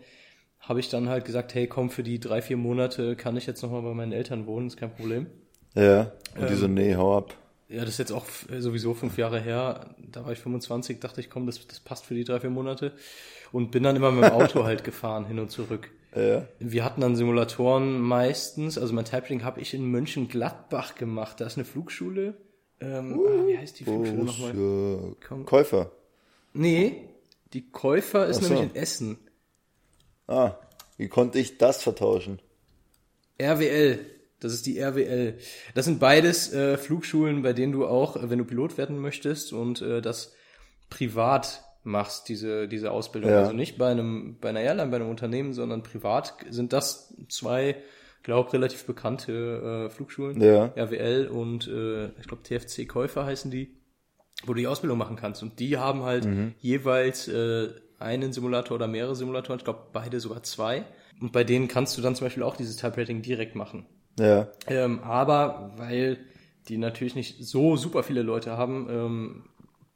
habe 0.60 0.80
ich 0.80 0.88
dann 0.88 1.08
halt 1.08 1.24
gesagt, 1.26 1.54
hey, 1.54 1.66
komm, 1.66 1.90
für 1.90 2.02
die 2.02 2.18
drei, 2.18 2.40
vier 2.40 2.56
Monate 2.56 3.16
kann 3.16 3.36
ich 3.36 3.46
jetzt 3.46 3.62
nochmal 3.62 3.82
bei 3.82 3.92
meinen 3.92 4.12
Eltern 4.12 4.46
wohnen, 4.46 4.66
ist 4.68 4.78
kein 4.78 4.90
Problem. 4.94 5.26
Ja. 5.74 6.12
Und 6.36 6.48
die 6.48 6.52
Ähm, 6.54 6.58
so, 6.58 6.66
nee, 6.68 6.96
hau 6.96 7.16
ab. 7.18 7.34
Ja, 7.68 7.80
das 7.80 7.90
ist 7.90 7.98
jetzt 7.98 8.12
auch 8.12 8.26
sowieso 8.58 8.94
fünf 8.94 9.16
Jahre 9.18 9.40
her. 9.40 9.94
Da 9.98 10.24
war 10.24 10.32
ich 10.32 10.38
25, 10.38 11.00
dachte 11.00 11.20
ich, 11.20 11.28
komm, 11.30 11.46
das, 11.46 11.66
das 11.66 11.80
passt 11.80 12.04
für 12.06 12.14
die 12.14 12.24
drei, 12.24 12.38
vier 12.40 12.50
Monate. 12.50 12.92
Und 13.52 13.70
bin 13.72 13.82
dann 13.82 13.96
immer 13.96 14.10
mit 14.10 14.24
dem 14.24 14.32
Auto 14.32 14.64
halt 14.64 14.84
gefahren, 14.84 15.26
hin 15.26 15.38
und 15.38 15.50
zurück. 15.50 15.90
Ja. 16.14 16.46
Wir 16.60 16.84
hatten 16.84 17.00
dann 17.00 17.16
Simulatoren 17.16 17.98
meistens, 18.00 18.78
also 18.78 18.94
mein 18.94 19.04
Typing 19.04 19.42
habe 19.42 19.60
ich 19.60 19.74
in 19.74 19.84
Mönchengladbach 19.90 20.94
gemacht. 20.94 21.40
Da 21.40 21.46
ist 21.46 21.56
eine 21.56 21.64
Flugschule. 21.64 22.34
Ähm, 22.84 23.20
ah, 23.20 23.46
wie 23.46 23.58
heißt 23.58 23.80
die 23.80 23.84
Flugschule 23.84 24.24
nochmal? 24.24 25.16
Komm. 25.26 25.46
Käufer. 25.46 25.92
Nee, 26.52 27.08
die 27.52 27.70
Käufer 27.70 28.26
ist 28.26 28.42
so. 28.42 28.48
nämlich 28.48 28.70
in 28.70 28.76
Essen. 28.76 29.18
Ah, 30.26 30.56
wie 30.96 31.08
konnte 31.08 31.38
ich 31.38 31.58
das 31.58 31.82
vertauschen? 31.82 32.40
RWL, 33.40 33.98
das 34.40 34.52
ist 34.52 34.66
die 34.66 34.78
RWL. 34.78 35.38
Das 35.74 35.84
sind 35.84 36.00
beides 36.00 36.52
äh, 36.52 36.76
Flugschulen, 36.76 37.42
bei 37.42 37.52
denen 37.52 37.72
du 37.72 37.86
auch, 37.86 38.16
äh, 38.16 38.30
wenn 38.30 38.38
du 38.38 38.44
Pilot 38.44 38.78
werden 38.78 38.98
möchtest 38.98 39.52
und 39.52 39.82
äh, 39.82 40.00
das 40.00 40.34
privat 40.90 41.64
machst, 41.82 42.28
diese, 42.28 42.68
diese 42.68 42.90
Ausbildung. 42.90 43.30
Ja. 43.30 43.40
Also 43.40 43.52
nicht 43.52 43.78
bei 43.78 43.90
einem, 43.90 44.38
bei 44.40 44.50
einer 44.50 44.60
Airline, 44.60 44.90
bei 44.90 44.96
einem 44.96 45.10
Unternehmen, 45.10 45.52
sondern 45.52 45.82
privat 45.82 46.34
sind 46.48 46.72
das 46.72 47.14
zwei, 47.28 47.76
glaube 48.24 48.52
relativ 48.52 48.84
bekannte 48.84 49.86
äh, 49.86 49.90
Flugschulen. 49.90 50.40
Ja. 50.40 50.72
RWL 50.76 51.28
und 51.28 51.68
äh, 51.68 52.06
ich 52.20 52.26
glaube 52.26 52.42
TFC 52.42 52.88
Käufer 52.88 53.24
heißen 53.24 53.50
die, 53.50 53.76
wo 54.44 54.54
du 54.54 54.60
die 54.60 54.66
Ausbildung 54.66 54.98
machen 54.98 55.16
kannst. 55.16 55.42
Und 55.42 55.60
die 55.60 55.78
haben 55.78 56.02
halt 56.02 56.24
Mhm. 56.24 56.54
jeweils 56.58 57.28
äh, 57.28 57.68
einen 58.00 58.32
Simulator 58.32 58.74
oder 58.74 58.88
mehrere 58.88 59.14
Simulatoren, 59.14 59.58
ich 59.58 59.64
glaube 59.64 59.84
beide 59.92 60.18
sogar 60.20 60.42
zwei. 60.42 60.84
Und 61.20 61.32
bei 61.32 61.44
denen 61.44 61.68
kannst 61.68 61.96
du 61.96 62.02
dann 62.02 62.16
zum 62.16 62.26
Beispiel 62.26 62.42
auch 62.42 62.56
dieses 62.56 62.76
Type 62.76 62.96
Rating 62.98 63.22
direkt 63.22 63.54
machen. 63.54 63.86
Ja. 64.18 64.48
Ähm, 64.66 65.00
aber 65.04 65.72
weil 65.76 66.18
die 66.68 66.76
natürlich 66.78 67.14
nicht 67.14 67.44
so 67.44 67.76
super 67.76 68.02
viele 68.02 68.22
Leute 68.22 68.56
haben, 68.56 68.88
ähm, 68.90 69.44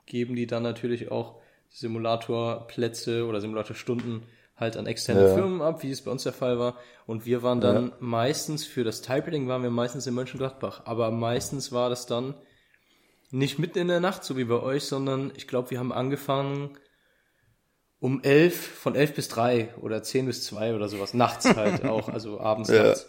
geben 0.07 0.37
die 0.37 0.47
dann 0.47 0.63
natürlich 0.63 1.11
auch 1.11 1.41
Simulatorplätze 1.71 3.27
oder 3.27 3.41
Simulatorstunden 3.41 4.23
halt 4.59 4.77
an 4.77 4.87
externe 4.87 5.29
Ja. 5.29 5.35
Firmen 5.35 5.63
ab, 5.63 5.83
wie 5.83 5.91
es 5.91 6.03
bei 6.03 6.11
uns 6.11 6.25
der 6.25 6.33
Fall 6.33 6.59
war. 6.59 6.77
Und 7.07 7.25
wir 7.27 7.43
waren 7.43 7.61
dann 7.61 7.93
meistens, 8.01 8.65
für 8.67 8.85
das 8.85 9.03
Type-Rating 9.03 9.49
waren 9.49 9.63
wir 9.63 9.71
meistens 9.71 10.07
in 10.07 10.15
Mönchengladbach. 10.15 10.83
Aber 10.85 11.11
meistens 11.11 11.71
war 11.73 11.89
das 11.91 12.07
dann 12.07 12.35
nicht 13.31 13.59
mitten 13.59 13.79
in 13.79 13.89
der 13.89 14.01
Nacht, 14.01 14.25
so 14.25 14.37
wie 14.37 14.45
bei 14.45 14.61
euch, 14.61 14.85
sondern 14.85 15.33
ich 15.37 15.47
glaube, 15.47 15.71
wir 15.71 15.79
haben 15.79 15.93
angefangen 15.93 16.77
um 18.01 18.23
elf, 18.23 18.57
von 18.79 18.95
elf 18.95 19.15
bis 19.15 19.29
drei 19.29 19.75
oder 19.81 20.03
zehn 20.03 20.27
bis 20.27 20.45
zwei 20.45 20.75
oder 20.75 20.89
sowas. 20.89 21.15
Nachts 21.15 21.45
halt 21.57 21.85
auch, 21.85 22.09
also 22.09 22.41
abends, 22.41 22.71
Ja. 22.71 22.85
nachts. 22.85 23.07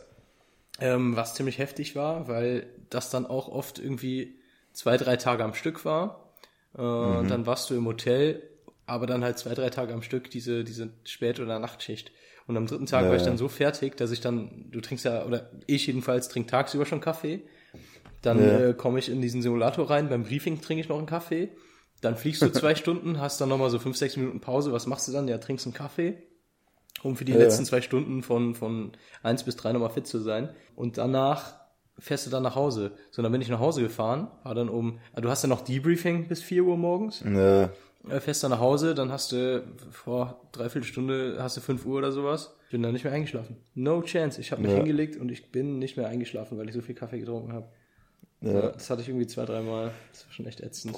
Ähm, 0.82 1.16
was 1.16 1.34
ziemlich 1.34 1.58
heftig 1.58 1.96
war, 1.96 2.28
weil 2.28 2.68
das 2.90 3.10
dann 3.10 3.26
auch 3.26 3.50
oft 3.50 3.80
irgendwie 3.80 4.40
zwei, 4.72 4.98
drei 4.98 5.18
Tage 5.18 5.44
am 5.44 5.54
Stück 5.54 5.84
war. 5.86 6.34
Äh, 6.78 6.82
Mhm. 6.82 7.28
Dann 7.28 7.46
warst 7.46 7.70
du 7.70 7.76
im 7.76 7.86
Hotel, 7.86 8.49
aber 8.90 9.08
dann 9.08 9.24
halt 9.24 9.38
zwei, 9.38 9.54
drei 9.54 9.70
Tage 9.70 9.94
am 9.94 10.02
Stück 10.02 10.30
diese, 10.32 10.64
diese 10.64 10.90
Spät- 11.06 11.40
oder 11.40 11.60
Nachtschicht. 11.60 12.12
Und 12.48 12.58
am 12.58 12.66
dritten 12.66 12.88
Tag 12.88 13.04
Ja, 13.04 13.10
war 13.10 13.16
ich 13.16 13.22
dann 13.24 13.38
so 13.38 13.48
fertig, 13.48 13.96
dass 13.98 14.12
ich 14.12 14.22
dann, 14.22 14.66
du 14.72 14.82
trinkst 14.82 15.06
ja, 15.06 15.24
oder 15.26 15.52
ich 15.68 15.86
jedenfalls 15.88 16.30
trinke 16.30 16.50
tagsüber 16.50 16.86
schon 16.86 17.00
Kaffee. 17.02 17.44
Dann 18.22 18.40
Ja. 18.40 18.60
äh, 18.70 18.74
komme 18.74 19.00
ich 19.00 19.10
in 19.10 19.22
diesen 19.22 19.42
Simulator 19.42 19.90
rein, 19.90 20.10
beim 20.10 20.24
Briefing 20.24 20.60
trinke 20.62 20.82
ich 20.82 20.90
noch 20.90 20.98
einen 20.98 21.06
Kaffee. 21.06 21.50
Dann 22.02 22.16
fliegst 22.16 22.42
du 22.42 22.50
zwei 22.50 22.76
Stunden, 22.76 23.20
hast 23.20 23.40
dann 23.40 23.50
nochmal 23.50 23.70
so 23.70 23.78
fünf, 23.80 23.98
sechs 23.98 24.18
Minuten 24.18 24.42
Pause. 24.42 24.72
Was 24.74 24.88
machst 24.88 25.08
du 25.08 25.12
dann? 25.12 25.28
Ja, 25.28 25.38
trinkst 25.38 25.66
einen 25.68 25.74
Kaffee, 25.74 26.24
um 27.04 27.16
für 27.16 27.26
die 27.26 27.34
Ja. 27.34 27.38
letzten 27.40 27.66
zwei 27.66 27.82
Stunden 27.82 28.24
von, 28.24 28.56
von 28.56 28.94
eins 29.22 29.44
bis 29.44 29.56
drei 29.56 29.72
nochmal 29.72 29.90
fit 29.92 30.08
zu 30.08 30.20
sein. 30.20 30.50
Und 30.76 30.98
danach 30.98 31.60
fährst 32.00 32.26
du 32.26 32.30
dann 32.30 32.44
nach 32.44 32.56
Hause. 32.56 32.94
So, 33.12 33.22
dann 33.22 33.32
bin 33.32 33.42
ich 33.42 33.50
nach 33.50 33.60
Hause 33.60 33.82
gefahren, 33.82 34.32
war 34.44 34.56
dann 34.56 34.70
um, 34.70 35.00
ah, 35.14 35.22
du 35.22 35.30
hast 35.30 35.44
ja 35.44 35.50
noch 35.50 35.62
Debriefing 35.62 36.28
bis 36.30 36.42
4 36.42 36.64
Uhr 36.64 36.78
morgens, 36.78 37.22
Ja, 37.26 37.70
fährst 38.20 38.44
dann 38.44 38.52
nach 38.52 38.60
Hause, 38.60 38.96
dann 38.96 39.12
hast 39.12 39.32
du 39.32 39.64
vor 39.92 40.42
dreiviertel 40.52 40.86
Stunde, 40.88 41.38
hast 41.40 41.58
du 41.58 41.62
5 41.62 41.86
Uhr 41.86 41.98
oder 41.98 42.12
sowas. 42.12 42.56
Bin 42.72 42.82
dann 42.84 42.94
nicht 42.94 43.04
mehr 43.04 43.14
eingeschlafen. 43.14 43.58
No 43.74 44.02
chance. 44.04 44.40
Ich 44.40 44.52
habe 44.52 44.62
mich 44.62 44.72
Ja. 44.72 44.78
hingelegt 44.78 45.18
und 45.18 45.30
ich 45.32 45.52
bin 45.52 45.80
nicht 45.80 45.98
mehr 45.98 46.08
eingeschlafen, 46.08 46.58
weil 46.58 46.68
ich 46.70 46.76
so 46.76 46.82
viel 46.82 46.96
Kaffee 46.96 47.20
getrunken 47.20 47.52
habe. 47.54 47.68
ja. 48.42 48.70
Das 48.72 48.90
hatte 48.90 49.02
ich 49.02 49.10
irgendwie 49.10 49.28
zwei, 49.28 49.46
dreimal. 49.46 49.92
Das 50.12 50.26
war 50.26 50.34
schon 50.34 50.46
echt 50.46 50.62
ätzend. 50.62 50.98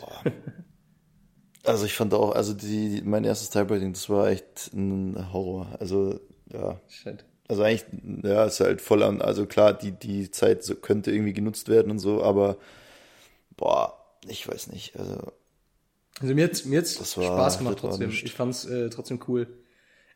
Also 1.64 1.86
ich 1.86 1.94
fand 1.94 2.14
auch, 2.14 2.34
also 2.36 2.54
die, 2.54 3.02
mein 3.06 3.24
erstes 3.24 3.52
Typewriting, 3.52 3.94
das 3.94 4.10
war 4.10 4.30
echt 4.30 4.74
ein 4.74 5.32
Horror. 5.32 5.78
Also, 5.80 6.20
ja. 6.52 6.80
Shit. 6.88 7.24
Also 7.48 7.64
eigentlich, 7.64 7.86
ja, 8.24 8.46
ist 8.46 8.60
halt 8.62 8.82
voll 8.82 9.04
an, 9.04 9.22
also 9.22 9.46
klar, 9.46 9.74
die, 9.74 9.92
die 9.92 10.32
Zeit 10.32 10.66
könnte 10.82 11.12
irgendwie 11.12 11.34
genutzt 11.34 11.68
werden 11.70 11.92
und 11.92 12.00
so, 12.00 12.24
aber 12.24 12.58
boah, 13.58 13.98
ich 14.28 14.48
weiß 14.48 14.72
nicht. 14.72 14.96
Also, 14.98 15.34
Also 16.22 16.34
mir 16.36 16.46
hat's, 16.46 16.66
mir 16.66 16.80
hat's 16.80 17.18
war- 17.18 17.24
Spaß 17.26 17.58
gemacht 17.58 17.78
trotzdem. 17.80 18.10
Ich 18.12 18.34
fand's 18.34 18.66
äh, 18.66 18.90
trotzdem 18.90 19.20
cool. 19.28 19.48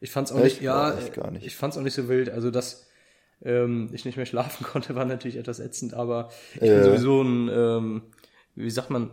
Ich 0.02 0.12
fand's 0.12 0.32
auch 0.32 0.38
Echt? 0.40 0.58
nicht, 0.58 0.62
ja, 0.62 0.92
Boah, 0.92 1.00
ich 1.26 1.32
nicht. 1.32 1.48
ich 1.48 1.56
fand's 1.56 1.78
auch 1.78 1.82
nicht 1.82 1.94
so 1.96 2.08
wild. 2.08 2.30
Also 2.30 2.52
dass 2.52 2.88
ähm, 3.42 3.90
ich 3.94 4.06
nicht 4.06 4.18
mehr 4.18 4.26
schlafen 4.32 4.64
konnte, 4.66 4.96
war 4.96 5.06
natürlich 5.06 5.38
etwas 5.38 5.60
ätzend, 5.60 5.94
aber 5.94 6.30
ich 6.56 6.62
Ja. 6.62 6.76
bin 6.76 6.84
sowieso 6.84 7.22
ein, 7.24 7.50
ähm, 7.50 8.02
wie 8.56 8.70
sagt 8.70 8.90
man, 8.90 9.12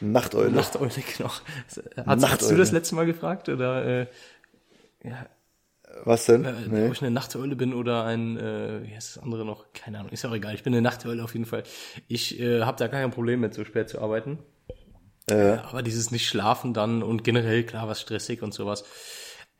Nachteule. 0.00 0.50
Nachteule, 0.50 0.90
genau. 1.16 1.30
Hast, 1.30 1.82
hast 1.96 1.96
du 1.96 2.02
Nachteule. 2.26 2.56
das 2.58 2.72
letzte 2.72 2.94
Mal 2.94 3.06
gefragt 3.06 3.48
oder 3.48 3.84
äh, 4.02 4.06
ja, 5.04 5.26
Was 6.04 6.26
denn? 6.26 6.44
äh, 6.44 6.52
nee. 6.68 6.86
ob 6.86 6.92
ich 6.92 7.00
eine 7.02 7.10
Nachteule 7.10 7.56
bin 7.56 7.72
oder 7.74 8.04
ein, 8.04 8.36
äh, 8.36 8.82
wie 8.84 8.94
heißt 8.94 9.16
das 9.16 9.22
andere 9.22 9.44
noch? 9.44 9.72
Keine 9.72 9.98
Ahnung, 9.98 10.10
ist 10.12 10.22
ja 10.24 10.30
auch 10.30 10.34
egal. 10.34 10.54
Ich 10.54 10.62
bin 10.62 10.72
eine 10.74 10.82
Nachteule 10.82 11.22
auf 11.24 11.32
jeden 11.32 11.46
Fall. 11.46 11.62
Ich 12.08 12.38
äh, 12.40 12.62
habe 12.62 12.76
da 12.78 12.88
gar 12.88 13.00
kein 13.00 13.10
Problem 13.10 13.40
mit, 13.40 13.54
so 13.54 13.64
spät 13.64 13.88
zu 13.88 14.00
arbeiten. 14.00 14.38
Äh, 15.30 15.58
Aber 15.68 15.82
dieses 15.82 16.10
nicht 16.10 16.26
schlafen 16.28 16.74
dann 16.74 17.02
und 17.02 17.24
generell, 17.24 17.64
klar, 17.64 17.88
was 17.88 18.00
stressig 18.00 18.42
und 18.42 18.54
sowas. 18.54 18.84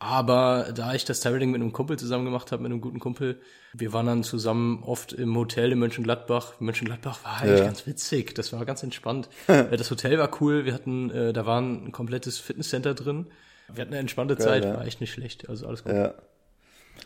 Aber 0.01 0.69
da 0.75 0.95
ich 0.95 1.05
das 1.05 1.21
Typewriting 1.21 1.51
mit 1.51 1.61
einem 1.61 1.73
Kumpel 1.73 1.99
zusammen 1.99 2.25
gemacht 2.25 2.53
habe, 2.53 2.63
mit 2.63 2.71
einem 2.71 2.81
guten 2.81 3.01
Kumpel, 3.01 3.41
wir 3.73 3.93
waren 3.93 4.07
dann 4.07 4.23
zusammen 4.23 4.85
oft 4.85 5.13
im 5.13 5.37
Hotel 5.37 5.73
in 5.73 5.79
Mönchengladbach. 5.81 6.61
Mönchengladbach 6.61 7.25
war 7.25 7.41
eigentlich 7.41 7.59
Ja. 7.61 7.65
ganz 7.67 7.85
witzig, 7.87 8.33
das 8.37 8.53
war 8.53 8.65
ganz 8.65 8.83
entspannt. 8.85 9.29
Das 9.49 9.91
Hotel 9.91 10.19
war 10.19 10.31
cool, 10.41 10.65
wir 10.65 10.73
hatten, 10.75 11.11
äh, 11.11 11.33
da 11.33 11.47
war 11.47 11.61
ein 11.61 11.91
komplettes 11.91 12.39
Fitnesscenter 12.39 12.95
drin. 12.95 13.27
Wir 13.73 13.83
hatten 13.83 13.93
eine 13.93 14.01
entspannte 14.01 14.37
Zeit, 14.39 14.65
ja. 14.65 14.75
war 14.77 14.87
echt 14.87 15.01
nicht 15.01 15.13
schlecht, 15.13 15.49
also 15.49 15.67
alles 15.67 15.83
gut. 15.83 15.93
ja. 15.93 16.15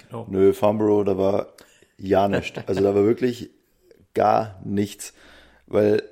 Genau. 0.09 0.27
Nö, 0.31 0.53
Farnborough, 0.53 1.05
da 1.05 1.16
war 1.18 1.48
ja 1.98 2.29
nichts. 2.29 2.59
Also 2.66 2.83
da 2.83 2.94
war 2.94 3.05
wirklich 3.05 3.51
gar 4.14 4.61
nichts. 4.64 5.12
Weil, 5.66 6.03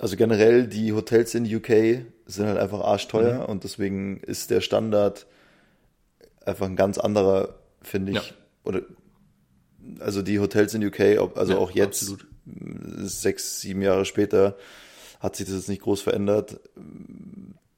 also 0.00 0.16
generell 0.16 0.66
die 0.66 0.92
Hotels 0.92 1.34
in 1.34 1.44
UK 1.54 2.04
sind 2.26 2.46
halt 2.46 2.58
einfach 2.58 2.80
arschteuer 2.80 3.40
Mhm. 3.40 3.46
und 3.46 3.64
deswegen 3.64 4.18
ist 4.18 4.50
der 4.50 4.60
Standard 4.60 5.26
einfach 6.44 6.66
ein 6.66 6.76
ganz 6.76 6.98
anderer, 6.98 7.54
finde 7.82 8.12
ich. 8.12 8.18
Ja. 8.18 8.34
Oder 8.64 8.82
also 10.00 10.22
die 10.22 10.40
Hotels 10.40 10.74
in 10.74 10.84
UK, 10.84 11.18
also 11.36 11.52
Ja, 11.52 11.58
auch 11.58 11.70
jetzt, 11.70 12.02
absolut. 12.02 12.26
sechs, 13.04 13.60
sieben 13.60 13.82
Jahre 13.82 14.04
später, 14.04 14.56
hat 15.20 15.36
sich 15.36 15.46
das 15.46 15.54
jetzt 15.56 15.68
nicht 15.68 15.82
groß 15.82 16.00
verändert. 16.02 16.60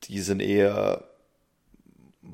Die 0.05 0.21
sind 0.21 0.41
eher 0.41 1.05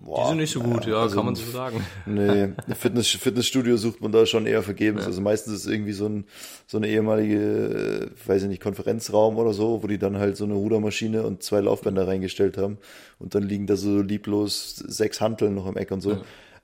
Die 0.04 0.28
sind 0.28 0.38
nicht 0.38 0.50
so 0.52 0.60
gut, 0.60 0.86
ja, 0.86 0.96
also 0.96 1.16
kann 1.16 1.26
man 1.26 1.34
so 1.34 1.50
sagen. 1.50 1.84
Nee, 2.06 2.48
Fitness, 2.74 3.08
Fitnessstudio 3.08 3.76
sucht 3.76 4.00
man 4.00 4.10
da 4.10 4.26
schon 4.26 4.46
eher 4.46 4.62
vergebens. 4.62 5.04
Also 5.06 5.20
meistens 5.20 5.54
ist 5.54 5.60
es 5.66 5.72
irgendwie 5.72 5.92
so, 5.92 6.06
ein, 6.06 6.24
so 6.66 6.76
eine 6.78 6.88
ehemalige, 6.88 8.10
äh, 8.12 8.28
weiß 8.28 8.42
ich 8.42 8.48
nicht, 8.48 8.62
Konferenzraum 8.62 9.36
oder 9.36 9.52
so, 9.52 9.82
wo 9.82 9.86
die 9.86 9.98
dann 9.98 10.18
halt 10.18 10.36
so 10.36 10.44
eine 10.44 10.54
Rudermaschine 10.54 11.22
und 11.22 11.42
zwei 11.42 11.60
Laufbänder 11.60 12.08
reingestellt 12.08 12.58
haben. 12.58 12.78
Und 13.18 13.34
dann 13.34 13.44
liegen 13.44 13.66
da 13.66 13.76
so 13.76 14.02
lieblos 14.02 14.76
sechs 14.76 15.20
Hanteln 15.20 15.54
noch 15.54 15.66
im 15.66 15.76
Eck 15.76 15.92
und 15.92 16.00
so. 16.00 16.18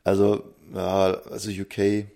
Also, 0.04 0.42
ja, 0.74 1.20
also 1.30 1.50
UK. 1.50 2.06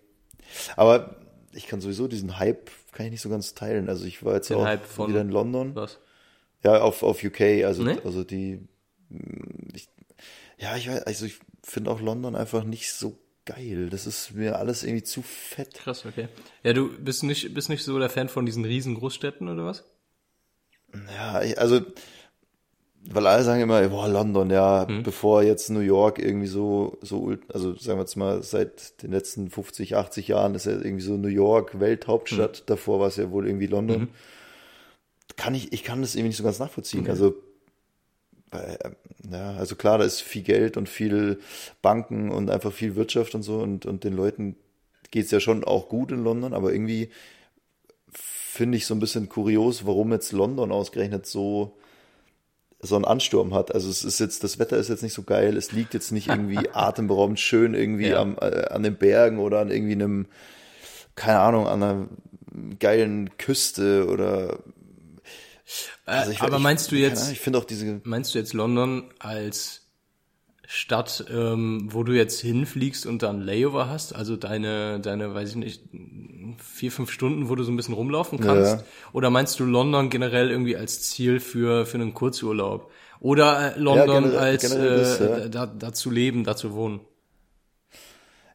Aber 0.77 1.16
ich 1.53 1.66
kann 1.66 1.81
sowieso 1.81 2.09
diesen 2.09 2.38
Hype, 2.38 2.70
kann 2.92 3.07
ich 3.07 3.12
nicht 3.12 3.22
so 3.22 3.29
ganz 3.29 3.55
teilen. 3.55 3.88
Also 3.88 4.07
ich 4.07 4.25
war 4.25 4.35
jetzt 4.35 4.51
Den 4.51 4.57
auch 4.59 5.09
wieder 5.09 5.20
in 5.20 5.31
London. 5.31 5.75
Was? 5.75 5.98
Ja, 6.64 6.81
auf, 6.81 7.03
auf 7.03 7.22
UK, 7.25 7.64
also, 7.64 7.83
Nee? 7.83 7.98
also 8.05 8.25
die, 8.25 8.61
ja, 10.59 10.77
ich 10.77 10.88
weiß, 10.88 11.03
also 11.05 11.27
ich 11.27 11.38
finde 11.65 11.91
auch 11.91 12.01
London 12.01 12.35
einfach 12.37 12.65
nicht 12.65 12.93
so 12.93 13.19
geil. 13.45 13.88
Das 13.91 14.07
ist 14.07 14.35
mir 14.35 14.59
alles 14.59 14.83
irgendwie 14.85 15.03
zu 15.03 15.23
fett. 15.23 15.75
Krass, 15.75 16.07
okay. 16.07 16.29
Ja, 16.62 16.73
du 16.73 16.97
bist 16.99 17.23
nicht, 17.25 17.53
bist 17.55 17.69
nicht 17.69 17.83
so 17.85 17.99
der 17.99 18.11
Fan 18.11 18.29
von 18.29 18.47
diesen 18.47 18.65
riesen 18.65 18.95
Großstädten 18.95 19.49
oder 19.49 19.65
was? 19.65 19.85
Ja, 21.17 21.43
ich, 21.43 21.59
also, 21.59 21.81
weil 23.05 23.27
alle 23.27 23.43
sagen 23.43 23.62
immer, 23.62 23.87
boah, 23.88 24.09
London, 24.09 24.51
ja, 24.51 24.87
Mhm. 24.88 25.03
bevor 25.03 25.43
jetzt 25.43 25.71
New 25.71 25.81
York 25.81 26.19
irgendwie 26.21 26.47
so, 26.47 26.99
so, 27.01 27.35
also 27.53 27.75
sagen 27.77 27.99
wir 27.99 28.03
jetzt 28.03 28.17
mal, 28.17 28.43
seit 28.45 29.03
den 29.03 29.11
letzten 29.11 29.51
50, 29.51 29.97
80 29.97 30.29
Jahren 30.29 30.55
ist 30.55 30.67
ja 30.67 30.73
irgendwie 30.73 31.03
so 31.03 31.17
New 31.17 31.29
York 31.29 31.81
Welthauptstadt, 31.81 32.61
Mhm. 32.61 32.67
davor 32.67 33.01
war 33.01 33.09
es 33.09 33.17
ja 33.17 33.31
wohl 33.31 33.47
irgendwie 33.47 33.67
London. 33.67 34.09
Kann 35.37 35.55
ich, 35.55 35.73
ich 35.73 35.83
kann 35.83 36.03
das 36.03 36.15
irgendwie 36.15 36.29
nicht 36.29 36.37
so 36.37 36.45
ganz 36.45 36.59
nachvollziehen. 36.59 37.09
Also, 37.09 37.35
weil, 37.35 37.35
ähm, 37.35 37.52
ja, 39.31 39.53
also 39.57 39.77
klar, 39.77 39.99
da 39.99 40.05
ist 40.05 40.21
viel 40.21 40.43
Geld 40.43 40.77
und 40.77 40.88
viel 40.88 41.41
Banken 41.81 42.31
und 42.31 42.51
einfach 42.51 42.73
viel 42.73 42.97
Wirtschaft 42.97 43.35
und 43.35 43.43
so 43.43 43.59
und, 43.61 43.87
und 43.87 44.05
den 44.05 44.15
Leuten 44.15 44.57
geht's 45.11 45.31
ja 45.31 45.41
schon 45.41 45.65
auch 45.65 45.88
gut 45.88 46.12
in 46.12 46.25
London, 46.25 46.55
aber 46.55 46.73
irgendwie 46.73 47.11
finde 48.12 48.77
ich 48.79 48.87
so 48.87 48.95
ein 48.95 49.01
bisschen 49.01 49.29
kurios, 49.29 49.87
warum 49.87 50.12
jetzt 50.12 50.33
London 50.33 50.73
ausgerechnet 50.73 51.27
so 51.27 51.77
so 52.85 52.97
einen 52.97 53.05
Ansturm 53.05 53.55
hat. 53.55 53.73
Also 53.75 53.88
es 53.88 54.03
ist 54.03 54.19
jetzt, 54.19 54.43
das 54.43 54.59
Wetter 54.59 54.77
ist 54.77 54.88
jetzt 54.88 55.03
nicht 55.05 55.12
so 55.15 55.23
geil, 55.23 55.57
es 55.57 55.71
liegt 55.71 55.95
jetzt 55.95 56.11
nicht 56.11 56.27
irgendwie 56.27 56.69
atemberaubend 56.73 57.38
schön 57.38 57.75
irgendwie 57.75 58.09
Ja. 58.09 58.21
am, 58.21 58.37
äh, 58.41 58.67
an 58.71 58.83
den 58.83 58.97
Bergen 58.97 59.38
oder 59.38 59.61
an 59.61 59.71
irgendwie 59.71 59.93
einem, 59.93 60.27
keine 61.15 61.38
Ahnung, 61.41 61.67
an 61.69 61.83
einer 61.83 62.09
geilen 62.81 63.37
Küste 63.38 64.09
oder 64.09 64.59
also 66.07 66.31
ich- 66.33 66.41
aber 66.43 66.57
ich- 66.57 66.63
meinst 66.63 66.91
du 66.93 66.97
jetzt- 66.97 67.23
Ahnung, 67.23 67.33
ich 67.33 67.41
finde 67.41 67.59
auch 67.59 67.65
diese 67.65 68.01
Meinst 68.05 68.35
du 68.35 68.39
jetzt 68.39 68.53
London 68.53 69.05
als 69.19 69.81
Stadt, 70.67 71.25
ähm, 71.31 71.89
wo 71.93 72.03
du 72.03 72.13
jetzt 72.13 72.41
hinfliegst 72.41 73.05
und 73.05 73.23
dann 73.23 73.43
Layover 73.43 73.89
hast? 73.91 74.15
Also 74.15 74.37
deine, 74.37 75.01
deine, 75.01 75.35
weiß 75.35 75.51
ich 75.51 75.57
nicht, 75.57 75.83
vier, 76.59 76.91
fünf 76.91 77.11
Stunden, 77.11 77.49
wo 77.51 77.55
du 77.57 77.63
so 77.63 77.71
ein 77.71 77.77
bisschen 77.77 77.95
rumlaufen 77.95 78.41
kannst? 78.41 78.73
Ja. 78.79 78.85
Oder 79.13 79.29
meinst 79.29 79.61
du 79.61 79.65
London 79.65 80.09
generell 80.09 80.51
irgendwie 80.51 80.77
als 80.77 81.03
Ziel 81.03 81.41
für, 81.41 81.85
für 81.85 81.99
einen 81.99 82.15
Kurzurlaub? 82.15 82.91
Oder 83.21 83.77
äh, 83.77 83.79
London 83.79 84.25
generell- 84.25 84.39
als 84.39 84.63
generell 84.63 84.99
das, 84.99 85.21
äh, 85.21 85.41
ja. 85.43 85.49
da, 85.49 85.67
da 85.67 85.93
zu 85.93 86.11
leben, 86.11 86.43
da 86.45 86.57
zu 86.57 86.73
wohnen? 86.75 87.01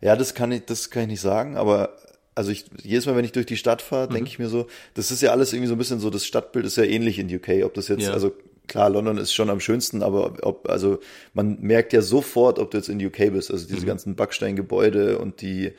Ja, 0.01 0.15
das 0.15 0.33
kann 0.33 0.51
ich, 0.51 0.65
das 0.65 0.89
kann 0.89 1.03
ich 1.03 1.07
nicht 1.09 1.21
sagen, 1.21 1.57
aber 1.57 1.97
also 2.37 2.51
ich, 2.51 2.65
jedes 2.83 3.05
Mal, 3.05 3.15
wenn 3.15 3.25
ich 3.25 3.31
durch 3.31 3.45
die 3.47 3.57
Stadt 3.57 3.81
fahre, 3.81 4.07
Mhm. 4.09 4.13
denke 4.13 4.29
ich 4.29 4.39
mir 4.39 4.47
so, 4.49 4.67
das 4.93 5.11
ist 5.11 5.21
ja 5.21 5.31
alles 5.31 5.53
irgendwie 5.53 5.67
so 5.67 5.75
ein 5.75 5.77
bisschen 5.79 5.99
so, 5.99 6.09
das 6.09 6.25
Stadtbild 6.25 6.65
ist 6.65 6.77
ja 6.77 6.83
ähnlich 6.83 7.19
in 7.19 7.33
UK, 7.33 7.63
ob 7.65 7.73
das 7.73 7.87
jetzt, 7.87 8.03
Ja. 8.03 8.13
also 8.13 8.31
klar, 8.67 8.89
London 8.89 9.17
ist 9.17 9.33
schon 9.33 9.49
am 9.49 9.59
schönsten, 9.59 10.03
aber 10.03 10.37
ob, 10.43 10.69
also 10.69 10.99
man 11.33 11.59
merkt 11.61 11.93
ja 11.93 12.01
sofort, 12.01 12.59
ob 12.59 12.71
du 12.71 12.77
jetzt 12.77 12.89
in 12.89 13.03
UK 13.05 13.31
bist, 13.31 13.49
also 13.51 13.65
Mhm. 13.65 13.73
diese 13.73 13.85
ganzen 13.85 14.15
Backsteingebäude 14.15 15.19
und 15.19 15.41
die, 15.41 15.73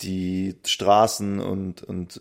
die 0.00 0.54
Straßen 0.66 1.40
und, 1.40 1.82
und 1.82 2.20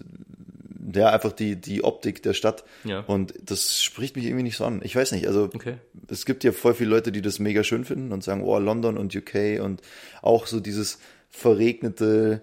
ja, 0.94 1.10
einfach 1.10 1.32
die, 1.34 1.56
die 1.56 1.84
Optik 1.84 2.22
der 2.24 2.34
Stadt. 2.34 2.64
Ja. 2.86 3.00
Und 3.02 3.34
das 3.44 3.82
spricht 3.84 4.16
mich 4.16 4.26
irgendwie 4.26 4.44
nicht 4.44 4.56
so 4.58 4.66
an. 4.66 4.82
Ich 4.84 4.96
weiß 4.96 5.12
nicht, 5.14 5.28
also 5.28 5.50
Okay. 5.54 5.76
es 6.08 6.26
gibt 6.26 6.44
ja 6.44 6.52
voll 6.52 6.74
viele 6.76 6.92
Leute, 6.92 7.12
die 7.12 7.22
das 7.22 7.40
mega 7.40 7.64
schön 7.64 7.84
finden 7.86 8.12
und 8.14 8.24
sagen, 8.24 8.44
oh, 8.44 8.58
London 8.60 8.98
und 8.98 9.14
UK 9.16 9.60
und 9.62 9.82
auch 10.22 10.46
so 10.48 10.60
dieses 10.60 11.00
verregnete, 11.32 12.42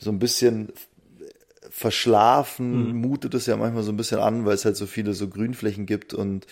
so 0.00 0.10
ein 0.10 0.18
bisschen 0.18 0.72
verschlafen, 1.70 2.94
mutet 2.94 3.34
es 3.34 3.46
ja 3.46 3.56
manchmal 3.56 3.82
so 3.82 3.92
ein 3.92 3.96
bisschen 3.96 4.18
an, 4.18 4.44
weil 4.44 4.54
es 4.54 4.64
halt 4.64 4.76
so 4.76 4.86
viele 4.86 5.14
so 5.14 5.28
Grünflächen 5.28 5.86
gibt 5.86 6.14
und 6.14 6.46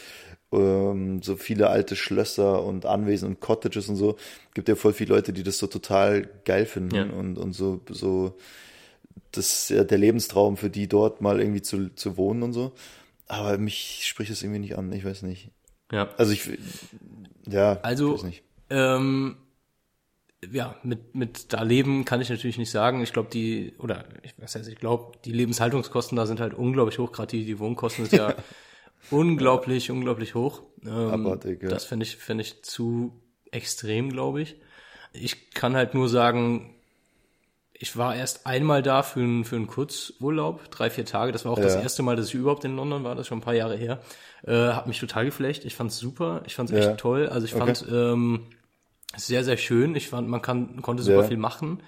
ähm, 0.52 1.22
so 1.22 1.36
viele 1.36 1.68
alte 1.68 1.96
Schlösser 1.96 2.62
und 2.62 2.86
Anwesen 2.86 3.28
und 3.28 3.40
Cottages 3.40 3.88
und 3.88 3.96
so. 3.96 4.16
Gibt 4.54 4.68
ja 4.68 4.76
voll 4.76 4.92
viele 4.92 5.14
Leute, 5.14 5.32
die 5.32 5.42
das 5.42 5.58
so 5.58 5.66
total 5.66 6.28
geil 6.44 6.66
finden 6.66 6.94
Ja. 6.94 7.02
und, 7.04 7.36
und 7.38 7.52
so, 7.52 7.80
so, 7.90 8.36
das 9.32 9.46
ist 9.64 9.70
ja 9.70 9.84
der 9.84 9.98
Lebenstraum 9.98 10.56
für 10.56 10.70
die 10.70 10.88
dort 10.88 11.20
mal 11.20 11.40
irgendwie 11.40 11.62
zu, 11.62 11.94
zu 11.94 12.16
wohnen 12.16 12.42
und 12.42 12.52
so. 12.52 12.72
Aber 13.26 13.58
mich 13.58 14.06
spricht 14.06 14.30
das 14.30 14.42
irgendwie 14.42 14.60
nicht 14.60 14.78
an, 14.78 14.92
ich 14.92 15.04
weiß 15.04 15.22
nicht. 15.22 15.50
Ja. 15.92 16.08
Also 16.16 16.32
ich, 16.32 16.48
ja, 17.46 17.78
Also, 17.82 18.08
ich 18.08 18.14
weiß 18.14 18.22
nicht. 18.24 18.42
Ähm, 18.70 19.36
ja, 20.52 20.76
mit, 20.82 21.14
mit 21.14 21.52
da 21.52 21.62
leben 21.62 22.04
kann 22.04 22.20
ich 22.20 22.30
natürlich 22.30 22.58
nicht 22.58 22.70
sagen. 22.70 23.02
Ich 23.02 23.12
glaube, 23.12 23.28
die, 23.30 23.74
oder 23.78 24.04
ich 24.22 24.34
was 24.38 24.54
heißt, 24.54 24.68
ich 24.68 24.76
glaube, 24.78 25.18
die 25.24 25.32
Lebenshaltungskosten 25.32 26.16
da 26.16 26.26
sind 26.26 26.40
halt 26.40 26.54
unglaublich 26.54 26.98
hoch, 26.98 27.10
gerade 27.12 27.28
die, 27.28 27.44
die 27.44 27.58
Wohnkosten 27.58 28.04
sind 28.06 28.18
ja 28.18 28.34
unglaublich, 29.10 29.90
unglaublich 29.90 30.34
hoch. 30.34 30.62
Ähm, 30.84 30.90
Abartig, 31.26 31.62
ja. 31.62 31.68
Das 31.68 31.84
finde 31.84 32.04
ich, 32.06 32.16
finde 32.16 32.42
ich 32.42 32.62
zu 32.62 33.12
extrem, 33.50 34.10
glaube 34.10 34.42
ich. 34.42 34.56
Ich 35.12 35.50
kann 35.50 35.74
halt 35.74 35.94
nur 35.94 36.08
sagen, 36.08 36.74
ich 37.72 37.96
war 37.96 38.14
erst 38.14 38.46
einmal 38.46 38.82
da 38.82 39.02
für 39.02 39.20
einen, 39.20 39.44
für 39.44 39.56
einen 39.56 39.66
Kurzurlaub, 39.68 40.70
drei, 40.70 40.90
vier 40.90 41.04
Tage. 41.04 41.32
Das 41.32 41.44
war 41.44 41.52
auch 41.52 41.58
das 41.60 41.74
Ja. 41.74 41.80
erste 41.80 42.02
Mal, 42.02 42.16
dass 42.16 42.28
ich 42.28 42.34
überhaupt 42.34 42.64
in 42.64 42.76
London 42.76 43.04
war, 43.04 43.14
das 43.14 43.22
ist 43.22 43.28
schon 43.28 43.38
ein 43.38 43.42
paar 43.42 43.54
Jahre 43.54 43.76
her. 43.76 44.00
Äh, 44.44 44.52
hat 44.72 44.86
mich 44.86 44.98
total 44.98 45.24
geflecht. 45.24 45.64
Ich 45.64 45.74
fand's 45.76 45.96
super. 45.96 46.42
Ich 46.46 46.54
fand's 46.56 46.72
Ja. 46.72 46.78
echt 46.78 46.96
toll. 46.98 47.28
Also 47.28 47.46
ich 47.46 47.54
Okay. 47.54 47.74
fand 47.74 47.86
ähm, 47.90 48.46
sehr, 49.16 49.44
sehr 49.44 49.56
schön. 49.56 49.94
Ich 49.96 50.08
fand, 50.08 50.28
man 50.28 50.42
kann, 50.42 50.82
konnte 50.82 51.02
super 51.02 51.22
Ja. 51.22 51.28
viel 51.28 51.36
machen. 51.36 51.82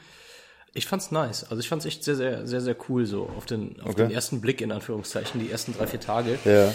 Ich 0.72 0.86
fand's 0.86 1.10
nice. 1.10 1.44
Also 1.44 1.58
ich 1.60 1.68
fand's 1.68 1.84
echt 1.84 2.04
sehr, 2.04 2.14
sehr, 2.14 2.46
sehr, 2.46 2.60
sehr 2.60 2.76
cool 2.88 3.04
so 3.06 3.24
auf 3.36 3.44
den, 3.46 3.80
auf 3.80 3.90
Okay. 3.90 4.02
den 4.06 4.10
ersten 4.12 4.40
Blick 4.40 4.60
in 4.60 4.70
Anführungszeichen, 4.72 5.40
die 5.40 5.50
ersten 5.50 5.72
drei, 5.74 5.86
vier 5.86 6.00
Tage. 6.00 6.38
Ja. 6.44 6.72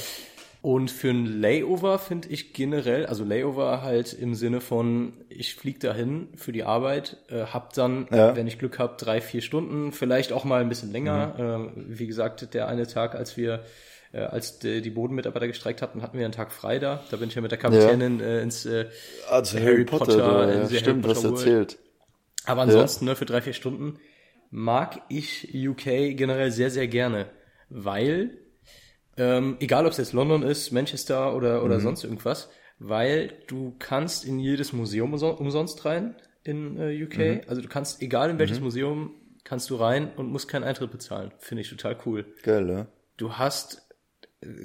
Und 0.61 0.89
für 0.89 1.09
ein 1.11 1.41
Layover 1.41 1.99
finde 1.99 2.27
ich 2.29 2.51
generell, 2.53 3.05
also 3.05 3.23
Layover 3.23 3.83
halt 3.83 4.13
im 4.13 4.33
Sinne 4.33 4.61
von, 4.61 5.13
ich 5.29 5.53
fliege 5.55 5.77
dahin 5.79 6.27
für 6.35 6.51
die 6.51 6.63
Arbeit, 6.63 7.17
äh, 7.29 7.45
hab 7.45 7.73
dann, 7.73 8.07
Ja. 8.11 8.35
wenn 8.35 8.47
ich 8.47 8.57
Glück 8.57 8.79
habe, 8.79 8.95
drei, 8.97 9.21
vier 9.21 9.41
Stunden, 9.41 9.91
vielleicht 9.91 10.33
auch 10.33 10.43
mal 10.43 10.61
ein 10.61 10.69
bisschen 10.69 10.91
länger. 10.91 11.69
Äh, 11.77 11.81
wie 11.87 12.07
gesagt, 12.07 12.53
der 12.55 12.67
eine 12.67 12.87
Tag, 12.87 13.13
als 13.15 13.37
wir, 13.37 13.63
äh, 14.15 14.19
als 14.21 14.59
die, 14.59 14.81
die 14.81 14.89
Bodenmitarbeiter 14.89 15.47
gestreikt 15.47 15.81
hatten, 15.81 16.01
hatten 16.01 16.17
wir 16.17 16.25
einen 16.25 16.33
Tag 16.33 16.51
frei 16.51 16.79
da. 16.79 17.03
Da 17.11 17.17
bin 17.17 17.29
ich 17.29 17.35
ja 17.35 17.41
mit 17.41 17.51
der 17.51 17.57
Kapitänin 17.59 18.19
äh, 18.21 18.41
ins 18.41 18.65
äh, 18.65 18.87
Also 19.29 19.57
Harry 19.57 19.65
Harry 19.67 19.85
Potter, 19.85 20.05
Potter, 20.05 20.53
ja. 20.55 20.67
der 20.67 20.77
stimmt, 20.77 21.03
Harry 21.03 21.15
was 21.15 21.21
Potter 21.21 21.35
World. 21.35 21.47
erzählt. 21.47 21.77
aber 22.45 22.61
ansonsten, 22.61 23.05
ne, 23.05 23.15
für 23.15 23.25
drei, 23.25 23.41
vier 23.41 23.53
Stunden 23.53 23.99
mag 24.51 25.01
ich 25.09 25.49
UK 25.53 26.15
generell 26.15 26.51
sehr, 26.51 26.69
sehr 26.69 26.87
gerne, 26.87 27.25
weil, 27.69 28.37
ähm, 29.17 29.57
egal 29.59 29.85
ob 29.85 29.91
es 29.91 29.97
jetzt 29.97 30.13
London 30.13 30.43
ist, 30.43 30.71
Manchester 30.71 31.35
oder, 31.35 31.63
oder 31.63 31.79
sonst 31.79 32.03
irgendwas, 32.03 32.49
weil 32.79 33.33
du 33.47 33.75
kannst 33.79 34.25
in 34.25 34.39
jedes 34.39 34.73
Museum 34.73 35.13
umso- 35.13 35.31
umsonst 35.37 35.85
rein 35.85 36.15
in 36.43 36.77
äh, 36.77 37.03
UK. 37.03 37.47
Also 37.49 37.61
du 37.61 37.67
kannst, 37.67 38.01
egal 38.01 38.29
in 38.29 38.37
welches 38.39 38.59
Museum, 38.59 39.15
kannst 39.43 39.69
du 39.69 39.75
rein 39.75 40.11
und 40.15 40.27
musst 40.31 40.47
keinen 40.47 40.63
Eintritt 40.63 40.91
bezahlen. 40.91 41.31
Finde 41.39 41.61
ich 41.61 41.69
total 41.69 41.97
cool 42.05 42.25
Geil, 42.43 42.63
ne? 42.65 42.87
du 43.17 43.33
hast, 43.33 43.84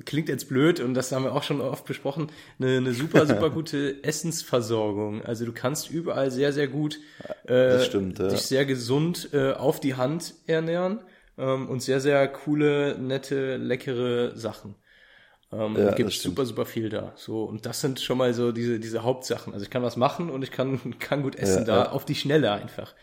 klingt 0.04 0.28
jetzt 0.28 0.48
blöd 0.48 0.80
und 0.80 0.94
das 0.94 1.12
haben 1.12 1.24
wir 1.24 1.32
auch 1.34 1.42
schon 1.42 1.60
oft 1.60 1.84
besprochen, 1.86 2.30
eine, 2.58 2.76
eine 2.78 2.94
super, 2.94 3.26
super 3.26 3.50
gute 3.50 4.02
Essensversorgung. 4.04 5.22
Also 5.24 5.44
du 5.44 5.52
kannst 5.52 5.90
überall 5.90 6.30
sehr, 6.30 6.52
sehr 6.52 6.68
gut 6.68 6.98
äh, 7.44 7.78
stimmt, 7.80 8.18
ja. 8.18 8.28
dich 8.28 8.42
sehr 8.42 8.64
gesund 8.66 9.30
äh, 9.32 9.52
auf 9.52 9.80
die 9.80 9.94
Hand 9.94 10.34
ernähren 10.46 11.00
ähm, 11.38 11.68
und 11.68 11.82
sehr, 11.82 12.00
sehr 12.00 12.26
coole, 12.28 12.98
nette, 12.98 13.56
leckere 13.56 14.36
Sachen. 14.36 14.76
Ähm, 15.52 15.76
Ja, 15.76 15.92
gibt 15.92 16.12
super, 16.12 16.46
super 16.46 16.66
viel 16.66 16.88
da. 16.90 17.12
So, 17.16 17.44
und 17.44 17.66
das 17.66 17.80
sind 17.80 18.00
schon 18.00 18.18
mal 18.18 18.32
so 18.34 18.52
diese, 18.52 18.78
diese 18.80 19.02
Hauptsachen. 19.02 19.52
Also 19.52 19.64
ich 19.64 19.70
kann 19.70 19.82
was 19.82 19.96
machen 19.96 20.30
und 20.30 20.42
ich 20.42 20.50
kann, 20.50 20.98
kann 20.98 21.22
gut 21.22 21.36
essen 21.36 21.60
Ja, 21.60 21.64
da, 21.64 21.84
ja. 21.84 21.92
auf 21.92 22.04
die 22.04 22.14
Schnelle 22.14 22.52
einfach. 22.52 22.94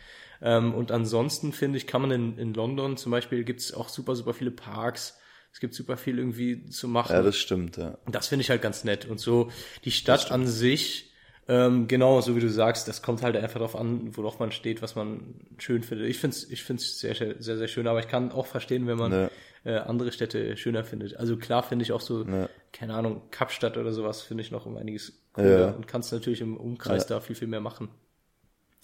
Ähm, 0.41 0.73
und 0.73 0.91
ansonsten 0.91 1.51
finde 1.53 1.77
ich, 1.77 1.87
kann 1.87 2.01
man 2.01 2.11
in, 2.11 2.37
in 2.37 2.53
London 2.53 2.97
zum 2.97 3.11
Beispiel 3.11 3.43
gibt's 3.43 3.73
auch 3.73 3.89
super, 3.89 4.15
super 4.15 4.33
viele 4.33 4.51
Parks. 4.51 5.19
Es 5.57 5.59
gibt 5.59 5.73
super 5.73 5.97
viel 5.97 6.19
irgendwie 6.19 6.67
zu 6.69 6.87
machen. 6.87 7.13
Ja, 7.13 7.23
das 7.23 7.35
stimmt, 7.35 7.77
ja. 7.77 7.97
Und 8.05 8.13
das 8.13 8.27
finde 8.27 8.41
ich 8.43 8.51
halt 8.51 8.61
ganz 8.61 8.83
nett. 8.83 9.05
Und 9.07 9.19
so 9.19 9.49
die 9.85 9.89
Stadt 9.89 10.29
an 10.31 10.45
sich, 10.45 11.11
ähm, 11.47 11.87
genau, 11.87 12.21
so 12.21 12.35
wie 12.35 12.39
du 12.41 12.47
sagst, 12.47 12.87
das 12.87 13.01
kommt 13.01 13.23
halt 13.23 13.35
einfach 13.35 13.55
darauf 13.57 13.75
an, 13.75 14.15
worauf 14.15 14.37
man 14.37 14.51
steht, 14.51 14.83
was 14.83 14.93
man 14.93 15.33
schön 15.57 15.81
findet. 15.81 16.09
Ich 16.09 16.19
finde 16.19 16.37
es 16.37 16.47
ich 16.51 16.61
find's 16.63 16.99
sehr, 16.99 17.15
sehr, 17.15 17.41
sehr, 17.41 17.57
sehr 17.57 17.67
schön, 17.67 17.87
aber 17.87 17.97
ich 17.99 18.07
kann 18.07 18.31
auch 18.31 18.45
verstehen, 18.45 18.85
wenn 18.85 18.99
man 18.99 19.11
Ja. 19.11 19.29
äh, 19.63 19.77
andere 19.79 20.11
Städte 20.11 20.55
schöner 20.57 20.83
findet. 20.83 21.17
Also 21.17 21.37
klar 21.37 21.63
finde 21.63 21.81
ich 21.81 21.91
auch 21.91 22.01
so, 22.01 22.23
Ja. 22.23 22.49
keine 22.71 22.93
Ahnung, 22.93 23.23
Kapstadt 23.31 23.77
oder 23.77 23.93
sowas 23.93 24.21
finde 24.21 24.43
ich 24.43 24.51
noch 24.51 24.67
um 24.67 24.77
einiges 24.77 25.13
cooler 25.33 25.59
Ja. 25.59 25.71
und 25.71 25.87
kannst 25.87 26.13
natürlich 26.13 26.41
im 26.41 26.55
Umkreis 26.55 27.07
da 27.07 27.19
viel, 27.19 27.35
viel 27.35 27.47
mehr 27.47 27.61
machen. 27.61 27.89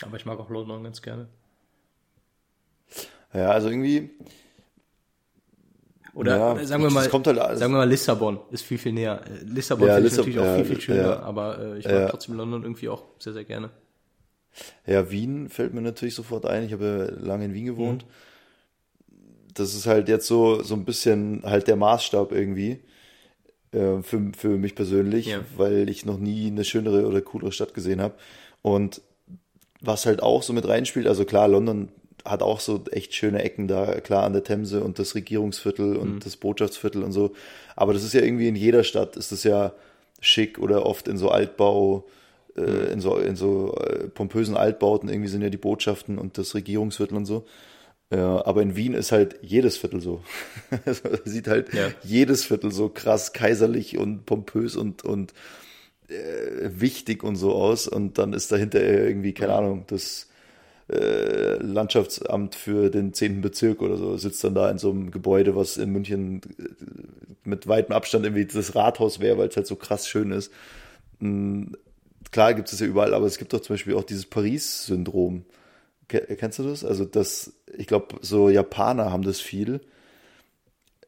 Aber 0.02 0.18
ich 0.18 0.26
mag 0.26 0.40
auch 0.40 0.50
London 0.50 0.84
ganz 0.84 1.04
gerne. 1.04 1.28
Ja, 3.32 3.52
also 3.52 3.70
irgendwie, 3.70 4.10
Oder, 6.14 6.38
Ja, 6.38 6.66
sagen 6.66 6.84
wir 6.84 6.92
mal, 6.92 7.10
halt 7.12 7.58
sagen 7.58 7.74
wir 7.74 7.80
mal 7.80 7.90
Lissabon 7.90 8.40
ist 8.52 8.62
viel, 8.64 8.78
viel 8.78 8.94
näher. 8.94 9.22
Äh, 9.26 9.44
Lissabon 9.46 9.88
Ja, 9.88 9.98
Lissab- 9.98 10.18
natürlich 10.28 10.40
auch 10.40 10.56
viel, 10.56 10.66
viel 10.66 10.82
schöner, 10.82 11.24
aber 11.24 11.58
äh, 11.60 11.80
ich 11.80 11.86
mag 11.86 12.10
trotzdem 12.12 12.36
London 12.36 12.62
irgendwie 12.64 12.88
auch 12.90 13.04
sehr, 13.20 13.34
sehr 13.34 13.44
gerne. 13.46 13.72
ja, 14.86 15.10
Wien 15.10 15.50
fällt 15.50 15.74
mir 15.74 15.82
natürlich 15.82 16.14
sofort 16.14 16.46
ein. 16.46 16.64
Ich 16.66 16.74
habe 16.74 17.10
ja 17.20 17.26
lange 17.26 17.46
in 17.46 17.54
Wien 17.56 17.66
gewohnt. 17.66 18.06
Mhm. 18.06 18.10
Das 19.56 19.74
ist 19.76 19.86
halt 19.88 20.08
jetzt 20.10 20.28
so, 20.28 20.62
so 20.64 20.74
ein 20.76 20.86
bisschen 20.86 21.42
halt 21.44 21.68
der 21.68 21.76
Maßstab 21.76 22.32
irgendwie. 22.32 22.80
äh, 23.72 24.02
Für, 24.04 24.32
für 24.38 24.50
mich 24.58 24.76
persönlich, 24.76 25.28
Ja. 25.28 25.40
weil 25.58 25.90
ich 25.90 26.06
noch 26.06 26.20
nie 26.20 26.48
eine 26.48 26.64
schönere 26.64 27.08
oder 27.08 27.22
coolere 27.22 27.52
Stadt 27.52 27.74
gesehen 27.74 28.02
habe. 28.02 28.14
Und 28.62 29.02
was 29.82 30.06
halt 30.06 30.22
auch 30.22 30.44
so 30.44 30.54
mit 30.54 30.68
reinspielt, 30.68 31.08
also 31.08 31.26
klar, 31.26 31.48
London 31.48 31.90
hat 32.26 32.42
auch 32.42 32.60
so 32.60 32.84
echt 32.92 33.14
schöne 33.14 33.44
Ecken 33.44 33.68
da, 33.68 34.00
klar 34.00 34.24
an 34.24 34.34
der 34.34 34.44
Themse 34.44 34.84
und 34.84 34.98
das 35.00 35.16
Regierungsviertel 35.16 35.98
und 35.98 36.16
Mhm. 36.16 36.20
das 36.22 36.38
Botschaftsviertel 36.38 37.04
und 37.04 37.12
so. 37.12 37.34
Aber 37.76 37.94
das 37.94 38.04
ist 38.04 38.14
ja 38.14 38.22
irgendwie 38.22 38.48
in 38.48 38.56
jeder 38.56 38.84
Stadt, 38.84 39.18
ist 39.18 39.32
das 39.32 39.44
ja 39.44 39.74
schick 40.22 40.58
oder 40.60 40.86
oft 40.86 41.08
in 41.10 41.18
so 41.18 41.30
Altbau, 41.30 42.06
äh, 42.56 42.62
Mhm. 42.62 42.92
in 42.94 43.00
so, 43.02 43.18
in 43.18 43.36
so 43.36 43.76
äh, 43.78 44.08
pompösen 44.08 44.56
Altbauten, 44.56 45.10
irgendwie 45.10 45.28
sind 45.30 45.42
ja 45.42 45.50
die 45.50 45.58
Botschaften 45.58 46.18
und 46.18 46.38
das 46.38 46.56
Regierungsviertel 46.56 47.18
und 47.18 47.26
so. 47.26 47.46
Ja, 48.14 48.46
aber 48.46 48.62
in 48.62 48.76
Wien 48.76 48.94
ist 48.94 49.12
halt 49.12 49.40
jedes 49.42 49.76
Viertel 49.78 50.00
so. 50.00 50.22
Also, 50.86 51.10
Sieht 51.26 51.48
halt 51.48 51.74
Ja. 51.74 51.90
jedes 52.04 52.46
Viertel 52.46 52.72
so 52.72 52.88
krass 52.90 53.34
kaiserlich 53.34 53.98
und 53.98 54.26
pompös 54.26 54.76
und, 54.76 55.04
und 55.04 55.34
äh, 56.10 56.70
wichtig 56.80 57.24
und 57.24 57.36
so 57.36 57.54
aus. 57.54 57.88
Und 57.88 58.18
dann 58.18 58.34
ist 58.34 58.52
dahinter 58.52 58.82
irgendwie, 58.84 59.34
keine 59.34 59.54
Ahnung, 59.54 59.86
das 59.88 60.28
äh, 60.92 61.56
Landschaftsamt 61.58 62.56
für 62.56 62.90
den 62.90 63.14
10. 63.14 63.42
Bezirk 63.42 63.82
oder 63.82 63.98
so, 63.98 64.18
sitzt 64.18 64.44
dann 64.44 64.56
da 64.56 64.70
in 64.70 64.78
so 64.78 64.90
einem 64.92 65.12
Gebäude, 65.12 65.56
was 65.56 65.78
in 65.78 65.92
München 65.92 66.42
äh, 66.60 67.50
mit 67.50 67.68
weitem 67.68 67.94
Abstand 67.96 68.26
irgendwie 68.26 68.46
das 68.46 68.76
Rathaus 68.76 69.20
wäre, 69.20 69.38
weil 69.38 69.48
es 69.50 69.56
halt 69.56 69.68
so 69.68 69.76
krass 69.76 70.08
schön 70.08 70.32
ist. 70.32 70.52
Mm, 71.20 71.74
Klar 72.32 72.56
gibt 72.56 72.72
es 72.74 72.80
ja 72.80 72.88
überall, 72.88 73.14
aber 73.14 73.28
es 73.28 73.38
gibt 73.38 73.54
doch 73.54 73.60
zum 73.62 73.76
Beispiel 73.76 73.94
auch 73.96 74.04
dieses 74.04 74.26
Paris-Syndrom. 74.26 75.46
Ke- 76.08 76.36
Kennst 76.38 76.58
du 76.60 76.64
das? 76.64 76.84
Also 76.84 77.06
das, 77.06 77.54
ich 77.78 77.86
glaube, 77.88 78.16
so 78.22 78.50
Japaner 78.50 79.12
haben 79.12 79.24
das 79.24 79.40
viel. 79.40 79.82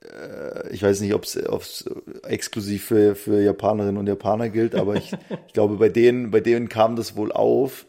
Äh, 0.01 0.69
Ich 0.73 0.83
weiß 0.83 1.01
nicht, 1.01 1.13
ob 1.13 1.23
es 1.23 1.85
exklusiv 2.27 2.85
für, 2.85 3.15
für 3.15 3.41
Japanerinnen 3.41 3.97
und 3.97 4.07
Japaner 4.07 4.49
gilt, 4.49 4.75
aber 4.75 4.95
ich, 4.95 5.13
ich 5.47 5.53
glaube, 5.53 5.77
bei 5.77 5.89
denen, 5.89 6.31
bei 6.31 6.39
denen 6.41 6.69
kam 6.69 6.95
das 6.95 7.15
wohl 7.15 7.31
auf, 7.31 7.85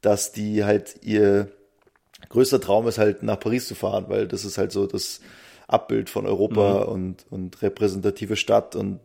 dass 0.00 0.32
die 0.32 0.64
halt 0.64 0.96
ihr 1.02 1.48
größter 2.28 2.60
Traum 2.60 2.86
ist 2.86 2.98
halt 2.98 3.22
nach 3.22 3.40
Paris 3.40 3.66
zu 3.66 3.74
fahren, 3.74 4.06
weil 4.08 4.28
das 4.28 4.44
ist 4.44 4.58
halt 4.58 4.72
so 4.72 4.86
das 4.86 5.20
Abbild 5.68 6.10
von 6.10 6.26
Europa 6.26 6.82
und, 6.82 7.24
und 7.30 7.62
repräsentative 7.62 8.36
Stadt 8.36 8.76
und 8.76 9.00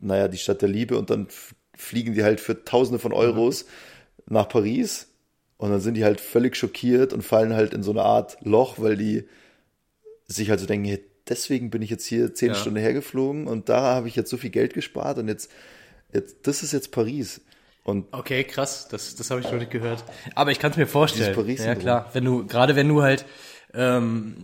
naja, 0.00 0.28
die 0.28 0.38
Stadt 0.38 0.62
der 0.62 0.68
Liebe 0.68 0.96
und 0.98 1.10
dann 1.10 1.28
fliegen 1.76 2.14
die 2.14 2.22
halt 2.22 2.40
für 2.40 2.64
Tausende 2.64 2.98
von 2.98 3.12
Euros 3.12 3.66
nach 4.28 4.48
Paris 4.48 5.08
und 5.56 5.70
dann 5.70 5.80
sind 5.80 5.94
die 5.94 6.04
halt 6.04 6.20
völlig 6.20 6.56
schockiert 6.56 7.12
und 7.12 7.22
fallen 7.22 7.54
halt 7.54 7.74
in 7.74 7.82
so 7.82 7.90
eine 7.90 8.02
Art 8.02 8.36
Loch, 8.42 8.78
weil 8.78 8.96
die 8.96 9.24
sich 10.26 10.50
halt 10.50 10.60
so 10.60 10.66
denken, 10.66 10.86
hey, 10.86 11.04
deswegen 11.28 11.70
bin 11.70 11.82
ich 11.82 11.90
jetzt 11.90 12.06
hier 12.06 12.34
zehn 12.34 12.50
Ja. 12.50 12.54
Stunden 12.54 12.78
hergeflogen 12.78 13.46
und 13.46 13.68
da 13.68 13.80
habe 13.94 14.08
ich 14.08 14.16
jetzt 14.16 14.30
so 14.30 14.36
viel 14.36 14.50
Geld 14.50 14.74
gespart 14.74 15.18
und 15.18 15.28
jetzt, 15.28 15.50
jetzt 16.12 16.46
das 16.46 16.62
ist 16.62 16.72
jetzt 16.72 16.92
Paris. 16.92 17.40
Und 17.84 18.06
Okay, 18.12 18.44
krass, 18.44 18.88
das, 18.88 19.14
das 19.14 19.30
habe 19.30 19.40
ich 19.40 19.50
noch 19.50 19.58
nicht 19.58 19.70
gehört. 19.70 20.02
Aber 20.34 20.50
ich 20.50 20.58
kann 20.58 20.70
es 20.70 20.76
mir 20.76 20.86
vorstellen. 20.86 21.38
Ja 21.58 21.74
klar, 21.74 22.10
wenn 22.14 22.24
du, 22.24 22.46
gerade 22.46 22.76
wenn 22.76 22.88
du 22.88 23.02
halt, 23.02 23.24
ähm, 23.74 24.36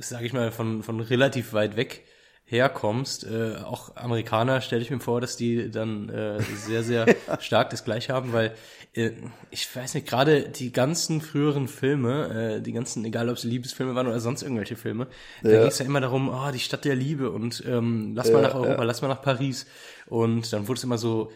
sag 0.00 0.22
ich 0.22 0.32
mal, 0.32 0.52
von, 0.52 0.82
von 0.82 1.00
relativ 1.00 1.52
weit 1.54 1.76
weg 1.76 2.04
herkommst, 2.46 3.24
äh, 3.24 3.56
auch 3.64 3.96
Amerikaner 3.96 4.60
stelle 4.60 4.82
ich 4.82 4.90
mir 4.90 5.00
vor, 5.00 5.20
dass 5.22 5.36
die 5.38 5.70
dann 5.70 6.10
äh, 6.10 6.42
sehr, 6.42 6.82
sehr 6.82 7.06
stark 7.40 7.70
das 7.70 7.84
gleiche 7.84 8.12
haben, 8.12 8.34
weil 8.34 8.54
äh, 8.92 9.12
ich 9.50 9.74
weiß 9.74 9.94
nicht, 9.94 10.06
gerade 10.06 10.50
die 10.50 10.70
ganzen 10.70 11.22
früheren 11.22 11.68
Filme, 11.68 12.56
äh, 12.58 12.60
die 12.62 12.72
ganzen, 12.72 13.02
egal 13.06 13.30
ob 13.30 13.36
es 13.38 13.44
Liebesfilme 13.44 13.94
waren 13.94 14.06
oder 14.06 14.20
sonst 14.20 14.42
irgendwelche 14.42 14.76
Filme, 14.76 15.06
da 15.42 15.56
Ja. 15.56 15.60
ging 15.60 15.68
es 15.70 15.78
ja 15.78 15.86
immer 15.86 16.02
darum, 16.02 16.28
oh, 16.28 16.50
die 16.52 16.58
Stadt 16.60 16.84
der 16.84 16.96
Liebe 16.96 17.30
und 17.30 17.64
ähm, 17.66 18.12
lass 18.14 18.30
mal 18.30 18.42
Ja, 18.42 18.48
nach 18.48 18.54
Europa, 18.54 18.82
ja. 18.82 18.84
lass 18.84 19.00
mal 19.00 19.08
nach 19.08 19.22
Paris. 19.22 19.66
Und 20.06 20.52
dann 20.52 20.68
wurde 20.68 20.78
es 20.78 20.84
immer 20.84 20.98
so 20.98 21.32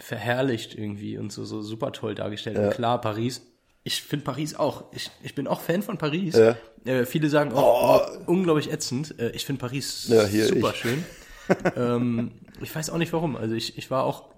verherrlicht 0.00 0.74
irgendwie 0.74 1.18
und 1.18 1.32
so, 1.32 1.44
so 1.44 1.62
super 1.62 1.92
toll 1.92 2.14
dargestellt. 2.14 2.58
Und 2.58 2.70
klar, 2.70 3.00
Paris. 3.00 3.42
Ich 3.86 4.02
finde 4.02 4.24
Paris 4.24 4.54
auch. 4.54 4.84
Ich, 4.92 5.10
ich 5.22 5.34
bin 5.34 5.46
auch 5.46 5.60
Fan 5.60 5.82
von 5.82 5.98
Paris. 5.98 6.36
Ja. 6.36 6.56
Äh, 6.84 7.04
viele 7.04 7.28
sagen 7.28 7.52
auch, 7.52 8.08
oh, 8.08 8.18
unglaublich 8.26 8.72
ätzend. 8.72 9.18
Äh, 9.18 9.30
ich 9.30 9.44
finde 9.44 9.60
Paris 9.60 10.08
Ja, 10.08 10.26
super 10.26 10.70
ich. 10.70 10.76
schön. 10.76 11.04
ähm, 11.76 12.32
ich 12.62 12.74
weiß 12.74 12.88
auch 12.90 12.96
nicht 12.98 13.12
warum. 13.12 13.36
Also 13.36 13.54
ich, 13.54 13.76
ich 13.76 13.90
war 13.90 14.04
auch 14.04 14.30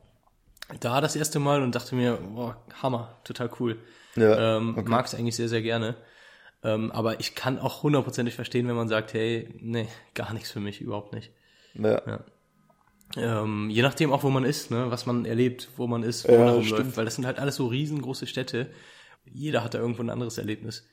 da 0.81 1.01
das 1.01 1.15
erste 1.15 1.39
Mal 1.39 1.63
und 1.63 1.75
dachte 1.75 1.95
mir, 1.95 2.17
boah, 2.17 2.61
Hammer, 2.83 3.17
total 3.23 3.51
cool. 3.61 3.79
Ja, 4.17 4.57
ähm, 4.57 4.77
okay. 4.77 4.89
Mag 4.89 5.07
es 5.07 5.15
eigentlich 5.15 5.37
sehr, 5.37 5.49
sehr 5.49 5.63
gerne. 5.63 5.97
Ähm, 6.65 6.91
aber 6.91 7.21
ich 7.21 7.35
kann 7.37 7.59
auch 7.61 7.83
hundertprozentig 7.85 8.35
verstehen, 8.35 8.67
wenn 8.67 8.75
man 8.75 8.89
sagt, 8.89 9.13
hey, 9.15 9.49
nee, 9.61 9.87
gar 10.15 10.33
nichts 10.33 10.51
für 10.51 10.59
mich, 10.61 10.81
überhaupt 10.81 11.13
nicht. 11.13 11.31
Ja. 11.75 12.25
Ähm, 13.17 13.71
je 13.71 13.83
nachdem 13.83 14.13
auch, 14.13 14.23
wo 14.25 14.31
man 14.31 14.45
ist, 14.45 14.71
ne, 14.71 14.91
was 14.91 15.07
man 15.07 15.25
erlebt, 15.25 15.69
wo 15.77 15.87
man 15.87 16.03
ist, 16.03 16.29
wo 16.29 16.33
Ja, 16.33 16.39
man 16.45 16.55
rumläuft, 16.55 16.97
weil 16.97 17.05
das 17.05 17.15
sind 17.15 17.27
halt 17.27 17.39
alles 17.39 17.57
so 17.57 17.67
riesengroße 17.67 18.27
Städte. 18.27 18.71
Jeder 19.25 19.65
hat 19.65 19.75
da 19.75 19.79
irgendwo 19.79 20.03
ein 20.03 20.11
anderes 20.11 20.39
Erlebnis. 20.39 20.87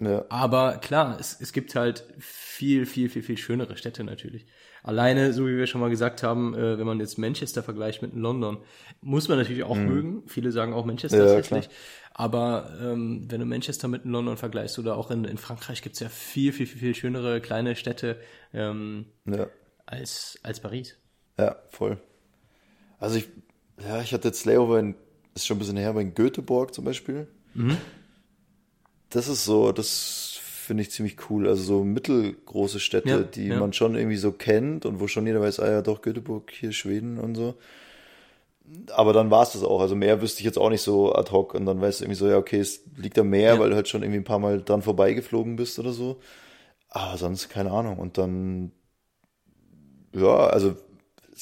Ja. 0.00 0.24
Aber 0.28 0.78
klar, 0.78 1.18
es, 1.20 1.38
es 1.40 1.52
gibt 1.52 1.74
halt 1.74 2.04
viel, 2.18 2.86
viel, 2.86 3.08
viel, 3.10 3.22
viel 3.22 3.36
schönere 3.38 3.76
Städte 3.76 4.02
natürlich. 4.04 4.46
Alleine, 4.82 5.32
so 5.32 5.46
wie 5.46 5.56
wir 5.56 5.66
schon 5.66 5.80
mal 5.80 5.90
gesagt 5.90 6.22
haben, 6.22 6.54
äh, 6.54 6.78
wenn 6.78 6.86
man 6.86 7.00
jetzt 7.00 7.18
Manchester 7.18 7.62
vergleicht 7.62 8.02
mit 8.02 8.14
London, 8.14 8.58
muss 9.00 9.28
man 9.28 9.38
natürlich 9.38 9.64
auch 9.64 9.82
mögen. 9.82 10.24
Viele 10.28 10.50
sagen 10.52 10.72
auch 10.74 10.84
Manchester 10.86 11.18
Mhm. 11.18 11.24
Ja, 11.24 11.34
ist 11.34 11.36
hässlich. 11.50 11.70
Aber 12.14 12.70
ähm, 12.80 13.30
wenn 13.30 13.40
du 13.40 13.46
Manchester 13.46 13.88
mit 13.88 14.04
London 14.04 14.36
vergleichst 14.36 14.78
oder 14.78 14.96
auch 14.96 15.10
in, 15.10 15.24
in 15.24 15.38
Frankreich 15.38 15.82
gibt's 15.82 16.00
ja 16.00 16.08
viel, 16.08 16.52
viel, 16.52 16.66
viel, 16.66 16.78
viel 16.80 16.94
schönere 16.94 17.40
kleine 17.40 17.76
Städte 17.76 18.20
ähm, 18.52 19.06
Ja. 19.26 19.48
als, 19.86 20.38
als 20.42 20.60
Paris. 20.60 20.96
Ja, 21.38 21.56
voll. 21.70 21.98
Also 22.98 23.16
ich, 23.16 23.28
ja, 23.86 24.00
ich 24.02 24.12
hatte 24.12 24.28
jetzt 24.28 24.44
Layover 24.44 24.78
in, 24.78 24.94
ist 25.34 25.46
schon 25.46 25.56
ein 25.56 25.60
bisschen 25.60 25.76
her, 25.76 25.90
aber 25.90 26.00
in 26.02 26.14
Göteborg 26.14 26.74
zum 26.74 26.84
Beispiel. 26.84 27.26
Das 29.10 29.28
ist 29.28 29.44
so, 29.44 29.72
das 29.72 30.38
finde 30.42 30.82
ich 30.82 30.90
ziemlich 30.90 31.16
cool. 31.30 31.48
Also 31.48 31.62
so 31.62 31.84
mittelgroße 31.84 32.80
Städte, 32.80 33.08
Ja, 33.08 33.18
die 33.22 33.48
ja. 33.48 33.58
man 33.58 33.72
schon 33.72 33.94
irgendwie 33.94 34.16
so 34.16 34.32
kennt 34.32 34.86
und 34.86 35.00
wo 35.00 35.08
schon 35.08 35.26
jeder 35.26 35.40
weiß, 35.40 35.60
ah 35.60 35.70
ja, 35.70 35.82
doch, 35.82 36.00
Göteborg, 36.02 36.50
hier 36.52 36.72
Schweden 36.72 37.18
und 37.18 37.34
so. 37.34 37.54
Aber 38.92 39.12
dann 39.12 39.30
war 39.30 39.42
es 39.42 39.52
das 39.52 39.64
auch. 39.64 39.80
Also 39.80 39.96
mehr 39.96 40.22
wüsste 40.22 40.38
ich 40.40 40.44
jetzt 40.46 40.58
auch 40.58 40.70
nicht 40.70 40.82
so 40.82 41.14
ad 41.14 41.30
hoc. 41.32 41.54
Und 41.54 41.66
dann 41.66 41.80
weißt 41.80 42.00
du 42.00 42.04
irgendwie 42.04 42.18
so, 42.18 42.28
ja, 42.28 42.38
okay, 42.38 42.60
es 42.60 42.82
liegt 42.96 43.18
am 43.18 43.28
Meer, 43.28 43.54
Ja. 43.54 43.60
weil 43.60 43.70
du 43.70 43.76
halt 43.76 43.88
schon 43.88 44.02
irgendwie 44.02 44.20
ein 44.20 44.24
paar 44.24 44.38
Mal 44.38 44.62
dran 44.62 44.82
vorbeigeflogen 44.82 45.56
bist 45.56 45.78
oder 45.78 45.92
so. 45.92 46.20
Aber 46.88 47.18
sonst 47.18 47.48
keine 47.48 47.70
Ahnung. 47.72 47.98
Und 47.98 48.18
dann, 48.18 48.72
ja, 50.14 50.46
also 50.46 50.76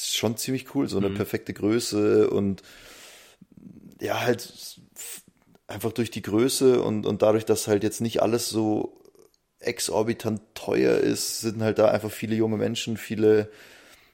ist 0.03 0.17
schon 0.17 0.37
ziemlich 0.37 0.75
cool, 0.75 0.89
so 0.89 0.99
eine 0.99 1.11
perfekte 1.11 1.53
Größe 1.53 2.31
und 2.31 2.63
ja, 4.01 4.21
halt 4.21 4.81
einfach 5.67 5.93
durch 5.93 6.11
die 6.11 6.23
Größe 6.23 6.83
und, 6.83 7.07
und 7.07 7.23
dadurch, 7.23 7.45
dass 7.45 7.69
halt 7.69 7.85
jetzt 7.85 8.01
nicht 8.01 8.23
alles 8.23 8.49
so 8.49 9.01
exorbitant 9.61 10.41
teuer 10.55 10.97
ist, 10.97 11.41
sind 11.41 11.63
halt 11.63 11.79
da 11.79 11.91
einfach 11.91 12.11
viele 12.11 12.35
junge 12.35 12.57
Menschen, 12.57 12.97
viele 12.97 13.51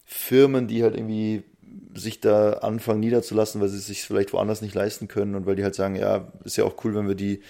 Firmen, 0.04 0.68
die 0.68 0.82
halt 0.82 0.94
irgendwie 0.94 1.44
sich 1.94 2.20
da 2.20 2.54
anfangen 2.54 3.00
niederzulassen, 3.00 3.60
weil 3.60 3.68
sie 3.68 3.78
es 3.78 3.86
sich 3.86 4.02
vielleicht 4.02 4.32
woanders 4.32 4.62
nicht 4.62 4.74
leisten 4.74 5.08
können 5.08 5.34
und 5.34 5.46
weil 5.46 5.56
die 5.56 5.64
halt 5.64 5.74
sagen, 5.74 5.96
ja, 5.96 6.30
ist 6.44 6.56
ja 6.56 6.64
auch 6.64 6.84
cool, 6.84 6.94
wenn 6.94 7.08
wir 7.08 7.14
die 7.14 7.40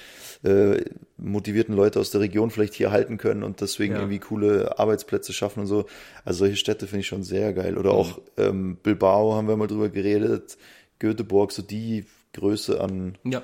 äh, 0.44 0.84
motivierten 1.16 1.74
Leute 1.74 1.98
aus 2.00 2.10
der 2.10 2.20
Region 2.20 2.50
vielleicht 2.50 2.74
hier 2.74 2.90
halten 2.90 3.18
können 3.18 3.42
und 3.42 3.60
deswegen 3.60 3.94
Ja. 3.94 4.00
irgendwie 4.00 4.18
coole 4.20 4.78
Arbeitsplätze 4.78 5.32
schaffen 5.32 5.60
und 5.60 5.66
so. 5.66 5.86
Also 6.24 6.40
solche 6.40 6.56
Städte 6.56 6.86
finde 6.86 7.00
ich 7.00 7.06
schon 7.06 7.22
sehr 7.24 7.52
geil. 7.52 7.76
Oder 7.78 7.90
auch 7.92 8.20
ähm, 8.36 8.76
Bilbao 8.82 9.34
haben 9.34 9.48
wir 9.48 9.56
mal 9.56 9.66
drüber 9.66 9.88
geredet, 9.88 10.56
Göteborg, 10.98 11.52
so 11.52 11.62
die 11.62 12.06
Größe 12.32 12.80
an, 12.80 13.16
Ja, 13.24 13.42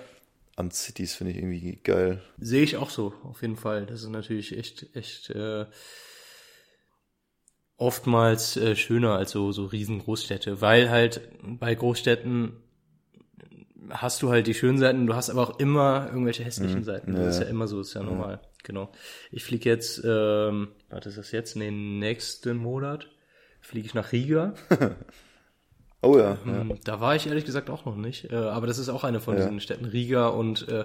an 0.57 0.71
Cities 0.71 1.15
finde 1.15 1.33
ich 1.33 1.39
irgendwie 1.39 1.79
geil. 1.83 2.23
sehe 2.39 2.63
ich 2.63 2.77
auch 2.77 2.91
so, 2.91 3.15
auf 3.25 3.43
jeden 3.43 3.57
Fall. 3.57 3.87
Das 3.87 4.03
ist 4.03 4.11
natürlich 4.11 4.57
echt, 4.57 4.87
echt 4.95 5.31
äh, 5.31 5.65
oftmals 7.83 8.57
äh, 8.57 8.77
schöner 8.77 9.17
als 9.17 9.33
so, 9.33 9.53
so 9.53 9.65
riesen 9.67 9.99
Großstädte, 9.99 10.61
weil 10.61 10.89
halt 10.91 11.21
bei 11.43 11.75
Großstädten 11.75 12.53
hast 13.91 14.23
du 14.23 14.31
halt 14.31 14.47
die 14.47 14.55
schönen 14.55 14.79
Seiten, 14.79 15.07
du 15.07 15.15
hast 15.15 15.29
aber 15.29 15.43
auch 15.43 15.59
immer 15.59 16.07
irgendwelche 16.09 16.45
hässlichen 16.45 16.85
Seiten. 16.85 17.15
Das 17.15 17.37
ist 17.37 17.43
ja 17.43 17.49
immer 17.49 17.67
so, 17.67 17.81
ist 17.81 17.95
ja 17.95 18.03
normal. 18.03 18.41
Genau. 18.63 18.91
Ich 19.33 19.45
fliege 19.45 19.69
jetzt, 19.69 20.01
ähm, 20.05 20.69
warte, 20.89 21.09
ist 21.09 21.19
das 21.19 21.33
jetzt? 21.33 21.57
Nee, 21.57 21.71
nächsten 21.73 22.57
Monat 22.57 23.09
fliege 23.61 23.87
ich 23.87 23.95
nach 23.95 24.13
Riga. 24.13 24.55
Oh 26.05 26.19
ja, 26.19 26.37
ja. 26.45 26.61
Ähm, 26.63 26.81
Da 26.83 27.01
war 27.01 27.15
ich 27.15 27.29
ehrlich 27.29 27.45
gesagt 27.45 27.71
auch 27.71 27.85
noch 27.85 27.95
nicht. 27.95 28.33
Äh, 28.33 28.35
aber 28.35 28.67
das 28.67 28.79
ist 28.79 28.89
auch 28.89 29.05
eine 29.05 29.21
von 29.21 29.37
Ja. 29.37 29.43
diesen 29.45 29.61
Städten. 29.61 29.85
Riga 29.85 30.27
und 30.27 30.67
äh, 30.69 30.85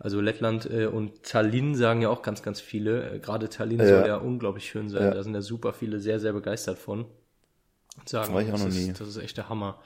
also 0.00 0.20
Lettland 0.20 0.68
äh, 0.70 0.86
und 0.86 1.22
Tallinn 1.22 1.74
sagen 1.76 2.02
ja 2.02 2.08
auch 2.08 2.22
ganz, 2.22 2.42
ganz 2.42 2.60
viele. 2.60 3.10
Äh, 3.12 3.18
Gerade 3.20 3.48
Tallinn 3.48 3.78
Ja. 3.78 3.86
soll 3.86 4.06
ja 4.08 4.16
unglaublich 4.16 4.68
schön 4.68 4.88
sein. 4.88 5.02
Ja. 5.04 5.10
Da 5.12 5.22
sind 5.22 5.34
ja 5.34 5.42
super 5.42 5.72
viele 5.72 6.00
sehr, 6.00 6.18
sehr 6.18 6.32
begeistert 6.32 6.78
von. 6.78 7.04
Und 7.98 8.08
sagen, 8.08 8.32
war 8.34 8.40
ich 8.42 8.48
auch 8.48 8.52
das, 8.52 8.60
noch 8.62 8.68
ist, 8.68 8.76
nie. 8.76 8.92
das 8.92 9.06
ist 9.08 9.16
echt 9.18 9.36
der 9.36 9.48
Hammer. 9.48 9.80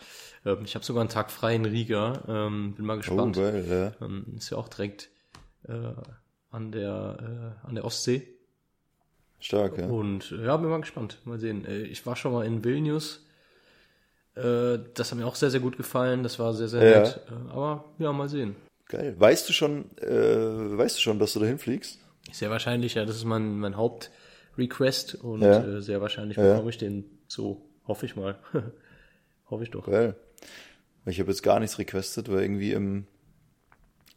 Ähm, 0.46 0.58
ich 0.64 0.74
habe 0.74 0.84
sogar 0.84 1.00
einen 1.02 1.10
Tag 1.10 1.30
frei 1.30 1.54
in 1.56 1.64
Riga. 1.64 2.22
Ähm, 2.28 2.74
bin 2.76 2.86
mal 2.86 2.94
Oh, 2.94 2.98
gespannt. 2.98 3.36
geil, 3.36 3.64
ja. 4.00 4.06
ähm, 4.06 4.24
ist 4.36 4.50
ja 4.50 4.56
auch 4.56 4.68
direkt 4.68 5.10
äh, 5.66 5.72
an 6.50 6.70
der 6.72 7.54
äh, 7.64 7.66
an 7.68 7.74
der 7.74 7.84
Ostsee. 7.84 8.28
Stark, 9.40 9.76
ja. 9.78 9.86
Und 9.88 10.32
äh, 10.32 10.44
ja, 10.46 10.56
bin 10.56 10.70
mal 10.70 10.80
gespannt. 10.80 11.18
Mal 11.24 11.38
sehen. 11.38 11.64
Äh, 11.66 11.82
Ich 11.82 12.06
war 12.06 12.14
schon 12.16 12.32
mal 12.32 12.46
in 12.46 12.64
Vilnius. 12.64 13.20
Das 14.36 15.12
hat 15.12 15.14
mir 15.16 15.26
auch 15.26 15.36
sehr, 15.36 15.50
sehr 15.50 15.60
gut 15.60 15.76
gefallen. 15.76 16.24
Das 16.24 16.40
war 16.40 16.54
sehr, 16.54 16.66
sehr 16.66 16.82
Ja. 16.84 16.98
nett. 17.00 17.20
Aber 17.50 17.84
ja, 17.98 18.12
mal 18.12 18.28
sehen. 18.28 18.56
Geil. 18.88 19.14
Weißt 19.18 19.48
du 19.48 19.52
schon, 19.52 19.96
äh, 19.98 20.06
weißt 20.78 20.96
du 20.96 21.00
schon, 21.00 21.18
dass 21.18 21.32
du 21.32 21.40
dahin 21.40 21.58
fliegst? 21.58 21.98
Sehr 22.32 22.50
wahrscheinlich, 22.50 22.94
ja, 22.94 23.04
das 23.04 23.16
ist 23.16 23.24
mein, 23.24 23.58
mein 23.58 23.76
Hauptrequest 23.76 25.14
und 25.16 25.42
Ja. 25.42 25.64
äh, 25.64 25.80
sehr 25.82 26.00
wahrscheinlich 26.00 26.36
Ja. 26.36 26.52
bekomme 26.52 26.70
ich 26.70 26.78
den 26.78 27.04
so. 27.28 27.62
Hoffe 27.86 28.06
ich 28.06 28.16
mal. 28.16 28.38
Hoffe 29.50 29.62
ich 29.64 29.70
doch. 29.70 29.86
Geil. 29.86 30.14
Ich 31.06 31.20
habe 31.20 31.30
jetzt 31.30 31.42
gar 31.42 31.60
nichts 31.60 31.78
requestet, 31.78 32.30
weil 32.30 32.42
irgendwie 32.42 32.72
im 32.72 33.06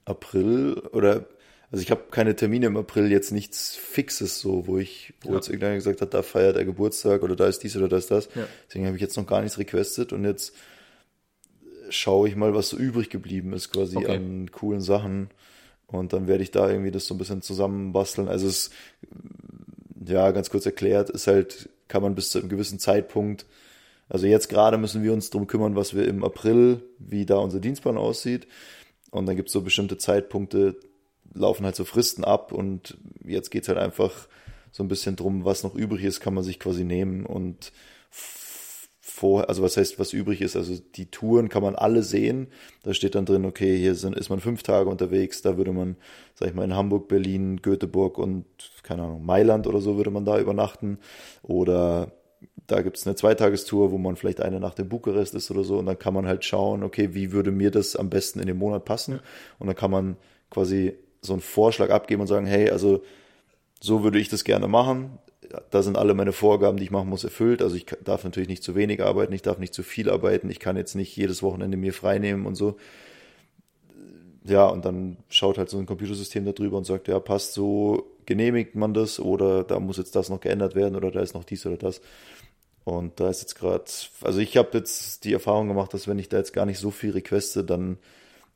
April 0.06 0.74
oder 0.94 1.26
also 1.70 1.82
ich 1.84 1.92
habe 1.92 2.04
keine 2.12 2.34
Termine 2.34 2.68
im 2.68 2.78
April, 2.78 3.12
jetzt 3.12 3.34
nichts 3.34 3.76
Fixes 3.76 4.40
so, 4.40 4.68
wo 4.68 4.78
ich, 4.78 5.14
wo 5.22 5.32
Ja. 5.32 5.36
jetzt 5.36 5.50
irgendeiner 5.50 5.76
gesagt 5.76 6.00
hat, 6.00 6.14
da 6.14 6.24
feiert 6.24 6.56
er 6.56 6.64
Geburtstag 6.64 7.24
oder 7.24 7.36
da 7.36 7.46
ist 7.48 7.60
dies 7.60 7.76
oder 7.76 7.90
da 7.90 7.98
ist 7.98 8.10
das. 8.10 8.30
Ja. 8.36 8.48
Deswegen 8.68 8.86
habe 8.86 8.96
ich 8.96 9.02
jetzt 9.02 9.18
noch 9.18 9.28
gar 9.28 9.42
nichts 9.42 9.58
requestet 9.58 10.14
und 10.14 10.24
jetzt 10.24 10.56
schaue 11.90 12.28
ich 12.28 12.36
mal, 12.36 12.54
was 12.54 12.70
so 12.70 12.78
übrig 12.78 13.10
geblieben 13.10 13.54
ist 13.54 13.72
quasi 13.72 13.98
Okay. 13.98 14.16
an 14.16 14.52
coolen 14.52 14.82
Sachen. 14.82 15.30
Und 15.88 16.14
dann 16.14 16.28
werde 16.28 16.44
ich 16.44 16.52
da 16.52 16.70
irgendwie 16.70 16.92
das 16.92 17.08
so 17.08 17.16
ein 17.16 17.18
bisschen 17.18 17.42
zusammenbasteln. 17.42 18.28
Also 18.28 18.48
es, 18.48 18.72
ja, 20.06 20.32
ganz 20.32 20.50
kurz 20.50 20.66
erklärt, 20.66 21.10
ist 21.10 21.28
halt, 21.28 21.70
kann 21.88 22.02
man 22.02 22.16
bis 22.16 22.32
zu 22.32 22.40
einem 22.40 22.50
gewissen 22.50 22.80
Zeitpunkt, 22.80 23.46
also 24.10 24.26
jetzt 24.26 24.48
gerade 24.48 24.78
müssen 24.78 25.04
wir 25.04 25.14
uns 25.14 25.30
drum 25.30 25.48
kümmern, 25.48 25.76
was 25.76 25.94
wir 25.94 26.08
im 26.08 26.24
April, 26.24 26.82
wie 26.98 27.26
da 27.26 27.38
unser 27.38 27.60
Dienstplan 27.60 27.98
aussieht. 27.98 28.48
Und 29.12 29.26
dann 29.26 29.36
gibt's 29.36 29.52
so 29.52 29.62
bestimmte 29.62 29.98
Zeitpunkte, 29.98 30.78
laufen 31.34 31.66
halt 31.66 31.76
so 31.76 31.86
Fristen 31.86 32.24
ab 32.24 32.52
und 32.52 32.98
jetzt 33.26 33.52
geht's 33.52 33.68
halt 33.68 33.78
einfach 33.78 34.28
so 34.72 34.84
ein 34.84 34.88
bisschen 34.88 35.16
drum, 35.16 35.44
was 35.46 35.64
noch 35.64 35.76
übrig 35.76 36.04
ist, 36.04 36.20
kann 36.20 36.34
man 36.34 36.44
sich 36.44 36.60
quasi 36.60 36.84
nehmen 36.84 37.26
und 37.26 37.72
f- 39.08 39.14
vor, 39.14 39.50
also 39.50 39.64
was 39.64 39.78
heißt, 39.78 40.00
was 40.00 40.14
übrig 40.14 40.42
ist, 40.42 40.56
also 40.56 40.76
die 40.96 41.08
Touren 41.10 41.50
kann 41.50 41.64
man 41.64 41.76
alle 41.76 42.04
sehen. 42.04 42.48
Da 42.84 42.94
steht 42.94 43.16
dann 43.16 43.26
drin, 43.26 43.46
okay, 43.46 43.78
hier 43.78 43.96
sind, 43.96 44.16
ist 44.16 44.30
man 44.30 44.40
fünf 44.40 44.64
Tage 44.64 44.90
unterwegs, 44.90 45.42
da 45.42 45.58
würde 45.58 45.74
man, 45.74 45.96
sag 46.36 46.50
ich 46.50 46.56
mal, 46.56 46.64
in 46.64 46.76
Hamburg, 46.76 47.08
Berlin, 47.08 47.62
Göteborg 47.62 48.18
und, 48.18 48.46
keine 48.84 49.04
Ahnung, 49.04 49.26
Mailand 49.26 49.68
oder 49.68 49.82
so 49.82 49.98
würde 49.98 50.12
man 50.12 50.26
da 50.26 50.40
übernachten. 50.40 51.00
Oder 51.44 52.12
da 52.68 52.82
gibt's 52.82 53.08
eine 53.08 53.16
Zweitagestour, 53.16 53.92
wo 53.92 53.98
man 53.98 54.16
vielleicht 54.16 54.42
eine 54.42 54.60
Nacht 54.60 54.80
in 54.80 54.90
Bukarest 54.90 55.34
ist 55.36 55.50
oder 55.52 55.64
so. 55.64 55.78
Und 55.80 55.86
dann 55.88 55.98
kann 56.00 56.14
man 56.14 56.28
halt 56.28 56.44
schauen, 56.46 56.84
okay, 56.84 57.14
wie 57.14 57.32
würde 57.32 57.52
mir 57.52 57.72
das 57.72 57.96
am 57.96 58.10
besten 58.10 58.40
in 58.40 58.48
den 58.48 58.58
Monat 58.58 58.86
passen? 58.86 59.20
Und 59.60 59.68
dann 59.68 59.76
kann 59.76 59.92
man 59.92 60.18
quasi 60.50 60.94
so 61.22 61.34
einen 61.34 61.42
Vorschlag 61.42 61.90
abgeben 61.90 62.22
und 62.22 62.28
sagen, 62.28 62.46
hey, 62.46 62.70
also 62.70 63.02
so 63.82 64.04
würde 64.04 64.20
ich 64.20 64.30
das 64.30 64.44
gerne 64.44 64.68
machen. 64.68 65.20
Da 65.70 65.82
sind 65.82 65.98
alle 65.98 66.14
meine 66.14 66.34
Vorgaben, 66.34 66.78
die 66.78 66.84
ich 66.84 66.92
machen 66.92 67.10
muss, 67.10 67.24
erfüllt. 67.24 67.62
Also 67.62 67.76
ich 67.76 67.86
darf 68.04 68.24
natürlich 68.24 68.50
nicht 68.50 68.64
zu 68.64 68.76
wenig 68.76 69.04
arbeiten, 69.04 69.34
ich 69.34 69.42
darf 69.42 69.58
nicht 69.58 69.74
zu 69.74 69.84
viel 69.84 70.10
arbeiten, 70.10 70.50
ich 70.50 70.60
kann 70.60 70.78
jetzt 70.78 70.96
nicht 70.96 71.16
jedes 71.16 71.44
Wochenende 71.44 71.78
mir 71.78 71.94
frei 71.94 72.20
nehmen 72.20 72.46
und 72.46 72.56
so. 72.56 72.78
Ja, 74.44 74.68
und 74.68 74.86
dann 74.86 75.18
schaut 75.30 75.58
halt 75.58 75.70
so 75.70 75.78
ein 75.78 75.86
Computersystem 75.86 76.46
da 76.46 76.54
drüber 76.54 76.78
und 76.78 76.86
sagt, 76.86 77.08
ja, 77.08 77.20
passt 77.20 77.54
so, 77.54 78.16
genehmigt 78.26 78.76
man 78.76 78.94
das 78.94 79.20
oder 79.20 79.64
da 79.64 79.80
muss 79.80 79.98
jetzt 79.98 80.16
das 80.16 80.30
noch 80.30 80.40
geändert 80.40 80.76
werden 80.76 80.96
oder 80.96 81.12
da 81.12 81.22
ist 81.22 81.34
noch 81.34 81.44
dies 81.44 81.66
oder 81.66 81.78
das. 81.78 82.02
Und 82.86 83.20
da 83.20 83.30
ist 83.30 83.42
jetzt 83.42 83.56
gerade, 83.56 83.84
also 84.22 84.40
ich 84.40 84.56
habe 84.56 84.70
jetzt 84.78 85.26
die 85.26 85.34
Erfahrung 85.34 85.68
gemacht, 85.68 85.94
dass 85.94 86.08
wenn 86.08 86.20
ich 86.20 86.30
da 86.30 86.38
jetzt 86.38 86.54
gar 86.54 86.66
nicht 86.66 86.80
so 86.80 86.92
viel 86.92 87.12
requeste, 87.12 87.66
dann 87.66 87.98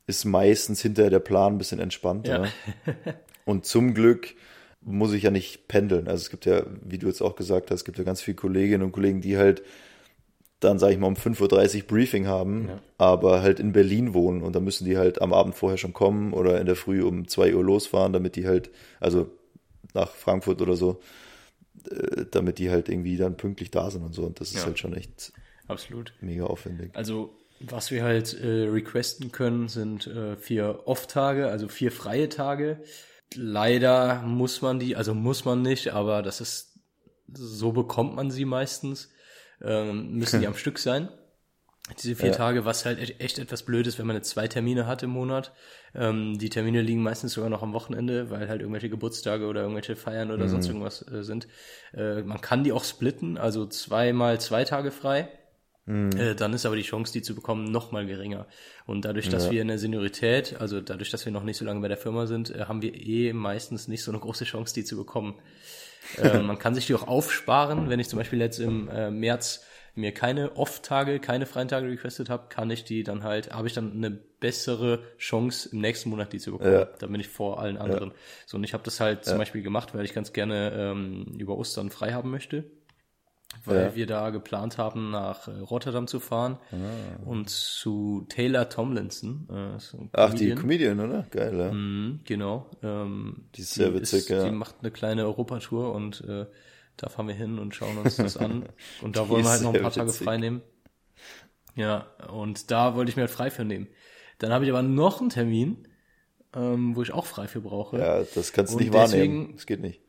ist 0.06 0.24
meistens 0.24 0.80
hinterher 0.80 1.10
der 1.10 1.18
Plan 1.18 1.54
ein 1.54 1.58
bisschen 1.58 1.80
entspannter. 1.80 2.48
Und 3.44 3.66
zum 3.66 3.92
Glück 3.92 4.34
muss 4.84 5.12
ich 5.12 5.22
ja 5.24 5.30
nicht 5.30 5.68
pendeln. 5.68 6.08
Also 6.08 6.22
es 6.22 6.30
gibt 6.30 6.46
ja, 6.46 6.64
wie 6.84 6.98
du 6.98 7.06
jetzt 7.06 7.22
auch 7.22 7.36
gesagt 7.36 7.70
hast, 7.70 7.80
es 7.80 7.84
gibt 7.84 7.98
ja 7.98 8.04
ganz 8.04 8.20
viele 8.22 8.36
Kolleginnen 8.36 8.82
und 8.84 8.92
Kollegen, 8.92 9.20
die 9.20 9.36
halt 9.38 9.62
dann, 10.60 10.78
sage 10.78 10.92
ich 10.94 10.98
mal, 10.98 11.08
um 11.08 11.16
5.30 11.16 11.82
Uhr 11.82 11.88
Briefing 11.88 12.26
haben, 12.26 12.70
aber 12.98 13.42
halt 13.42 13.58
in 13.58 13.72
Berlin 13.72 14.14
wohnen 14.14 14.42
und 14.42 14.54
dann 14.54 14.64
müssen 14.64 14.84
die 14.84 14.96
halt 14.96 15.20
am 15.20 15.32
Abend 15.32 15.54
vorher 15.56 15.78
schon 15.78 15.92
kommen 15.92 16.32
oder 16.32 16.60
in 16.60 16.66
der 16.66 16.76
Früh 16.76 17.02
um 17.02 17.26
2 17.26 17.54
Uhr 17.54 17.64
losfahren, 17.64 18.12
damit 18.12 18.36
die 18.36 18.46
halt, 18.46 18.70
also 19.00 19.28
nach 19.94 20.10
Frankfurt 20.12 20.62
oder 20.62 20.76
so, 20.76 21.00
äh, 21.90 22.24
damit 22.30 22.58
die 22.58 22.70
halt 22.70 22.88
irgendwie 22.88 23.16
dann 23.16 23.36
pünktlich 23.36 23.70
da 23.70 23.90
sind 23.90 24.02
und 24.04 24.14
so. 24.14 24.24
Und 24.24 24.40
das 24.40 24.50
ist 24.50 24.56
Ja. 24.58 24.66
halt 24.66 24.78
schon 24.78 24.94
echt 24.94 25.32
Absolut. 25.68 26.12
mega 26.20 26.44
aufwendig. 26.44 26.90
Also 26.94 27.34
Was 27.64 27.92
wir 27.92 28.02
halt 28.02 28.34
äh, 28.34 28.64
requesten 28.68 29.30
können, 29.30 29.68
sind 29.68 30.08
äh, 30.08 30.36
vier 30.36 30.80
Off-Tage, 30.86 31.46
also 31.48 31.68
vier 31.68 31.92
freie 31.92 32.28
Tage. 32.28 32.78
Leider 33.36 34.22
muss 34.22 34.62
man 34.62 34.78
die, 34.78 34.96
also 34.96 35.14
muss 35.14 35.44
man 35.44 35.62
nicht, 35.62 35.92
aber 35.92 36.22
das 36.22 36.40
ist, 36.40 36.78
so 37.32 37.72
bekommt 37.72 38.14
man 38.14 38.30
sie 38.30 38.44
meistens, 38.44 39.10
ähm, 39.60 40.12
müssen 40.12 40.40
die 40.40 40.46
am 40.46 40.54
Stück 40.54 40.78
sein. 40.78 41.08
Diese 42.00 42.14
vier 42.14 42.28
Ja. 42.28 42.34
Tage, 42.36 42.64
was 42.64 42.84
halt 42.84 43.00
echt, 43.00 43.20
echt 43.20 43.38
etwas 43.38 43.64
blöd 43.64 43.86
ist, 43.86 43.98
wenn 43.98 44.06
man 44.06 44.14
jetzt 44.14 44.30
zwei 44.30 44.46
Termine 44.46 44.86
hat 44.86 45.02
im 45.02 45.10
Monat. 45.10 45.52
Ähm, 45.94 46.38
die 46.38 46.48
Termine 46.48 46.80
liegen 46.80 47.02
meistens 47.02 47.32
sogar 47.32 47.50
noch 47.50 47.62
am 47.62 47.72
Wochenende, 47.72 48.30
weil 48.30 48.48
halt 48.48 48.60
irgendwelche 48.60 48.88
Geburtstage 48.88 49.46
oder 49.46 49.62
irgendwelche 49.62 49.96
Feiern 49.96 50.30
oder 50.30 50.48
sonst 50.48 50.68
irgendwas 50.68 51.04
äh, 51.10 51.24
sind. 51.24 51.48
Äh, 51.92 52.22
man 52.22 52.40
kann 52.40 52.62
die 52.62 52.72
auch 52.72 52.84
splitten, 52.84 53.36
also 53.36 53.66
zweimal 53.66 54.40
zwei 54.40 54.64
Tage 54.64 54.92
frei. 54.92 55.28
Äh, 55.86 56.36
dann 56.36 56.52
ist 56.52 56.64
aber 56.64 56.76
die 56.76 56.82
Chance, 56.82 57.12
die 57.12 57.22
zu 57.22 57.34
bekommen, 57.34 57.64
noch 57.64 57.90
mal 57.90 58.06
geringer. 58.06 58.46
Und 58.86 59.04
dadurch, 59.04 59.28
dass 59.28 59.50
wir 59.50 59.60
in 59.62 59.68
der 59.68 59.78
Seniorität, 59.78 60.60
also 60.60 60.80
dadurch, 60.80 61.10
dass 61.10 61.24
wir 61.24 61.32
noch 61.32 61.42
nicht 61.42 61.56
so 61.56 61.64
lange 61.64 61.80
bei 61.80 61.88
der 61.88 61.96
Firma 61.96 62.26
sind, 62.26 62.54
äh, 62.54 62.66
haben 62.66 62.82
wir 62.82 62.94
eh 62.94 63.32
meistens 63.32 63.88
nicht 63.88 64.04
so 64.04 64.12
eine 64.12 64.20
große 64.20 64.44
Chance, 64.44 64.74
die 64.74 64.84
zu 64.84 64.96
bekommen. 64.96 65.40
äh, 66.18 66.38
man 66.42 66.58
kann 66.58 66.74
sich 66.74 66.86
die 66.86 66.94
auch 66.94 67.08
aufsparen. 67.08 67.88
Wenn 67.88 67.98
ich 67.98 68.08
zum 68.08 68.18
Beispiel 68.18 68.40
jetzt 68.40 68.60
im 68.60 68.88
äh, 68.88 69.10
März 69.10 69.64
mir 69.94 70.12
keine 70.12 70.56
Off-Tage, 70.56 71.18
keine 71.18 71.46
freien 71.46 71.68
Tage 71.68 71.88
requestet 71.88 72.30
habe, 72.30 72.44
kann 72.48 72.70
ich 72.70 72.84
die 72.84 73.02
dann 73.02 73.24
halt, 73.24 73.52
habe 73.52 73.66
ich 73.66 73.74
dann 73.74 73.92
eine 73.92 74.10
bessere 74.10 75.00
Chance, 75.18 75.68
im 75.72 75.80
nächsten 75.80 76.10
Monat 76.10 76.32
die 76.32 76.38
zu 76.38 76.52
bekommen. 76.52 76.72
Ja. 76.72 76.84
Da 76.98 77.08
bin 77.08 77.20
ich 77.20 77.28
vor 77.28 77.60
allen 77.60 77.76
anderen. 77.76 78.12
So, 78.46 78.56
und 78.56 78.64
ich 78.64 78.72
habe 78.72 78.84
das 78.84 79.00
halt 79.00 79.24
zum 79.24 79.36
Beispiel 79.36 79.62
gemacht, 79.62 79.94
weil 79.94 80.04
ich 80.04 80.14
ganz 80.14 80.32
gerne 80.32 80.72
ähm, 80.74 81.34
über 81.38 81.56
Ostern 81.58 81.90
frei 81.90 82.12
haben 82.12 82.30
möchte 82.30 82.64
weil 83.64 83.76
Ja. 83.80 83.94
wir 83.94 84.06
da 84.06 84.30
geplant 84.30 84.78
haben, 84.78 85.10
nach 85.10 85.48
äh, 85.48 85.52
Rotterdam 85.58 86.06
zu 86.06 86.20
fahren 86.20 86.58
und 87.24 87.48
zu 87.50 88.26
Taylor 88.28 88.68
Tomlinson. 88.68 89.48
Äh, 89.52 89.76
ist 89.76 89.96
Ach, 90.12 90.34
die 90.34 90.54
Comedian. 90.54 91.00
Oder? 91.00 91.26
Geil, 91.30 91.56
ja. 91.58 91.70
Mhm, 91.72 92.20
genau. 92.24 92.70
Ähm, 92.82 93.44
Die 93.54 93.60
ist 93.62 93.74
sehr 93.74 93.94
witzig, 93.94 94.28
ja. 94.28 94.44
Die 94.44 94.50
macht 94.50 94.76
eine 94.80 94.90
kleine 94.90 95.24
Europatour 95.26 95.94
und 95.94 96.22
äh, 96.22 96.46
da 96.96 97.08
fahren 97.08 97.28
wir 97.28 97.34
hin 97.34 97.58
und 97.58 97.74
schauen 97.74 97.96
uns 97.98 98.16
das 98.16 98.36
an. 98.36 98.66
Und 99.02 99.16
da 99.16 99.28
wollen 99.28 99.44
wir 99.44 99.46
ist 99.46 99.50
halt 99.50 99.62
noch 99.62 99.74
ein 99.74 99.82
paar 99.82 99.92
Tage 99.92 100.12
frei 100.12 100.36
nehmen. 100.38 100.60
Ja, 101.74 102.06
und 102.30 102.70
da 102.70 102.94
wollte 102.96 103.10
ich 103.10 103.16
mir 103.16 103.22
halt 103.22 103.30
frei 103.30 103.50
für 103.50 103.64
nehmen. 103.64 103.88
Dann 104.38 104.52
habe 104.52 104.64
ich 104.64 104.70
aber 104.70 104.82
noch 104.82 105.20
einen 105.20 105.30
Termin, 105.30 105.88
ähm, 106.54 106.94
wo 106.94 107.00
ich 107.02 107.12
auch 107.12 107.24
frei 107.24 107.48
für 107.48 107.62
brauche. 107.62 107.98
Ja, 107.98 108.22
das 108.34 108.52
kannst 108.52 108.74
du 108.74 108.78
nicht 108.78 108.92
wahrnehmen. 108.92 109.10
deswegen- 109.46 109.52
Das 109.56 109.66
geht 109.66 109.80
nicht. 109.80 110.00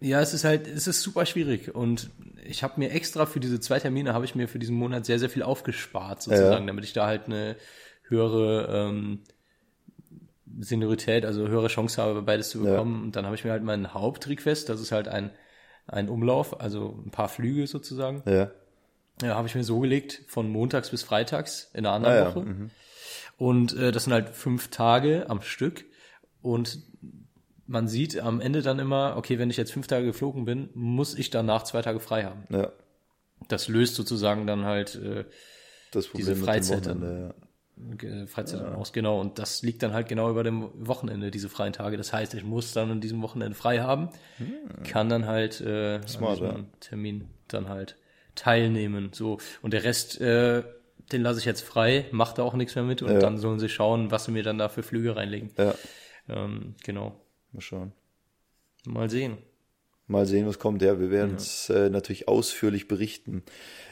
Ja, 0.00 0.20
es 0.20 0.32
ist 0.32 0.44
halt, 0.44 0.66
es 0.68 0.86
ist 0.86 1.02
super 1.02 1.26
schwierig 1.26 1.74
und 1.74 2.10
ich 2.44 2.62
habe 2.62 2.74
mir 2.78 2.90
extra 2.92 3.26
für 3.26 3.40
diese 3.40 3.58
zwei 3.58 3.80
Termine 3.80 4.14
habe 4.14 4.24
ich 4.24 4.34
mir 4.36 4.46
für 4.48 4.58
diesen 4.60 4.76
Monat 4.76 5.04
sehr 5.06 5.18
sehr 5.18 5.28
viel 5.30 5.42
aufgespart 5.42 6.22
sozusagen, 6.22 6.66
damit 6.68 6.84
ich 6.84 6.92
da 6.92 7.06
halt 7.06 7.26
eine 7.26 7.56
höhere 8.04 8.68
ähm, 8.88 9.20
Seniorität, 10.60 11.24
also 11.24 11.46
höhere 11.48 11.68
Chance 11.68 12.00
habe, 12.02 12.22
beides 12.22 12.50
zu 12.50 12.64
Ja. 12.64 12.70
bekommen. 12.70 13.02
Und 13.02 13.16
dann 13.16 13.24
habe 13.26 13.34
ich 13.34 13.44
mir 13.44 13.50
halt 13.50 13.62
meinen 13.62 13.92
Hauptrequest, 13.94 14.68
das 14.68 14.80
ist 14.80 14.92
halt 14.92 15.08
ein 15.08 15.30
ein 15.90 16.10
Umlauf, 16.10 16.60
also 16.60 17.02
ein 17.06 17.10
paar 17.10 17.30
Flüge 17.30 17.66
sozusagen. 17.66 18.22
Ja. 18.26 18.50
Ja, 19.22 19.36
habe 19.36 19.48
ich 19.48 19.54
mir 19.54 19.64
so 19.64 19.80
gelegt 19.80 20.22
von 20.28 20.50
montags 20.50 20.90
bis 20.90 21.02
freitags 21.02 21.70
in 21.72 21.86
einer 21.86 21.92
Ah, 21.92 21.96
anderen 21.96 22.14
ja. 22.14 22.26
Woche. 22.26 22.70
Und 23.38 23.74
äh, 23.74 23.90
das 23.90 24.04
sind 24.04 24.12
halt 24.12 24.28
fünf 24.28 24.68
Tage 24.68 25.30
am 25.30 25.40
Stück. 25.40 25.86
Und 26.42 26.80
man 27.68 27.86
sieht 27.86 28.18
am 28.18 28.40
Ende 28.40 28.62
dann 28.62 28.78
immer, 28.80 29.14
okay, 29.16 29.38
wenn 29.38 29.50
ich 29.50 29.56
jetzt 29.58 29.72
fünf 29.72 29.86
Tage 29.86 30.06
geflogen 30.06 30.44
bin, 30.46 30.70
muss 30.74 31.14
ich 31.16 31.30
danach 31.30 31.62
zwei 31.64 31.82
Tage 31.82 32.00
frei 32.00 32.24
haben. 32.24 32.44
Ja. 32.50 32.72
Das 33.48 33.68
löst 33.68 33.94
sozusagen 33.94 34.46
dann 34.46 34.64
halt 34.64 34.96
äh, 34.96 35.24
Das 35.92 36.06
Problem 36.08 36.26
Diese 36.26 36.36
Freizeit 36.44 36.86
Wochenende, 36.86 37.34
äh, 38.02 38.26
Freizeit 38.26 38.60
dann 38.60 38.74
aus, 38.74 38.92
genau. 38.92 39.20
Und 39.20 39.38
das 39.38 39.62
liegt 39.62 39.82
dann 39.82 39.92
halt 39.92 40.08
genau 40.08 40.30
über 40.30 40.42
dem 40.42 40.70
Wochenende, 40.74 41.30
diese 41.30 41.48
freien 41.48 41.72
Tage. 41.72 41.96
Das 41.96 42.12
heißt, 42.12 42.34
ich 42.34 42.42
muss 42.42 42.72
dann 42.72 42.90
an 42.90 43.00
diesem 43.00 43.22
Wochenende 43.22 43.54
frei 43.54 43.80
haben, 43.80 44.08
kann 44.84 45.08
dann 45.08 45.26
halt 45.26 45.60
äh, 45.60 46.00
Hm. 46.00 46.08
Smart, 46.08 46.40
an 46.42 46.48
diesem 46.48 46.80
Termin 46.80 47.28
dann 47.48 47.68
halt 47.68 47.96
teilnehmen. 48.34 49.10
So. 49.12 49.38
Und 49.62 49.72
der 49.74 49.84
Rest, 49.84 50.20
äh, 50.20 50.62
den 51.12 51.22
lasse 51.22 51.38
ich 51.38 51.44
jetzt 51.44 51.62
frei, 51.62 52.06
macht 52.12 52.38
da 52.38 52.42
auch 52.42 52.54
nichts 52.54 52.74
mehr 52.74 52.84
mit 52.84 53.02
und 53.02 53.12
Ja. 53.12 53.18
dann 53.18 53.38
sollen 53.38 53.58
sie 53.60 53.68
schauen, 53.68 54.10
was 54.10 54.24
sie 54.24 54.32
mir 54.32 54.42
dann 54.42 54.58
da 54.58 54.68
für 54.68 54.82
Flüge 54.82 55.16
reinlegen. 55.16 55.50
Ja. 55.56 55.64
ja. 55.64 55.74
Ähm, 56.28 56.74
genau. 56.82 57.20
Mal 57.52 57.60
schauen. 57.60 57.92
Mal 58.86 59.10
sehen. 59.10 59.38
Mal 60.06 60.26
sehen, 60.26 60.46
was 60.46 60.58
kommt. 60.58 60.80
Ja, 60.82 60.98
wir 60.98 61.10
werden 61.10 61.36
es 61.36 61.68
äh, 61.68 61.90
natürlich 61.90 62.28
ausführlich 62.28 62.88
berichten. 62.88 63.42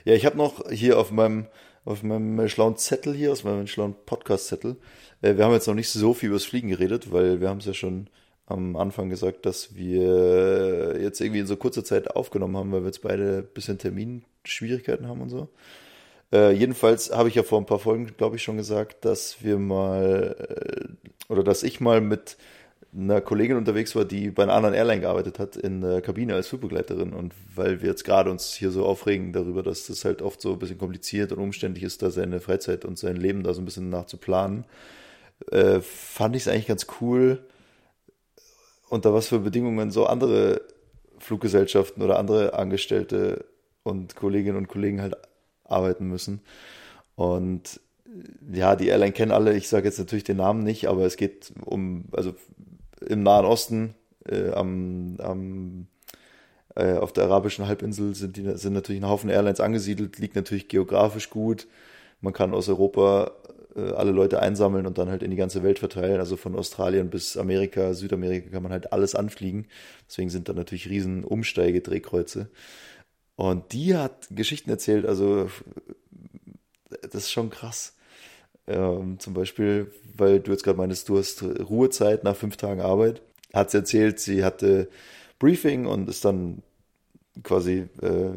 Ja, 0.05 0.15
ich 0.15 0.25
habe 0.25 0.37
noch 0.37 0.71
hier 0.71 0.99
auf 0.99 1.11
meinem 1.11 1.47
auf 1.87 2.03
meinem 2.03 2.49
schlauen 2.49 2.77
Zettel 2.77 3.15
hier, 3.15 3.31
aus 3.31 3.45
meinem 3.45 3.69
schlauen 3.69 3.95
Podcast-Zettel. 4.07 4.77
Äh, 5.23 5.37
wir 5.37 5.45
haben 5.45 5.53
jetzt 5.53 5.69
noch 5.69 5.75
nicht 5.75 5.89
so 5.89 6.15
viel 6.15 6.29
über 6.29 6.37
das 6.37 6.45
Fliegen 6.45 6.69
geredet, 6.69 7.13
weil 7.13 7.41
wir 7.41 7.49
haben 7.49 7.59
es 7.59 7.67
ja 7.67 7.75
schon 7.75 8.09
am 8.47 8.77
Anfang 8.77 9.09
gesagt, 9.09 9.47
dass 9.47 9.75
wir 9.75 10.99
jetzt 11.01 11.21
irgendwie 11.21 11.41
in 11.41 11.47
so 11.47 11.57
kurzer 11.57 11.85
Zeit 11.85 12.15
aufgenommen 12.15 12.57
haben, 12.57 12.73
weil 12.73 12.83
wir 12.83 12.87
jetzt 12.87 13.03
beide 13.03 13.39
ein 13.39 13.55
bisschen 13.55 13.79
Terminschwierigkeiten 13.79 15.07
haben 15.07 15.21
und 15.21 15.31
so. 15.31 15.49
Äh, 16.33 16.53
jedenfalls 16.53 17.11
habe 17.13 17.29
ich 17.29 17.37
ja 17.37 17.45
vor 17.45 17.61
ein 17.61 17.67
paar 17.67 17.79
Folgen, 17.79 18.07
glaube 18.17 18.37
ich, 18.37 18.43
schon 18.43 18.57
gesagt, 18.57 19.05
dass 19.05 19.43
wir 19.45 19.59
mal 19.59 20.37
äh, 20.39 21.33
oder 21.33 21.45
dass 21.45 21.63
ich 21.63 21.81
mal 21.81 22.01
mit 22.01 22.37
einer 22.97 23.21
Kollegin 23.21 23.57
unterwegs 23.57 23.95
war, 23.95 24.05
die 24.05 24.31
bei 24.31 24.45
einer 24.45 24.55
anderen 24.55 24.75
Airline 24.75 25.03
gearbeitet 25.03 25.39
hat, 25.39 25.57
in 25.57 25.83
der 25.83 26.01
Kabine 26.01 26.35
als 26.35 26.49
Flugbegleiterin. 26.49 27.13
Und 27.13 27.35
weil 27.55 27.83
wir 27.83 27.91
jetzt 27.91 28.05
gerade 28.05 28.31
uns 28.31 28.55
hier 28.55 28.71
so 28.71 28.87
aufregen 28.87 29.33
darüber, 29.33 29.63
dass 29.63 29.87
das 29.87 30.05
halt 30.05 30.23
oft 30.23 30.41
so 30.41 30.53
ein 30.53 30.59
bisschen 30.59 30.79
kompliziert 30.79 31.33
und 31.33 31.39
umständlich 31.41 31.85
ist, 31.85 32.03
da 32.03 32.11
seine 32.11 32.41
Freizeit 32.41 32.85
und 32.85 32.99
sein 32.99 33.17
Leben 33.17 33.43
da 33.43 33.53
so 33.53 33.61
ein 33.61 33.67
bisschen 33.67 33.91
nachzuplanen, 33.91 34.65
äh, 35.51 35.81
fand 35.81 36.37
ich 36.37 36.43
es 36.43 36.49
eigentlich 36.49 36.69
ganz 36.69 36.87
cool, 37.01 37.45
unter 38.89 39.13
was 39.13 39.29
für 39.29 39.41
Bedingungen 39.41 39.91
so 39.91 40.07
andere 40.07 40.63
Fluggesellschaften 41.19 42.03
oder 42.03 42.19
andere 42.19 42.55
Angestellte 42.55 43.45
und 43.83 44.17
Kolleginnen 44.17 44.57
und 44.57 44.69
Kollegen 44.69 45.03
halt 45.03 45.17
arbeiten 45.65 46.07
müssen. 46.07 46.41
Und 47.15 47.81
ja, 48.53 48.77
die 48.77 48.89
Airline 48.89 49.13
kennen 49.13 49.33
alle, 49.33 49.57
ich 49.57 49.69
sage 49.69 49.87
jetzt 49.87 49.99
natürlich 49.99 50.25
den 50.25 50.39
Namen 50.39 50.63
nicht, 50.63 50.89
aber 50.89 51.05
es 51.05 51.17
geht 51.17 51.53
um, 51.65 52.05
also 52.13 52.35
im 53.01 53.23
Nahen 53.23 53.47
Osten, 53.47 53.95
äh, 54.29 54.51
am, 54.51 55.17
am 55.19 55.87
äh, 56.75 56.95
auf 56.95 57.13
der 57.13 57.25
arabischen 57.25 57.67
Halbinsel 57.67 58.15
sind, 58.15 58.37
die, 58.37 58.57
sind 58.57 58.75
natürlich 58.75 59.01
ein 59.03 59.09
Haufen 59.09 59.31
Airlines 59.31 59.61
angesiedelt, 59.61 60.19
liegt 60.19 60.37
natürlich 60.37 60.69
geografisch 60.69 61.31
gut. 61.31 61.67
Man 62.21 62.33
kann 62.33 62.55
aus 62.55 62.69
Europa 62.69 63.33
äh, 63.75 63.93
alle 63.93 64.13
Leute 64.13 64.41
einsammeln 64.41 64.87
und 64.87 64.99
dann 64.99 65.09
halt 65.09 65.23
in 65.23 65.31
die 65.31 65.37
ganze 65.37 65.63
Welt 65.63 65.79
verteilen. 65.79 66.21
Also 66.21 66.37
von 66.37 66.55
Australien 66.55 67.11
bis 67.11 67.37
Amerika, 67.37 67.95
Südamerika 67.95 68.51
kann 68.51 68.63
man 68.63 68.73
halt 68.73 68.93
alles 68.93 69.15
anfliegen. 69.15 69.67
Deswegen 70.09 70.31
sind 70.31 70.49
da 70.49 70.53
natürlich 70.53 70.89
riesen 70.89 71.25
Umsteigedrehkreuze. 71.25 72.51
Und 73.37 73.73
die 73.73 73.97
hat 73.97 74.29
Geschichten 74.31 74.71
erzählt, 74.71 75.05
also 75.07 75.51
das 77.03 77.25
ist 77.25 77.33
schon 77.33 77.51
krass. 77.51 77.96
Ähm, 78.67 79.19
zum 79.19 79.35
Beispiel, 79.35 79.93
weil 80.17 80.41
du 80.41 80.51
jetzt 80.51 80.65
gerade 80.65 80.79
meinst, 80.79 81.09
du 81.09 81.19
hast 81.19 81.43
Ruhezeit 81.43 82.25
nach 82.25 82.37
fünf 82.37 82.57
Tagen 82.57 82.81
Arbeit, 82.81 83.23
hat 83.55 83.71
sie 83.71 83.79
erzählt, 83.79 84.19
sie 84.19 84.45
hatte 84.45 84.89
Briefing 85.39 85.87
und 85.87 86.09
ist 86.09 86.25
dann 86.25 86.63
quasi 87.43 87.89
äh, 88.03 88.31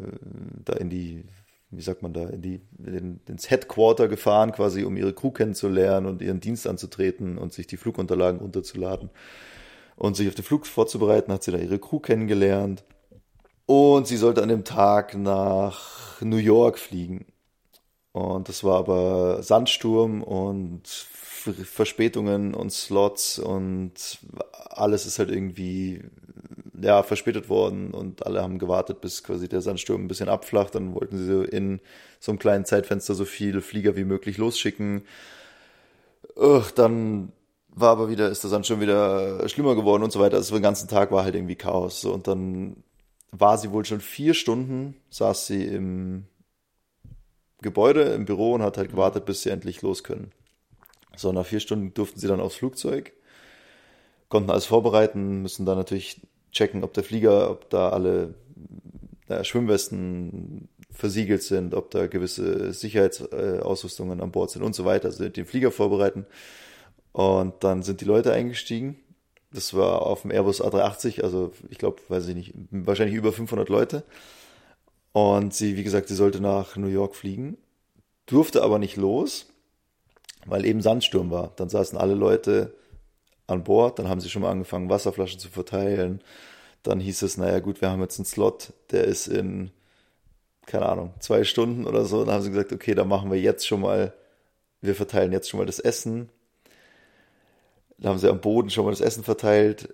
da 0.64 0.74
in 0.74 0.90
die, 0.90 1.24
wie 1.70 1.82
sagt 1.82 2.02
man 2.02 2.12
da, 2.12 2.28
in 2.28 2.42
die, 2.42 2.60
in, 2.84 3.20
ins 3.26 3.50
Headquarter 3.50 4.08
gefahren, 4.08 4.52
quasi 4.52 4.84
um 4.84 4.96
ihre 4.96 5.14
Crew 5.14 5.30
kennenzulernen 5.30 6.06
und 6.06 6.22
ihren 6.22 6.40
Dienst 6.40 6.66
anzutreten 6.66 7.38
und 7.38 7.52
sich 7.52 7.66
die 7.66 7.76
Flugunterlagen 7.76 8.40
runterzuladen 8.40 9.10
und 9.96 10.16
sich 10.16 10.28
auf 10.28 10.34
den 10.34 10.44
Flug 10.44 10.66
vorzubereiten, 10.66 11.32
hat 11.32 11.42
sie 11.42 11.52
da 11.52 11.58
ihre 11.58 11.78
Crew 11.78 11.98
kennengelernt. 11.98 12.84
Und 13.66 14.06
sie 14.06 14.16
sollte 14.16 14.42
an 14.42 14.48
dem 14.48 14.64
Tag 14.64 15.16
nach 15.16 16.20
New 16.20 16.36
York 16.36 16.78
fliegen. 16.78 17.26
Und 18.12 18.48
das 18.48 18.64
war 18.64 18.78
aber 18.78 19.42
Sandsturm 19.42 20.22
und 20.22 20.82
Verspätungen 20.84 22.54
und 22.54 22.70
Slots 22.70 23.38
und 23.38 24.18
alles 24.52 25.06
ist 25.06 25.18
halt 25.18 25.30
irgendwie 25.30 26.02
ja 26.82 27.02
verspätet 27.02 27.48
worden 27.48 27.92
und 27.92 28.26
alle 28.26 28.42
haben 28.42 28.58
gewartet, 28.58 29.00
bis 29.00 29.22
quasi 29.22 29.48
der 29.48 29.60
Sandsturm 29.60 30.04
ein 30.04 30.08
bisschen 30.08 30.28
abflacht. 30.28 30.74
Dann 30.74 30.94
wollten 30.94 31.18
sie 31.18 31.26
so 31.26 31.42
in 31.42 31.80
so 32.18 32.32
einem 32.32 32.38
kleinen 32.38 32.64
Zeitfenster 32.64 33.14
so 33.14 33.24
viele 33.24 33.60
Flieger 33.60 33.96
wie 33.96 34.04
möglich 34.04 34.38
losschicken. 34.38 35.02
Ugh, 36.36 36.64
dann 36.74 37.32
war 37.68 37.90
aber 37.90 38.08
wieder, 38.10 38.28
ist 38.28 38.42
der 38.42 38.50
Sandsturm 38.50 38.80
wieder 38.80 39.48
schlimmer 39.48 39.74
geworden 39.74 40.02
und 40.02 40.12
so 40.12 40.20
weiter. 40.20 40.36
Also 40.36 40.54
den 40.54 40.62
ganzen 40.62 40.88
Tag 40.88 41.12
war 41.12 41.24
halt 41.24 41.34
irgendwie 41.34 41.56
Chaos. 41.56 42.04
Und 42.04 42.26
dann 42.26 42.82
war 43.30 43.58
sie 43.58 43.70
wohl 43.70 43.84
schon 43.84 44.00
vier 44.00 44.34
Stunden, 44.34 44.96
saß 45.10 45.46
sie 45.46 45.64
im 45.64 46.26
Gebäude, 47.62 48.02
im 48.02 48.24
Büro 48.24 48.54
und 48.54 48.62
hat 48.62 48.78
halt 48.78 48.90
gewartet, 48.90 49.24
bis 49.24 49.42
sie 49.42 49.50
endlich 49.50 49.82
los 49.82 50.04
können. 50.04 50.32
So, 51.16 51.32
nach 51.32 51.46
vier 51.46 51.60
Stunden 51.60 51.92
durften 51.94 52.18
sie 52.18 52.28
dann 52.28 52.40
aufs 52.40 52.56
Flugzeug, 52.56 53.12
konnten 54.28 54.50
alles 54.50 54.66
vorbereiten, 54.66 55.42
müssen 55.42 55.66
dann 55.66 55.76
natürlich 55.76 56.20
checken, 56.52 56.84
ob 56.84 56.94
der 56.94 57.04
Flieger, 57.04 57.50
ob 57.50 57.68
da 57.70 57.90
alle 57.90 58.34
äh, 59.28 59.44
Schwimmwesten 59.44 60.68
versiegelt 60.90 61.42
sind, 61.42 61.74
ob 61.74 61.90
da 61.90 62.06
gewisse 62.06 62.72
Sicherheitsausrüstungen 62.72 64.20
an 64.20 64.32
Bord 64.32 64.50
sind 64.50 64.62
und 64.62 64.74
so 64.74 64.84
weiter. 64.84 65.08
Also 65.08 65.28
den 65.28 65.46
Flieger 65.46 65.70
vorbereiten. 65.70 66.26
Und 67.12 67.64
dann 67.64 67.82
sind 67.82 68.00
die 68.00 68.04
Leute 68.04 68.32
eingestiegen. 68.32 68.96
Das 69.52 69.74
war 69.74 70.02
auf 70.02 70.22
dem 70.22 70.30
Airbus 70.30 70.62
A380, 70.62 71.22
also 71.22 71.52
ich 71.70 71.78
glaube, 71.78 72.00
weiß 72.08 72.28
ich 72.28 72.36
nicht, 72.36 72.54
wahrscheinlich 72.70 73.16
über 73.16 73.32
500 73.32 73.68
Leute. 73.68 74.04
Und 75.12 75.54
sie, 75.54 75.76
wie 75.76 75.82
gesagt, 75.82 76.08
sie 76.08 76.14
sollte 76.14 76.40
nach 76.40 76.76
New 76.76 76.88
York 76.88 77.16
fliegen, 77.16 77.56
durfte 78.26 78.62
aber 78.62 78.78
nicht 78.78 78.96
los, 78.96 79.46
weil 80.46 80.64
eben 80.64 80.80
Sandsturm 80.82 81.30
war. 81.30 81.52
Dann 81.56 81.68
saßen 81.68 81.98
alle 81.98 82.14
Leute 82.14 82.74
an 83.46 83.64
Bord, 83.64 83.98
dann 83.98 84.08
haben 84.08 84.20
sie 84.20 84.30
schon 84.30 84.42
mal 84.42 84.50
angefangen, 84.50 84.88
Wasserflaschen 84.88 85.40
zu 85.40 85.48
verteilen. 85.48 86.22
Dann 86.82 87.00
hieß 87.00 87.22
es, 87.22 87.36
naja 87.36 87.58
gut, 87.58 87.80
wir 87.80 87.90
haben 87.90 88.00
jetzt 88.00 88.18
einen 88.18 88.26
Slot, 88.26 88.72
der 88.90 89.04
ist 89.04 89.26
in, 89.26 89.70
keine 90.66 90.86
Ahnung, 90.86 91.12
zwei 91.18 91.44
Stunden 91.44 91.86
oder 91.86 92.04
so. 92.04 92.24
Dann 92.24 92.34
haben 92.34 92.42
sie 92.42 92.50
gesagt, 92.50 92.72
okay, 92.72 92.94
dann 92.94 93.08
machen 93.08 93.30
wir 93.30 93.40
jetzt 93.40 93.66
schon 93.66 93.80
mal, 93.80 94.14
wir 94.80 94.94
verteilen 94.94 95.32
jetzt 95.32 95.50
schon 95.50 95.58
mal 95.58 95.66
das 95.66 95.80
Essen. 95.80 96.30
Dann 97.98 98.12
haben 98.12 98.18
sie 98.18 98.30
am 98.30 98.40
Boden 98.40 98.70
schon 98.70 98.84
mal 98.84 98.92
das 98.92 99.02
Essen 99.02 99.24
verteilt, 99.24 99.92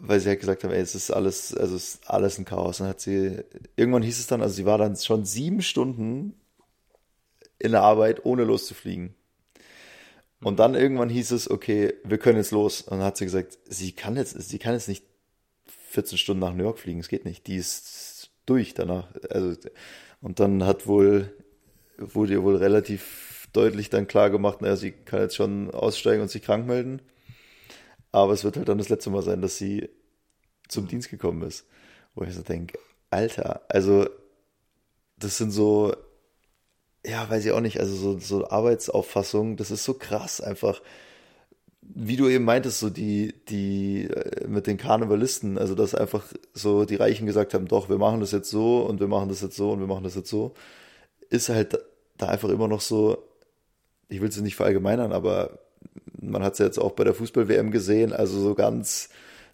weil 0.00 0.20
sie 0.20 0.28
halt 0.28 0.40
gesagt 0.40 0.64
haben, 0.64 0.72
ey, 0.72 0.80
es 0.80 0.94
ist 0.94 1.10
alles, 1.10 1.54
also 1.54 1.76
es 1.76 1.94
ist 1.94 2.10
alles 2.10 2.38
ein 2.38 2.44
Chaos. 2.44 2.78
Dann 2.78 2.88
hat 2.88 3.00
sie, 3.00 3.42
irgendwann 3.76 4.02
hieß 4.02 4.18
es 4.18 4.26
dann, 4.26 4.42
also 4.42 4.54
sie 4.54 4.66
war 4.66 4.78
dann 4.78 4.96
schon 4.96 5.24
sieben 5.24 5.62
Stunden 5.62 6.34
in 7.58 7.72
der 7.72 7.82
Arbeit, 7.82 8.24
ohne 8.24 8.44
loszufliegen. 8.44 9.14
Und 10.42 10.58
dann 10.58 10.74
irgendwann 10.74 11.10
hieß 11.10 11.32
es, 11.32 11.50
okay, 11.50 11.94
wir 12.04 12.18
können 12.18 12.38
jetzt 12.38 12.50
los. 12.50 12.82
Und 12.82 12.98
dann 12.98 13.06
hat 13.06 13.16
sie 13.16 13.24
gesagt, 13.24 13.58
sie 13.66 13.92
kann 13.92 14.16
jetzt, 14.16 14.40
sie 14.40 14.58
kann 14.58 14.74
jetzt 14.74 14.88
nicht 14.88 15.04
14 15.90 16.18
Stunden 16.18 16.40
nach 16.40 16.54
New 16.54 16.64
York 16.64 16.78
fliegen, 16.78 17.00
es 17.00 17.08
geht 17.08 17.24
nicht. 17.24 17.46
Die 17.46 17.56
ist 17.56 18.30
durch 18.46 18.74
danach. 18.74 19.08
Also, 19.30 19.56
und 20.20 20.40
dann 20.40 20.64
hat 20.64 20.86
wohl, 20.86 21.32
wurde 21.98 22.34
ihr 22.34 22.42
wohl 22.42 22.56
relativ 22.56 23.48
deutlich 23.52 23.90
dann 23.90 24.06
klar 24.06 24.30
gemacht, 24.30 24.60
naja, 24.60 24.76
sie 24.76 24.92
kann 24.92 25.20
jetzt 25.20 25.36
schon 25.36 25.70
aussteigen 25.70 26.22
und 26.22 26.30
sich 26.30 26.42
krank 26.42 26.66
melden. 26.66 27.02
Aber 28.12 28.32
es 28.32 28.44
wird 28.44 28.56
halt 28.56 28.68
dann 28.68 28.78
das 28.78 28.88
letzte 28.88 29.10
Mal 29.10 29.22
sein, 29.22 29.40
dass 29.40 29.58
sie 29.58 29.88
zum 30.68 30.88
Dienst 30.88 31.10
gekommen 31.10 31.42
ist. 31.42 31.66
Wo 32.14 32.24
ich 32.24 32.34
so 32.34 32.42
denke, 32.42 32.78
Alter, 33.10 33.62
also 33.68 34.08
das 35.16 35.36
sind 35.36 35.50
so, 35.50 35.94
ja, 37.04 37.28
weiß 37.28 37.44
ich 37.44 37.52
auch 37.52 37.60
nicht, 37.60 37.78
also 37.80 37.94
so, 37.94 38.18
so 38.18 38.48
Arbeitsauffassung, 38.48 39.56
das 39.56 39.70
ist 39.70 39.84
so 39.84 39.94
krass 39.94 40.40
einfach. 40.40 40.80
Wie 41.82 42.16
du 42.16 42.28
eben 42.28 42.44
meintest, 42.44 42.78
so 42.78 42.90
die, 42.90 43.34
die 43.48 44.04
äh, 44.04 44.46
mit 44.46 44.66
den 44.66 44.76
Karnevalisten, 44.76 45.58
also 45.58 45.74
dass 45.74 45.94
einfach 45.94 46.24
so 46.54 46.84
die 46.84 46.96
Reichen 46.96 47.26
gesagt 47.26 47.54
haben, 47.54 47.66
doch, 47.68 47.88
wir 47.88 47.98
machen 47.98 48.20
das 48.20 48.32
jetzt 48.32 48.50
so 48.50 48.82
und 48.82 49.00
wir 49.00 49.08
machen 49.08 49.28
das 49.28 49.40
jetzt 49.40 49.56
so 49.56 49.72
und 49.72 49.80
wir 49.80 49.86
machen 49.86 50.04
das 50.04 50.14
jetzt 50.14 50.30
so, 50.30 50.54
ist 51.30 51.48
halt 51.48 51.78
da 52.16 52.28
einfach 52.28 52.48
immer 52.48 52.68
noch 52.68 52.80
so, 52.80 53.18
ich 54.08 54.20
will 54.20 54.28
es 54.28 54.40
nicht 54.40 54.56
verallgemeinern, 54.56 55.12
aber 55.12 55.58
man 56.20 56.42
hat 56.42 56.54
es 56.54 56.58
ja 56.58 56.66
jetzt 56.66 56.78
auch 56.78 56.92
bei 56.92 57.04
der 57.04 57.14
Fußball-WM 57.14 57.70
gesehen, 57.70 58.12
also 58.12 58.40
so 58.40 58.54
ganz 58.54 59.08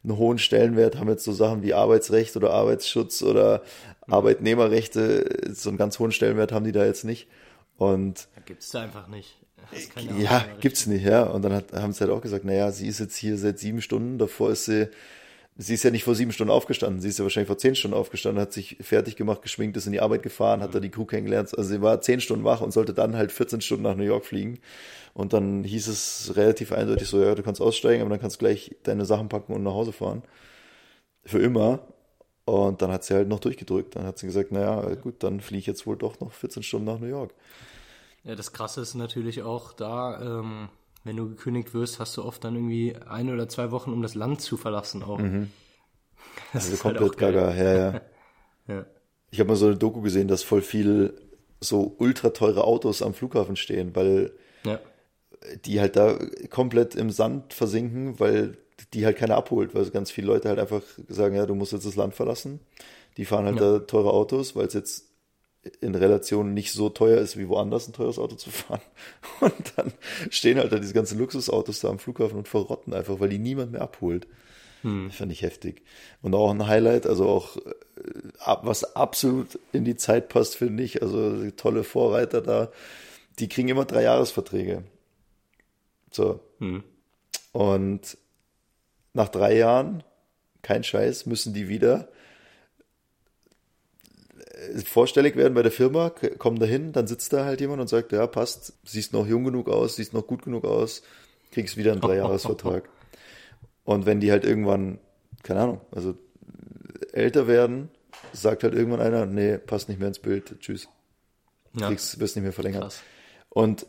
einen 0.05 0.18
hohen 0.18 0.39
Stellenwert 0.39 0.99
haben 0.99 1.09
jetzt 1.09 1.24
so 1.24 1.32
Sachen 1.32 1.62
wie 1.62 1.74
Arbeitsrecht 1.74 2.37
oder 2.37 2.53
Arbeitsschutz 2.53 3.22
oder 3.22 3.62
Arbeitnehmerrechte, 4.09 5.53
so 5.53 5.68
einen 5.68 5.78
ganz 5.78 5.99
hohen 5.99 6.12
Stellenwert 6.12 6.53
haben 6.53 6.64
die 6.64 6.72
da 6.72 6.84
jetzt 6.84 7.05
nicht. 7.05 7.28
Und 7.76 8.28
Gibt's 8.47 8.70
da 8.70 8.82
einfach 8.82 9.09
nicht. 9.09 9.37
Ja, 10.18 10.45
gibt's 10.61 10.87
nicht, 10.87 11.05
ja. 11.05 11.24
Und 11.24 11.43
dann 11.43 11.53
hat, 11.53 11.72
haben 11.72 11.93
sie 11.93 12.01
halt 12.01 12.12
auch 12.12 12.20
gesagt, 12.20 12.45
naja, 12.45 12.70
sie 12.70 12.87
ist 12.87 13.01
jetzt 13.01 13.16
hier 13.16 13.37
seit 13.37 13.59
sieben 13.59 13.82
Stunden, 13.82 14.16
davor 14.18 14.51
ist 14.53 14.66
sie, 14.66 14.89
sie 15.59 15.75
ist 15.75 15.83
ja 15.83 15.91
nicht 15.91 16.05
vor 16.05 16.15
sieben 16.15 16.33
Stunden 16.33 16.51
aufgestanden, 16.51 17.01
sie 17.01 17.09
ist 17.09 17.19
ja 17.19 17.25
wahrscheinlich 17.25 17.49
vor 17.49 17.59
zehn 17.59 17.75
Stunden 17.75 17.97
aufgestanden, 17.97 18.41
hat 18.41 18.53
sich 18.53 18.77
fertig 18.81 19.17
gemacht, 19.17 19.43
geschminkt, 19.43 19.77
ist 19.77 19.87
in 19.87 19.93
die 19.93 20.01
Arbeit 20.01 20.23
gefahren, 20.23 20.61
hat 20.61 20.75
da 20.75 20.81
die 20.81 20.91
Crew 20.91 21.05
kennengelernt. 21.05 21.57
Also 21.57 21.71
sie 21.71 21.83
war 21.83 22.01
zehn 22.01 22.21
Stunden 22.21 22.45
wach 22.45 22.61
und 22.61 22.73
sollte 22.73 22.93
dann 22.93 23.17
halt 23.17 23.33
14 23.33 23.61
Stunden 23.61 23.85
nach 23.85 23.97
New 23.97 24.05
York 24.05 24.27
fliegen. 24.27 24.59
Und 25.15 25.33
dann 25.33 25.65
hieß 25.65 25.89
es 25.89 26.37
relativ 26.37 26.73
eindeutig 26.73 27.09
so, 27.09 27.23
ja, 27.23 27.35
du 27.35 27.43
kannst 27.43 27.61
aussteigen, 27.61 28.03
aber 28.03 28.11
dann 28.11 28.21
kannst 28.21 28.39
gleich 28.39 28.77
deine 28.83 29.07
Sachen 29.07 29.29
packen 29.29 29.55
und 29.55 29.63
nach 29.63 29.73
Hause 29.73 29.93
fahren. 29.93 30.23
Für 31.25 31.39
immer. 31.39 31.81
Und 32.45 32.83
dann 32.83 32.93
hat 32.93 33.03
sie 33.05 33.15
halt 33.15 33.27
noch 33.27 33.41
durchgedrückt. 33.41 33.97
Dann 33.97 34.05
hat 34.05 34.19
sie 34.19 34.27
gesagt, 34.27 34.53
naja, 34.53 34.95
gut, 34.97 35.23
dann 35.23 35.41
fliege 35.41 35.61
ich 35.61 35.67
jetzt 35.67 35.87
wohl 35.87 35.97
doch 35.97 36.21
noch 36.21 36.33
14 36.33 36.63
Stunden 36.63 36.87
nach 36.87 36.99
New 37.01 37.07
York. 37.07 37.33
Ja, 38.25 38.35
das 38.35 38.53
Krasse 38.53 38.83
ist 38.83 38.95
natürlich 38.95 39.43
auch 39.43 39.73
da, 39.73 40.41
ähm, 40.41 40.69
wenn 41.07 41.17
du 41.17 41.29
gekündigt 41.29 41.73
wirst, 41.75 42.01
hast 42.01 42.17
du 42.17 42.25
oft 42.25 42.43
dann 42.45 42.55
irgendwie 42.55 42.97
ein 43.09 43.31
oder 43.31 43.49
zwei 43.49 43.71
Wochen, 43.71 43.93
um 43.93 44.03
das 44.03 44.15
Land 44.15 44.41
zu 44.41 44.57
verlassen 44.57 45.03
auch. 45.03 45.21
Das 46.53 46.65
Also 46.65 46.75
ist 46.75 46.85
halt 46.85 46.99
komplett 46.99 47.19
geil. 47.19 47.33
gaga, 47.33 47.55
ja, 47.55 47.75
ja. 47.93 48.01
Ja. 48.69 48.87
Ich 49.31 49.39
habe 49.41 49.49
mal 49.49 49.57
so 49.57 49.67
eine 49.67 49.77
Doku 49.77 50.01
gesehen, 50.01 50.29
dass 50.29 50.43
voll 50.43 50.61
viel 50.63 51.15
so 51.61 51.95
ultra 51.99 52.31
teure 52.31 52.65
Autos 52.65 53.01
am 53.03 53.15
Flughafen 53.15 53.57
stehen, 53.57 53.95
weil 53.95 54.33
Ja. 54.65 54.81
die 55.65 55.81
halt 55.81 55.97
da 55.97 56.19
komplett 56.51 56.95
im 56.95 57.11
Sand 57.11 57.53
versinken, 57.55 58.19
weil 58.19 58.59
die 58.93 59.05
halt 59.07 59.17
keiner 59.17 59.37
abholt, 59.37 59.75
weil 59.75 59.89
ganz 59.91 60.11
viele 60.11 60.27
Leute 60.27 60.49
halt 60.49 60.59
einfach 60.59 60.83
sagen, 61.09 61.35
ja, 61.37 61.47
du 61.47 61.55
musst 61.55 61.73
jetzt 61.73 61.87
das 61.87 61.97
Land 61.97 62.15
verlassen. 62.15 62.61
Die 63.17 63.25
fahren 63.25 63.47
halt 63.47 63.61
Ja. 63.61 63.79
da 63.79 63.85
teure 63.87 64.13
Autos, 64.13 64.55
weil 64.57 64.67
es 64.67 64.75
jetzt 64.75 65.06
in 65.81 65.95
Relation 65.95 66.55
nicht 66.55 66.73
so 66.73 66.89
teuer 66.89 67.19
ist, 67.19 67.37
wie 67.37 67.49
woanders 67.49 67.89
ein 67.89 67.93
teures 67.93 68.19
Auto 68.19 68.37
zu 68.37 68.51
fahren. 68.51 68.81
Und 69.41 69.73
dann 69.77 69.93
stehen 70.31 70.59
halt 70.59 70.73
da 70.73 70.79
diese 70.79 70.95
ganzen 70.95 71.19
Luxusautos 71.19 71.81
da 71.81 71.89
am 71.89 71.99
Flughafen 71.99 72.39
und 72.39 72.49
verrotten 72.49 72.95
einfach, 72.95 73.21
weil 73.21 73.29
die 73.29 73.39
niemand 73.39 73.73
mehr 73.73 73.83
abholt. 73.83 74.27
Hm. 74.83 75.11
Fand 75.11 75.33
ich 75.33 75.43
heftig. 75.43 75.83
Und 76.23 76.35
auch 76.35 76.51
ein 76.51 76.67
Highlight, 76.67 77.07
also 77.07 77.29
auch, 77.29 77.57
äh, 77.57 78.57
was 78.62 78.97
absolut 78.97 79.59
in 79.73 79.85
die 79.85 79.97
Zeit 79.97 80.29
passt, 80.29 80.57
finde 80.57 80.83
ich, 80.83 81.03
also 81.03 81.51
tolle 81.53 81.85
Vorreiter 81.85 82.41
da, 82.41 82.71
die 83.39 83.49
kriegen 83.49 83.69
immer 83.69 83.85
drei 83.85 84.03
Jahresverträge. 84.03 84.85
So. 86.11 86.41
Hm. 86.59 86.85
Und 87.53 88.19
nach 89.12 89.29
drei 89.29 89.57
Jahren, 89.57 90.03
kein 90.62 90.85
Scheiß, 90.85 91.27
müssen 91.27 91.55
die 91.55 91.69
wieder 91.69 92.09
vorstellig 94.85 95.37
werden 95.37 95.55
bei 95.55 95.63
der 95.63 95.73
Firma, 95.73 96.11
kommen 96.39 96.59
dahin, 96.59 96.93
dann 96.93 97.07
sitzt 97.07 97.33
da 97.33 97.45
halt 97.45 97.61
jemand 97.61 97.81
und 97.81 97.89
sagt, 97.89 98.13
ja, 98.13 98.27
passt, 98.27 98.75
siehst 98.85 99.13
noch 99.13 99.27
jung 99.27 99.45
genug 99.45 99.69
aus, 99.69 99.97
siehst 99.97 100.15
noch 100.15 100.27
gut 100.27 100.43
genug 100.43 100.65
aus, 100.65 101.03
kriegst 101.53 101.77
wieder 101.77 101.93
einen 101.93 102.01
Dreijahresvertrag. 102.01 102.89
Und 103.85 104.05
wenn 104.05 104.19
die 104.19 104.33
halt 104.33 104.45
irgendwann, 104.45 104.99
keine 105.45 105.61
Ahnung, 105.61 105.81
also 105.93 106.15
älter 107.13 107.47
werden, 107.47 107.89
sagt 108.33 108.65
halt 108.65 108.75
irgendwann 108.75 109.01
einer, 109.01 109.27
nee, 109.27 109.59
passt 109.59 109.89
nicht 109.89 109.99
mehr 109.99 110.09
ins 110.09 110.19
Bild, 110.19 110.59
tschüss, 110.59 110.89
Ja. 111.75 111.87
kriegst, 111.87 112.19
wirst 112.19 112.35
nicht 112.35 112.43
mehr 112.43 112.53
verlängert. 112.53 112.83
Krass. 112.83 113.03
Und 113.49 113.87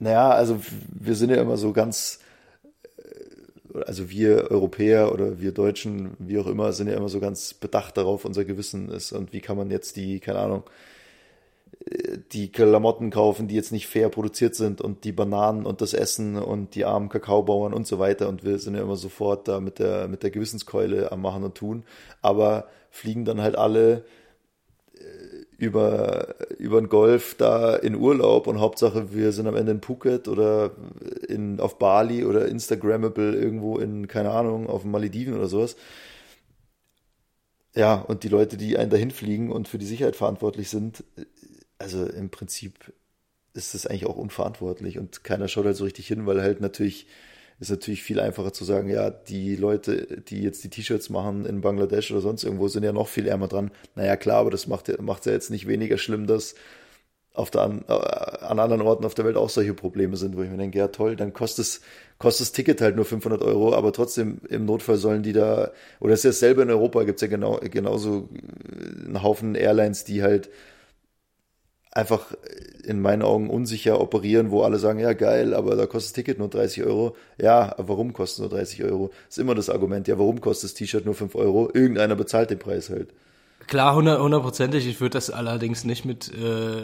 naja, 0.00 0.30
also 0.30 0.60
wir 0.92 1.14
sind 1.14 1.30
ja 1.30 1.40
immer 1.40 1.56
so 1.56 1.72
ganz, 1.72 2.18
äh, 2.18 2.23
also 3.86 4.10
wir 4.10 4.50
Europäer 4.50 5.12
oder 5.12 5.40
wir 5.40 5.52
Deutschen, 5.52 6.16
wie 6.18 6.38
auch 6.38 6.46
immer, 6.46 6.72
sind 6.72 6.88
ja 6.88 6.96
immer 6.96 7.08
so 7.08 7.20
ganz 7.20 7.54
bedacht 7.54 7.96
darauf, 7.96 8.24
unser 8.24 8.44
Gewissen 8.44 8.88
ist 8.90 9.12
und 9.12 9.32
wie 9.32 9.40
kann 9.40 9.56
man 9.56 9.70
jetzt 9.70 9.96
die, 9.96 10.20
keine 10.20 10.40
Ahnung, 10.40 10.62
äh, 11.86 12.18
die 12.32 12.50
Klamotten 12.50 13.10
kaufen, 13.10 13.48
die 13.48 13.54
jetzt 13.54 13.72
nicht 13.72 13.86
fair 13.86 14.08
produziert 14.08 14.54
sind 14.54 14.80
und 14.80 15.04
die 15.04 15.12
Bananen 15.12 15.66
und 15.66 15.80
das 15.80 15.94
Essen 15.94 16.36
und 16.36 16.74
die 16.74 16.84
armen 16.84 17.08
Kakaobauern 17.08 17.74
und 17.74 17.86
so 17.86 17.98
weiter. 17.98 18.28
Und 18.28 18.44
wir 18.44 18.58
sind 18.58 18.74
ja 18.74 18.82
immer 18.82 18.96
sofort 18.96 19.48
da 19.48 19.60
mit 19.60 19.78
der, 19.78 20.08
mit 20.08 20.22
der 20.22 20.30
Gewissenskeule 20.30 21.12
am 21.12 21.22
Machen 21.22 21.44
und 21.44 21.54
Tun, 21.54 21.84
aber 22.22 22.68
fliegen 22.90 23.24
dann 23.24 23.40
halt 23.40 23.56
alle 23.56 24.04
über, 25.64 26.34
über 26.58 26.80
den 26.80 26.88
Golf 26.88 27.34
da 27.34 27.74
in 27.76 27.94
Urlaub 27.94 28.46
und 28.46 28.60
Hauptsache 28.60 29.12
wir 29.14 29.32
sind 29.32 29.46
am 29.46 29.56
Ende 29.56 29.72
in 29.72 29.82
Phuket 29.82 30.28
oder 30.28 30.72
in, 31.28 31.60
auf 31.60 31.78
Bali 31.78 32.24
oder 32.24 32.46
Instagrammable 32.46 33.34
irgendwo 33.34 33.78
in, 33.78 34.08
keine 34.08 34.30
Ahnung, 34.30 34.68
auf 34.68 34.82
den 34.82 34.90
Malediven 34.90 35.34
oder 35.34 35.48
sowas. 35.48 35.76
Ja, 37.74 37.94
und 37.94 38.22
die 38.22 38.28
Leute, 38.28 38.56
die 38.56 38.78
einen 38.78 38.90
dahin 38.90 39.10
fliegen 39.10 39.50
und 39.50 39.66
für 39.66 39.78
die 39.78 39.86
Sicherheit 39.86 40.14
verantwortlich 40.14 40.70
sind, 40.70 41.02
also 41.78 42.06
im 42.06 42.30
Prinzip 42.30 42.92
ist 43.52 43.74
das 43.74 43.86
eigentlich 43.86 44.06
auch 44.06 44.16
unverantwortlich 44.16 44.98
und 44.98 45.24
keiner 45.24 45.48
schaut 45.48 45.64
halt 45.64 45.76
so 45.76 45.84
richtig 45.84 46.06
hin, 46.06 46.26
weil 46.26 46.40
halt 46.42 46.60
natürlich 46.60 47.06
ist 47.60 47.70
natürlich 47.70 48.02
viel 48.02 48.20
einfacher 48.20 48.52
zu 48.52 48.64
sagen, 48.64 48.88
ja, 48.88 49.10
die 49.10 49.56
Leute, 49.56 50.22
die 50.28 50.42
jetzt 50.42 50.64
die 50.64 50.70
T-Shirts 50.70 51.10
machen 51.10 51.46
in 51.46 51.60
Bangladesch 51.60 52.10
oder 52.10 52.20
sonst 52.20 52.44
irgendwo, 52.44 52.68
sind 52.68 52.82
ja 52.84 52.92
noch 52.92 53.08
viel 53.08 53.26
ärmer 53.26 53.48
dran. 53.48 53.70
Naja, 53.94 54.16
klar, 54.16 54.38
aber 54.38 54.50
das 54.50 54.66
macht 54.66 55.00
macht 55.00 55.26
ja 55.26 55.32
jetzt 55.32 55.50
nicht 55.50 55.66
weniger 55.66 55.98
schlimm, 55.98 56.26
dass 56.26 56.54
auf 57.34 57.50
der, 57.50 57.62
an, 57.62 57.84
äh, 57.88 57.92
an 57.92 58.60
anderen 58.60 58.82
Orten 58.82 59.04
auf 59.04 59.14
der 59.14 59.24
Welt 59.24 59.36
auch 59.36 59.50
solche 59.50 59.74
Probleme 59.74 60.16
sind, 60.16 60.36
wo 60.36 60.42
ich 60.42 60.50
mir 60.50 60.56
denke, 60.56 60.78
ja 60.78 60.88
toll, 60.88 61.16
dann 61.16 61.32
kostet 61.32 61.64
es, 61.66 61.80
kostet 62.18 62.46
das 62.46 62.52
Ticket 62.52 62.80
halt 62.80 62.94
nur 62.94 63.04
500 63.04 63.42
Euro, 63.42 63.74
aber 63.74 63.92
trotzdem 63.92 64.38
im 64.48 64.64
Notfall 64.64 64.96
sollen 64.96 65.24
die 65.24 65.32
da, 65.32 65.72
oder 66.00 66.14
es 66.14 66.20
ist 66.20 66.24
ja 66.24 66.32
selber 66.32 66.62
in 66.62 66.70
Europa, 66.70 67.02
gibt's 67.02 67.22
ja 67.22 67.28
genau, 67.28 67.58
genauso 67.60 68.28
einen 69.04 69.22
Haufen 69.22 69.56
Airlines, 69.56 70.04
die 70.04 70.22
halt 70.22 70.48
einfach 71.94 72.26
in 72.84 73.00
meinen 73.00 73.22
Augen 73.22 73.48
unsicher 73.48 74.00
operieren, 74.00 74.50
wo 74.50 74.62
alle 74.62 74.78
sagen, 74.78 74.98
ja 74.98 75.12
geil, 75.12 75.54
aber 75.54 75.76
da 75.76 75.86
kostet 75.86 76.10
das 76.10 76.12
Ticket 76.14 76.38
nur 76.38 76.48
30 76.48 76.82
Euro. 76.84 77.16
Ja, 77.40 77.72
aber 77.78 77.88
warum 77.88 78.12
kostet 78.12 78.44
es 78.44 78.50
nur 78.50 78.58
30 78.58 78.84
Euro? 78.84 79.10
Ist 79.28 79.38
immer 79.38 79.54
das 79.54 79.70
Argument, 79.70 80.06
ja, 80.08 80.18
warum 80.18 80.40
kostet 80.40 80.70
das 80.70 80.74
T-Shirt 80.74 81.04
nur 81.06 81.14
5 81.14 81.34
Euro? 81.36 81.70
Irgendeiner 81.72 82.16
bezahlt 82.16 82.50
den 82.50 82.58
Preis 82.58 82.90
halt. 82.90 83.08
Klar, 83.68 83.94
hundert- 83.94 84.20
hundertprozentig. 84.20 84.86
Ich 84.86 85.00
würde 85.00 85.14
das 85.14 85.30
allerdings 85.30 85.84
nicht 85.84 86.04
mit, 86.04 86.30
äh, 86.34 86.82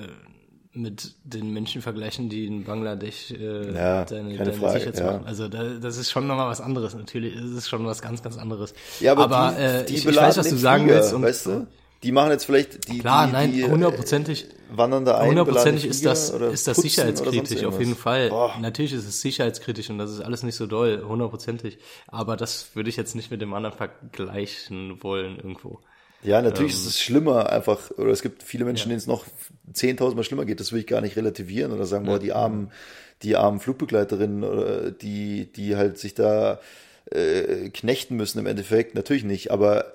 mit 0.72 1.14
den 1.24 1.52
Menschen 1.52 1.82
vergleichen, 1.82 2.28
die 2.30 2.46
in 2.46 2.64
Bangladesch 2.64 3.32
äh, 3.32 3.74
Ja, 3.74 4.04
deine, 4.06 4.36
deine 4.38 4.52
Frage, 4.54 4.74
Sicherheits 4.78 5.00
ja. 5.00 5.06
machen. 5.12 5.26
Also 5.26 5.48
da, 5.48 5.64
das 5.80 5.98
ist 5.98 6.10
schon 6.10 6.26
nochmal 6.28 6.48
was 6.48 6.60
anderes. 6.62 6.94
Natürlich, 6.94 7.34
ist 7.36 7.68
schon 7.68 7.84
was 7.84 8.00
ganz, 8.00 8.22
ganz 8.22 8.38
anderes. 8.38 8.72
Ja, 9.00 9.12
aber, 9.16 9.54
die, 9.58 9.62
äh, 9.62 9.84
die 9.84 9.94
ich, 9.96 10.06
ich 10.06 10.16
weiß, 10.16 10.38
was 10.38 10.48
du 10.48 10.56
sagen 10.56 10.84
Flieger, 10.84 11.00
willst. 11.00 11.12
Und 11.12 11.22
weißt 11.22 11.46
du? 11.46 11.66
Die 12.02 12.12
machen 12.12 12.30
jetzt 12.30 12.44
vielleicht 12.46 12.88
die, 12.88 13.00
Klar, 13.00 13.26
die, 13.26 13.32
nein, 13.32 13.52
die, 13.52 13.62
äh, 13.62 13.68
hundertprozentig. 13.68 14.46
wandern 14.70 15.04
da 15.04 15.18
ein, 15.18 15.28
Hundertprozentig 15.28 15.84
ist 15.84 16.04
das, 16.06 16.30
ist 16.30 16.66
das 16.66 16.78
sicherheitskritisch, 16.78 17.64
auf 17.64 17.78
jeden 17.78 17.94
Fall. 17.94 18.30
Boah. 18.30 18.56
Natürlich 18.60 18.94
ist 18.94 19.06
es 19.06 19.20
sicherheitskritisch 19.20 19.90
und 19.90 19.98
das 19.98 20.10
ist 20.10 20.20
alles 20.20 20.42
nicht 20.42 20.54
so 20.56 20.66
doll, 20.66 21.04
hundertprozentig. 21.06 21.78
Aber 22.06 22.36
das 22.36 22.68
würde 22.74 22.88
ich 22.88 22.96
jetzt 22.96 23.14
nicht 23.14 23.30
mit 23.30 23.42
dem 23.42 23.52
anderen 23.52 23.76
vergleichen 23.76 25.02
wollen 25.02 25.36
irgendwo. 25.36 25.80
Ja, 26.22 26.40
natürlich 26.42 26.72
Ähm. 26.72 26.78
ist 26.80 26.86
es 26.86 27.00
schlimmer 27.00 27.50
einfach, 27.50 27.90
oder 27.92 28.10
es 28.10 28.22
gibt 28.22 28.42
viele 28.42 28.64
Menschen, 28.64 28.88
denen 28.88 28.98
es 28.98 29.06
noch 29.06 29.24
10.000 29.72 30.14
Mal 30.14 30.24
schlimmer 30.24 30.44
geht. 30.44 30.60
Das 30.60 30.72
will 30.72 30.80
ich 30.80 30.86
gar 30.86 31.00
nicht 31.00 31.16
relativieren 31.16 31.72
oder 31.72 31.86
sagen, 31.86 32.06
boah, 32.06 32.18
die 32.18 32.32
armen, 32.32 32.72
die 33.22 33.36
armen 33.36 33.60
Flugbegleiterinnen 33.60 34.44
oder 34.44 34.90
die, 34.90 35.52
die 35.52 35.76
halt 35.76 35.98
sich 35.98 36.14
da 36.14 36.60
äh, 37.10 37.68
knechten 37.70 38.16
müssen 38.16 38.38
im 38.38 38.46
Endeffekt. 38.46 38.94
Natürlich 38.94 39.24
nicht, 39.24 39.50
aber 39.50 39.94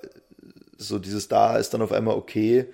so 0.78 0.98
dieses 0.98 1.28
da 1.28 1.56
ist 1.56 1.74
dann 1.74 1.82
auf 1.82 1.92
einmal 1.92 2.16
okay, 2.16 2.66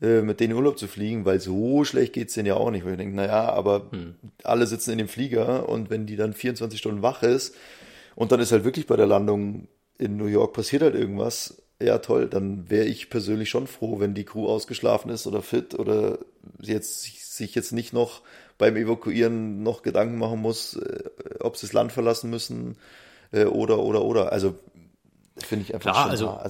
äh, 0.00 0.22
mit 0.22 0.40
denen 0.40 0.52
in 0.52 0.56
Urlaub 0.56 0.78
zu 0.78 0.88
fliegen, 0.88 1.24
weil 1.24 1.40
so 1.40 1.84
schlecht 1.84 2.12
geht's 2.12 2.34
denen 2.34 2.46
ja 2.46 2.54
auch 2.54 2.70
nicht. 2.70 2.84
Weil 2.84 2.92
ich 2.92 2.98
denke, 2.98 3.16
naja, 3.16 3.48
aber 3.48 3.90
alle 4.42 4.66
sitzen 4.66 4.92
in 4.92 4.98
dem 4.98 5.08
Flieger 5.08 5.68
und 5.68 5.90
wenn 5.90 6.06
die 6.06 6.16
dann 6.16 6.32
24 6.34 6.78
Stunden 6.78 7.02
wach 7.02 7.22
ist 7.22 7.54
und 8.14 8.32
dann 8.32 8.40
ist 8.40 8.52
halt 8.52 8.64
wirklich 8.64 8.86
bei 8.86 8.96
der 8.96 9.06
Landung 9.06 9.68
in 9.98 10.16
New 10.16 10.26
York 10.26 10.52
passiert 10.52 10.82
halt 10.82 10.94
irgendwas, 10.94 11.62
ja 11.80 11.98
toll, 11.98 12.28
dann 12.28 12.68
wäre 12.70 12.86
ich 12.86 13.10
persönlich 13.10 13.50
schon 13.50 13.66
froh, 13.66 14.00
wenn 14.00 14.14
die 14.14 14.24
Crew 14.24 14.46
ausgeschlafen 14.46 15.10
ist 15.10 15.26
oder 15.26 15.42
fit 15.42 15.78
oder 15.78 16.18
jetzt 16.60 17.02
sich 17.02 17.54
jetzt 17.54 17.72
nicht 17.72 17.92
noch 17.92 18.22
beim 18.58 18.76
Evakuieren 18.76 19.62
noch 19.62 19.82
Gedanken 19.82 20.18
machen 20.18 20.40
muss, 20.40 20.74
äh, 20.76 21.04
ob 21.40 21.56
sie 21.56 21.66
das 21.66 21.72
Land 21.72 21.92
verlassen 21.92 22.30
müssen 22.30 22.76
äh, 23.32 23.44
oder 23.44 23.78
oder 23.78 24.02
oder. 24.02 24.32
Also 24.32 24.54
finde 25.36 25.64
ich 25.64 25.74
einfach 25.74 25.92
Klar, 25.92 26.02
schon 26.02 26.10
also, 26.10 26.28
hart. 26.28 26.42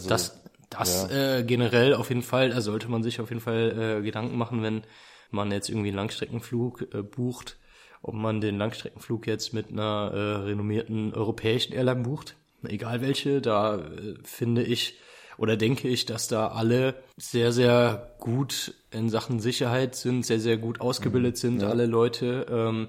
Das, 0.71 1.09
das 1.09 1.11
äh, 1.11 1.45
generell 1.45 1.95
auf 1.95 2.09
jeden 2.09 2.23
Fall, 2.23 2.51
da 2.51 2.61
sollte 2.61 2.89
man 2.89 3.03
sich 3.03 3.21
auf 3.21 3.31
jeden 3.31 3.43
Fall 3.43 3.99
äh, 3.99 4.03
Gedanken 4.03 4.37
machen, 4.37 4.63
wenn 4.63 4.83
man 5.31 5.51
jetzt 5.51 5.69
irgendwie 5.69 5.89
einen 5.89 5.97
Langstreckenflug 5.97 6.95
äh, 6.95 7.03
bucht, 7.03 7.57
ob 8.03 8.15
man 8.15 8.41
den 8.41 8.59
Langstreckenflug 8.59 9.27
jetzt 9.27 9.53
mit 9.53 9.71
einer 9.71 10.11
äh, 10.13 10.45
renommierten 10.45 11.15
europäischen 11.15 11.73
Airline 11.73 12.03
bucht, 12.03 12.37
egal 12.67 13.01
welche, 13.01 13.41
da 13.41 13.77
äh, 13.77 14.15
finde 14.23 14.63
ich 14.63 14.99
oder 15.39 15.57
denke 15.57 15.89
ich, 15.89 16.07
dass 16.07 16.29
da 16.29 16.49
alle 16.49 16.95
sehr, 17.17 17.53
sehr 17.53 18.15
gut 18.19 18.75
in 18.91 19.11
Sachen 19.11 19.39
Sicherheit 19.39 19.95
sind, 19.95 20.25
sehr, 20.25 20.41
sehr 20.41 20.57
gut 20.57 20.81
ausgebildet 20.81 21.37
sind, 21.37 21.63
alle 21.63 21.87
Leute. 21.87 22.47
Ähm, 22.51 22.89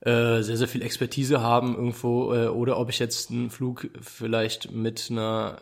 äh, 0.00 0.42
sehr, 0.42 0.56
sehr 0.56 0.68
viel 0.68 0.82
Expertise 0.82 1.40
haben 1.40 1.74
irgendwo 1.74 2.32
äh, 2.32 2.46
oder 2.46 2.78
ob 2.78 2.88
ich 2.88 3.00
jetzt 3.00 3.30
einen 3.30 3.50
Flug 3.50 3.90
vielleicht 4.00 4.70
mit 4.70 5.08
einer, 5.10 5.60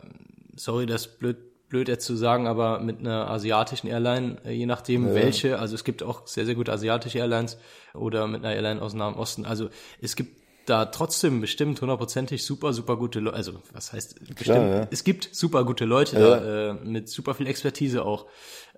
sorry, 0.57 0.85
das 0.85 1.07
blöd, 1.07 1.37
blöd 1.69 1.87
jetzt 1.87 2.05
zu 2.05 2.15
sagen, 2.15 2.47
aber 2.47 2.79
mit 2.79 2.99
einer 2.99 3.29
asiatischen 3.29 3.87
Airline, 3.87 4.37
äh, 4.45 4.51
je 4.51 4.65
nachdem 4.65 5.13
welche, 5.13 5.59
also 5.59 5.75
es 5.75 5.83
gibt 5.83 6.03
auch 6.03 6.27
sehr, 6.27 6.45
sehr 6.45 6.55
gute 6.55 6.71
asiatische 6.71 7.19
Airlines 7.19 7.57
oder 7.93 8.27
mit 8.27 8.43
einer 8.43 8.53
Airline 8.53 8.81
aus 8.81 8.91
dem 8.91 8.99
Nahen 8.99 9.15
Osten, 9.15 9.45
also 9.45 9.69
es 10.01 10.15
gibt 10.15 10.47
da 10.67 10.85
trotzdem 10.85 11.39
bestimmt 11.39 11.79
hundertprozentig 11.81 12.45
super, 12.45 12.73
super 12.73 12.97
gute 12.97 13.19
Leute, 13.19 13.37
also 13.37 13.53
was 13.71 13.93
heißt 13.93 14.19
bestimmt, 14.19 14.37
Klar, 14.39 14.67
ja. 14.67 14.87
es 14.91 15.03
gibt 15.03 15.29
super 15.31 15.63
gute 15.63 15.85
Leute 15.85 16.17
da, 16.17 16.71
äh, 16.71 16.73
mit 16.73 17.09
super 17.09 17.33
viel 17.33 17.47
Expertise 17.47 18.03
auch. 18.03 18.25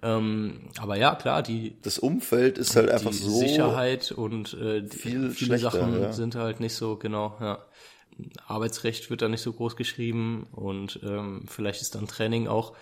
Ähm, 0.01 0.69
aber 0.79 0.97
ja, 0.97 1.15
klar, 1.15 1.41
die, 1.41 1.77
das 1.81 1.97
Umfeld 1.97 2.57
ist 2.57 2.75
halt 2.75 2.89
einfach 2.89 3.11
die 3.11 3.17
so 3.17 3.31
Sicherheit 3.31 4.11
und 4.11 4.53
äh, 4.53 4.83
die, 4.83 4.95
viel 4.95 5.31
viele 5.31 5.57
schlechter, 5.57 5.71
Sachen 5.71 6.01
ja. 6.01 6.13
sind 6.13 6.35
halt 6.35 6.59
nicht 6.59 6.75
so 6.75 6.95
genau. 6.95 7.35
Ja. 7.41 7.65
Arbeitsrecht 8.47 9.09
wird 9.09 9.21
da 9.21 9.27
nicht 9.27 9.41
so 9.41 9.53
groß 9.53 9.75
geschrieben 9.75 10.47
und 10.51 10.99
ähm, 11.03 11.45
vielleicht 11.47 11.81
ist 11.81 11.95
dann 11.95 12.07
Training 12.07 12.47
auch. 12.47 12.75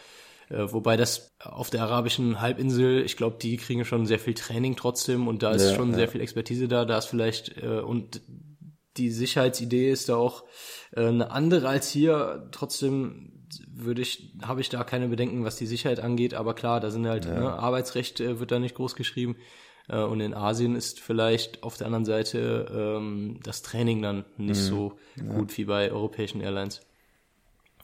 Äh, 0.49 0.71
wobei 0.71 0.95
das 0.95 1.35
auf 1.39 1.69
der 1.69 1.83
arabischen 1.83 2.39
Halbinsel, 2.39 3.03
ich 3.03 3.17
glaube, 3.17 3.37
die 3.41 3.57
kriegen 3.57 3.83
schon 3.85 4.05
sehr 4.05 4.19
viel 4.19 4.33
Training 4.33 4.75
trotzdem 4.75 5.27
und 5.27 5.43
da 5.43 5.51
ist 5.51 5.69
Ja, 5.71 5.75
schon 5.75 5.91
ja. 5.91 5.97
sehr 5.97 6.07
viel 6.07 6.21
Expertise 6.21 6.67
da. 6.67 6.85
Da 6.85 6.97
ist 6.97 7.07
vielleicht 7.07 7.57
äh, 7.61 7.79
und 7.81 8.21
die 8.95 9.11
Sicherheitsidee 9.11 9.91
ist 9.91 10.09
da 10.09 10.15
auch 10.15 10.43
äh, 10.91 11.05
eine 11.05 11.31
andere 11.31 11.67
als 11.67 11.89
hier. 11.89 12.47
Trotzdem 12.51 13.33
würde 13.69 14.01
ich, 14.01 14.33
habe 14.41 14.61
ich 14.61 14.69
da 14.69 14.83
keine 14.83 15.07
Bedenken, 15.07 15.43
was 15.43 15.55
die 15.55 15.67
Sicherheit 15.67 15.99
angeht. 15.99 16.33
Aber 16.33 16.53
klar, 16.53 16.79
da 16.79 16.91
sind 16.91 17.07
halt 17.07 17.25
ne, 17.25 17.51
Arbeitsrecht 17.53 18.19
äh, 18.19 18.39
wird 18.39 18.51
da 18.51 18.59
nicht 18.59 18.75
groß 18.75 18.95
geschrieben. 18.95 19.35
Äh, 19.87 20.01
und 20.03 20.19
in 20.19 20.33
Asien 20.33 20.75
ist 20.75 20.99
vielleicht 20.99 21.63
auf 21.63 21.77
der 21.77 21.87
anderen 21.87 22.05
Seite 22.05 22.67
ähm, 22.73 23.39
das 23.43 23.61
Training 23.61 24.01
dann 24.01 24.25
nicht 24.37 24.59
so 24.61 24.93
gut 25.29 25.57
wie 25.57 25.65
bei 25.65 25.91
europäischen 25.91 26.41
Airlines. 26.41 26.81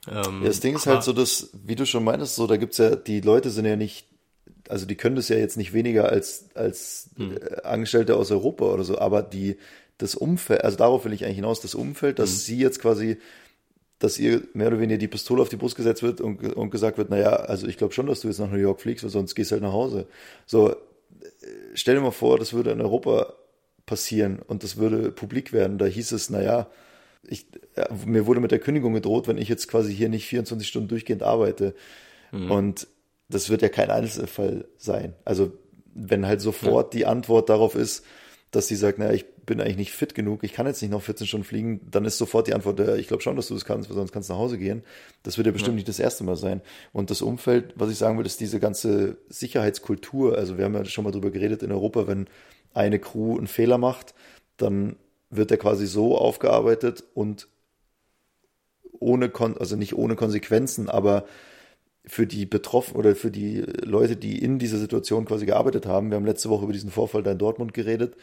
Ähm, 0.08 0.42
Ja, 0.42 0.48
das 0.48 0.60
Ding 0.60 0.76
ist 0.76 0.86
halt 0.88 1.04
so, 1.04 1.14
dass, 1.14 1.50
wie 1.66 1.76
du 1.76 1.86
schon 1.86 2.04
meintest, 2.04 2.36
so, 2.36 2.48
da 2.48 2.58
gibt's 2.58 2.78
ja, 2.78 2.96
die 2.96 3.22
Leute 3.22 3.50
sind 3.50 3.66
ja 3.66 3.76
nicht, 3.76 4.08
also 4.70 4.86
die 4.86 4.96
können 4.96 5.16
das 5.16 5.30
ja 5.30 5.38
jetzt 5.38 5.58
nicht 5.58 5.74
weniger 5.74 6.10
als, 6.10 6.50
als 6.56 7.10
Hm. 7.18 7.38
äh, 7.38 7.62
Angestellte 7.64 8.16
aus 8.18 8.32
Europa 8.32 8.66
oder 8.66 8.84
so, 8.84 8.98
aber 9.00 9.22
die, 9.24 9.58
das 9.98 10.16
Umfeld, 10.16 10.64
also 10.64 10.78
darauf 10.78 11.06
will 11.06 11.14
ich 11.14 11.24
eigentlich 11.24 11.38
hinaus, 11.38 11.62
das 11.62 11.76
Umfeld, 11.76 12.20
dass 12.20 12.46
sie 12.46 12.58
jetzt 12.58 12.80
quasi, 12.82 13.18
dass 14.00 14.18
ihr 14.20 14.42
mehr 14.54 14.68
oder 14.68 14.80
weniger 14.80 14.98
die 14.98 15.08
Pistole 15.08 15.42
auf 15.42 15.50
die 15.50 15.56
Brust 15.56 15.76
gesetzt 15.78 16.04
wird 16.04 16.20
und, 16.20 16.42
und 16.56 16.72
gesagt 16.72 16.98
wird, 16.98 17.10
naja, 17.10 17.30
also 17.36 17.68
ich 17.68 17.78
glaube 17.78 17.94
schon, 17.94 18.08
dass 18.08 18.22
du 18.22 18.28
jetzt 18.28 18.40
nach 18.40 18.50
New 18.52 18.58
York 18.58 18.82
fliegst, 18.82 19.04
weil 19.04 19.12
sonst 19.12 19.36
gehst 19.36 19.52
du 19.52 19.54
halt 19.54 19.64
nach 19.64 19.72
Hause. 19.72 20.08
So, 20.46 20.76
stell 21.74 21.96
dir 21.96 22.02
mal 22.02 22.12
vor, 22.12 22.38
das 22.40 22.54
würde 22.54 22.72
in 22.72 22.82
Europa 22.82 23.34
passieren 23.86 24.40
und 24.40 24.64
das 24.64 24.78
würde 24.78 25.12
publik 25.12 25.54
werden. 25.54 25.78
Da 25.78 25.86
hieß 25.86 26.12
es, 26.14 26.30
naja, 26.30 26.68
ich, 27.26 27.46
ja, 27.76 27.88
mir 28.06 28.26
wurde 28.26 28.42
mit 28.42 28.52
der 28.52 28.60
Kündigung 28.60 28.94
gedroht, 28.94 29.28
wenn 29.28 29.38
ich 29.38 29.50
jetzt 29.50 29.68
quasi 29.68 29.94
hier 29.96 30.10
nicht 30.10 30.28
24 30.28 30.68
Stunden 30.68 30.90
durchgehend 30.90 31.24
arbeite. 31.24 31.74
Und 32.50 32.88
das 33.30 33.50
wird 33.50 33.62
ja 33.62 33.70
kein 33.70 33.90
Einzelfall 33.90 34.66
sein. 34.78 35.14
Also 35.26 35.54
wenn 35.94 36.26
halt 36.26 36.42
sofort 36.42 36.94
die 36.94 37.06
Antwort 37.06 37.50
darauf 37.50 37.76
ist, 37.76 38.06
dass 38.52 38.68
sie 38.68 38.76
sagt, 38.76 39.00
naja, 39.00 39.14
ich 39.14 39.26
bin 39.46 39.60
eigentlich 39.60 39.78
nicht 39.78 39.92
fit 39.92 40.16
genug, 40.16 40.44
ich 40.44 40.54
kann 40.54 40.66
jetzt 40.66 40.82
nicht 40.82 40.92
noch 40.92 41.02
14 41.02 41.28
Stunden 41.28 41.46
fliegen, 41.46 41.82
dann 41.90 42.06
ist 42.06 42.18
sofort 42.18 42.48
die 42.48 42.54
Antwort, 42.54 42.80
ja, 42.80 42.96
ich 42.96 43.08
glaube 43.08 43.24
schon, 43.24 43.36
dass 43.36 43.48
du 43.48 43.54
das 43.54 43.66
kannst, 43.66 43.90
weil 43.90 43.96
sonst 43.96 44.12
kannst 44.12 44.30
du 44.30 44.34
nach 44.34 44.40
Hause 44.40 44.58
gehen. 44.58 44.84
Das 45.24 45.38
wird 45.38 45.48
ja 45.48 45.54
bestimmt 45.54 45.76
nicht 45.76 45.88
das 45.88 46.00
erste 46.00 46.24
Mal 46.24 46.36
sein. 46.36 46.62
Und 46.92 47.10
das 47.10 47.22
Umfeld, 47.22 47.74
was 47.76 47.92
ich 47.92 47.98
sagen 47.98 48.18
will, 48.18 48.26
ist 48.26 48.40
diese 48.40 48.60
ganze 48.60 49.18
Sicherheitskultur. 49.30 50.38
Also 50.38 50.58
wir 50.58 50.66
haben 50.66 50.74
ja 50.74 50.86
schon 50.86 51.04
mal 51.04 51.12
drüber 51.12 51.32
geredet 51.32 51.64
in 51.64 51.72
Europa, 51.72 52.08
wenn 52.08 52.28
eine 52.74 53.00
Crew 53.00 53.38
einen 53.38 53.48
Fehler 53.48 53.78
macht, 53.78 54.14
dann 54.58 54.96
wird 55.30 55.52
der 55.52 55.58
quasi 55.58 55.88
so 55.88 56.18
aufgearbeitet 56.18 57.04
und 57.14 57.48
ohne, 59.00 59.30
Kon 59.30 59.58
also 59.58 59.76
nicht 59.76 59.96
ohne 59.96 60.16
Konsequenzen, 60.16 60.90
aber 60.90 61.26
für 62.06 62.28
die 62.28 62.46
Betroffenen 62.46 63.00
oder 63.00 63.16
für 63.16 63.32
die 63.32 63.62
Leute, 63.62 64.16
die 64.16 64.40
in 64.40 64.60
dieser 64.60 64.78
Situation 64.78 65.26
quasi 65.26 65.46
gearbeitet 65.46 65.86
haben, 65.86 66.10
wir 66.10 66.18
haben 66.18 66.26
letzte 66.26 66.50
Woche 66.50 66.64
über 66.64 66.74
diesen 66.74 66.92
Vorfall 66.92 67.24
da 67.24 67.32
in 67.32 67.38
Dortmund 67.38 67.74
geredet, 67.74 68.16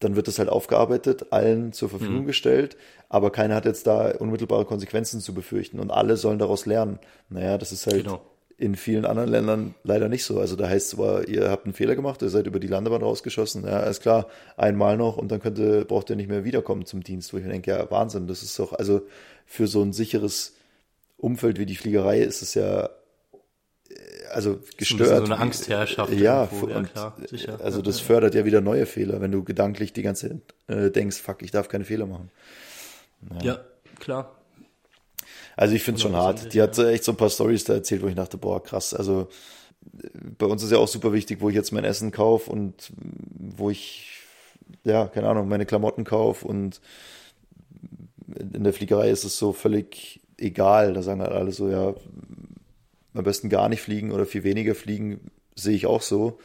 dann 0.00 0.14
wird 0.16 0.28
das 0.28 0.38
halt 0.38 0.48
aufgearbeitet, 0.48 1.32
allen 1.32 1.72
zur 1.72 1.88
Verfügung 1.88 2.22
Mhm. 2.22 2.26
gestellt, 2.26 2.76
aber 3.08 3.30
keiner 3.30 3.54
hat 3.54 3.64
jetzt 3.64 3.86
da 3.86 4.10
unmittelbare 4.18 4.64
Konsequenzen 4.66 5.20
zu 5.20 5.32
befürchten 5.34 5.80
und 5.80 5.90
alle 5.90 6.16
sollen 6.16 6.38
daraus 6.38 6.66
lernen. 6.66 6.98
Naja, 7.30 7.56
das 7.58 7.72
ist 7.72 7.86
halt 7.86 8.04
Genau. 8.04 8.20
in 8.58 8.74
vielen 8.74 9.04
anderen 9.06 9.30
Ländern 9.30 9.74
leider 9.84 10.08
nicht 10.08 10.24
so. 10.24 10.38
Also 10.38 10.54
da 10.56 10.68
heißt 10.68 10.86
es 10.86 10.90
zwar, 10.98 11.26
ihr 11.28 11.50
habt 11.50 11.64
einen 11.64 11.74
Fehler 11.74 11.94
gemacht, 11.96 12.20
ihr 12.22 12.28
seid 12.28 12.46
über 12.46 12.60
die 12.60 12.66
Landebahn 12.66 13.02
rausgeschossen, 13.02 13.64
ja, 13.64 13.80
ist 13.80 14.02
klar, 14.02 14.26
einmal 14.56 14.96
noch 14.98 15.16
und 15.16 15.30
dann 15.32 15.40
könnt 15.40 15.58
ihr, 15.58 15.84
braucht 15.84 16.10
ihr 16.10 16.16
nicht 16.16 16.28
mehr 16.28 16.44
wiederkommen 16.44 16.84
zum 16.84 17.02
Dienst, 17.02 17.32
wo 17.32 17.38
ich 17.38 17.44
mir 17.44 17.50
denke, 17.52 17.70
ja, 17.70 17.90
Wahnsinn, 17.90 18.26
das 18.26 18.42
ist 18.42 18.58
doch, 18.58 18.72
also 18.74 19.00
für 19.46 19.66
so 19.66 19.82
ein 19.82 19.92
sicheres 19.94 20.54
Umfeld 21.16 21.58
wie 21.58 21.66
die 21.66 21.76
Fliegerei 21.76 22.20
ist 22.20 22.42
es 22.42 22.52
ja 22.54 22.90
also 24.32 24.50
ein 24.52 24.60
gestört. 24.76 24.98
bisschen 25.00 25.26
so 25.26 25.32
eine 25.32 25.38
Angstherrschaft 25.38 26.12
Ja, 26.12 26.44
irgendwo, 26.44 26.68
ja, 26.68 26.76
und, 26.78 26.92
klar, 26.92 27.16
sicher. 27.26 27.60
also 27.62 27.78
Ja, 27.78 27.82
das 27.82 28.00
ja. 28.00 28.04
fördert 28.06 28.34
ja 28.34 28.44
wieder 28.44 28.60
neue 28.60 28.86
Fehler, 28.86 29.20
wenn 29.20 29.32
du 29.32 29.44
gedanklich 29.44 29.92
die 29.92 30.02
ganze 30.02 30.28
Zeit 30.28 30.40
äh, 30.68 30.90
denkst, 30.90 31.16
fuck, 31.20 31.42
ich 31.42 31.50
darf 31.50 31.68
keine 31.68 31.84
Fehler 31.84 32.06
machen. 32.06 32.30
Ja, 33.42 33.60
klar. 33.98 34.32
Also 35.56 35.74
ich 35.74 35.82
finde 35.82 35.96
es 35.96 36.02
schon 36.02 36.14
hart. 36.16 36.52
Die 36.52 36.60
hat 36.60 36.76
äh, 36.78 36.92
echt 36.92 37.04
so 37.04 37.12
ein 37.12 37.16
paar 37.16 37.30
Stories 37.30 37.64
da 37.64 37.74
erzählt, 37.74 38.02
wo 38.02 38.08
ich 38.08 38.14
dachte, 38.14 38.36
boah, 38.36 38.62
krass. 38.62 38.92
Also 38.92 39.28
äh, 40.02 40.08
bei 40.38 40.46
uns 40.46 40.62
ist 40.62 40.70
ja 40.72 40.78
auch 40.78 40.88
super 40.88 41.12
wichtig, 41.12 41.40
wo 41.40 41.48
ich 41.48 41.54
jetzt 41.54 41.72
mein 41.72 41.84
Essen 41.84 42.12
kaufe 42.12 42.50
und 42.50 42.90
äh, 42.90 42.94
wo 43.56 43.70
ich, 43.70 44.18
ja, 44.84 45.06
keine 45.08 45.28
Ahnung, 45.28 45.48
meine 45.48 45.66
Klamotten 45.66 46.04
kaufe 46.04 46.46
und 46.46 46.80
in 48.52 48.64
der 48.64 48.72
Fliegerei 48.72 49.10
ist 49.10 49.24
es 49.24 49.38
so 49.38 49.52
völlig 49.52 50.20
egal. 50.36 50.92
Da 50.92 51.02
sagen 51.02 51.22
halt 51.22 51.32
alle 51.32 51.52
so, 51.52 51.68
ja, 51.70 51.94
am 53.16 53.24
besten 53.24 53.48
gar 53.48 53.68
nicht 53.68 53.82
fliegen 53.82 54.12
oder 54.12 54.26
viel 54.26 54.44
weniger 54.44 54.74
fliegen, 54.74 55.30
sehe 55.54 55.76
ich 55.76 55.86
auch 55.86 56.02
so. 56.02 56.38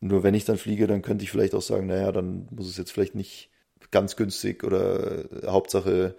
Nur 0.00 0.22
wenn 0.22 0.34
ich 0.34 0.44
dann 0.44 0.58
fliege, 0.58 0.86
dann 0.86 1.02
könnte 1.02 1.24
ich 1.24 1.30
vielleicht 1.30 1.54
auch 1.54 1.62
sagen, 1.62 1.86
naja, 1.86 2.12
dann 2.12 2.48
muss 2.50 2.68
es 2.68 2.76
jetzt 2.76 2.92
vielleicht 2.92 3.14
nicht 3.14 3.50
ganz 3.90 4.16
günstig 4.16 4.64
oder 4.64 5.24
äh, 5.24 5.46
Hauptsache 5.46 6.16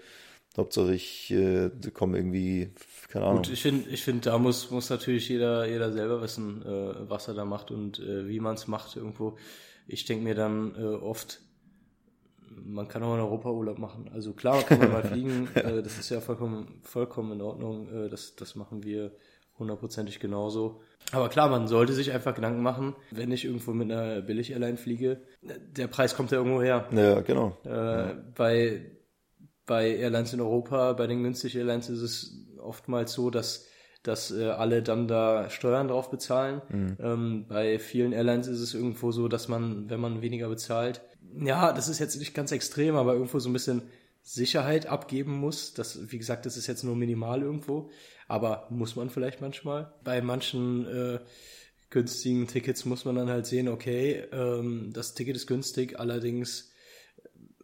Hauptsache 0.58 0.94
ich 0.96 1.30
äh, 1.30 1.70
komme 1.94 2.18
irgendwie, 2.18 2.72
keine 3.10 3.26
Ahnung. 3.26 3.44
Gut, 3.44 3.54
ich 3.54 3.62
finde, 3.62 3.88
ich 3.90 4.04
finde, 4.04 4.22
da 4.32 4.40
muss, 4.40 4.72
muss 4.72 4.90
natürlich 4.90 5.30
jeder, 5.30 5.68
jeder 5.68 5.92
selber 5.92 6.20
wissen, 6.22 6.64
äh, 6.64 7.10
was 7.10 7.28
er 7.28 7.36
da 7.36 7.46
macht 7.46 7.70
und 7.70 8.00
äh, 8.00 8.28
wie 8.28 8.40
man 8.40 8.56
es 8.56 8.68
macht 8.68 8.96
irgendwo. 8.96 9.38
Ich 9.88 10.06
denke 10.06 10.24
mir 10.24 10.34
dann 10.34 10.74
äh, 10.76 10.82
oft, 10.84 11.42
man 12.50 12.88
kann 12.88 13.04
auch 13.04 13.14
in 13.14 13.20
Europa 13.20 13.50
Urlaub 13.50 13.80
machen. 13.80 14.10
Also 14.14 14.34
klar, 14.34 14.64
kann 14.64 14.80
man 14.80 14.92
mal 14.92 15.04
fliegen, 15.04 15.48
äh, 15.56 15.82
das 15.82 15.98
ist 16.00 16.10
ja 16.10 16.22
vollkommen, 16.22 16.80
vollkommen 16.84 17.34
in 17.34 17.42
Ordnung. 17.42 17.88
Äh, 17.90 18.10
das, 18.10 18.36
das 18.36 18.56
machen 18.56 18.84
wir 18.84 19.12
hundertprozentig 19.60 20.20
genauso. 20.20 20.82
Aber 21.12 21.30
klar, 21.30 21.50
man 21.50 21.68
sollte 21.68 21.94
sich 21.94 22.12
einfach 22.12 22.36
Gedanken 22.36 22.62
machen, 22.62 22.96
wenn 23.12 23.32
ich 23.32 23.46
irgendwo 23.46 23.72
mit 23.72 23.92
einer 23.92 24.22
Billig-Airline 24.22 24.78
fliege, 24.78 25.22
der 25.42 25.88
Preis 25.88 26.16
kommt 26.16 26.32
ja 26.32 26.38
irgendwo 26.38 26.62
her. 26.62 26.88
ja, 26.92 27.22
genau. 27.22 27.58
Äh, 27.64 28.16
bei, 28.36 28.92
bei 29.66 29.96
Airlines 29.96 30.34
in 30.34 30.42
Europa, 30.42 30.94
bei 30.94 31.08
den 31.08 31.24
günstigen 31.24 31.60
Airlines 31.60 31.90
ist 31.90 32.02
es 32.02 32.46
oftmals 32.60 33.14
so, 33.14 33.30
dass, 33.30 33.68
dass 34.04 34.32
äh, 34.32 34.46
alle 34.50 34.84
dann 34.84 35.08
da 35.08 35.50
Steuern 35.50 35.88
drauf 35.88 36.12
bezahlen. 36.12 36.62
Ähm, 37.00 37.46
bei 37.48 37.80
vielen 37.80 38.12
Airlines 38.12 38.48
ist 38.48 38.60
es 38.60 38.74
irgendwo 38.74 39.12
so, 39.12 39.28
dass 39.28 39.48
man, 39.48 39.90
wenn 39.90 40.02
man 40.02 40.22
weniger 40.22 40.50
bezahlt, 40.50 41.02
ja, 41.42 41.74
das 41.74 41.90
ist 41.90 42.00
jetzt 42.00 42.18
nicht 42.18 42.34
ganz 42.34 42.52
extrem, 42.52 42.96
aber 42.96 43.14
irgendwo 43.14 43.40
so 43.40 43.50
ein 43.50 43.54
bisschen 43.54 43.84
Sicherheit 44.22 44.88
abgeben 44.88 45.34
muss. 45.34 45.74
Das, 45.74 46.12
wie 46.12 46.18
gesagt, 46.18 46.46
das 46.46 46.58
ist 46.58 46.68
jetzt 46.68 46.84
nur 46.84 46.96
minimal 46.96 47.42
irgendwo, 47.42 47.90
aber 48.28 48.68
muss 48.70 48.96
man 48.96 49.10
vielleicht 49.10 49.42
manchmal. 49.42 49.94
Bei 50.04 50.22
manchen 50.22 50.86
äh, 50.88 51.20
günstigen 51.90 52.48
Tickets 52.48 52.86
muss 52.86 53.06
man 53.06 53.16
dann 53.16 53.30
halt 53.30 53.46
sehen, 53.46 53.68
okay, 53.70 54.26
ähm, 54.32 54.92
das 54.94 55.14
Ticket 55.14 55.36
ist 55.36 55.48
günstig, 55.48 56.00
allerdings 56.00 56.72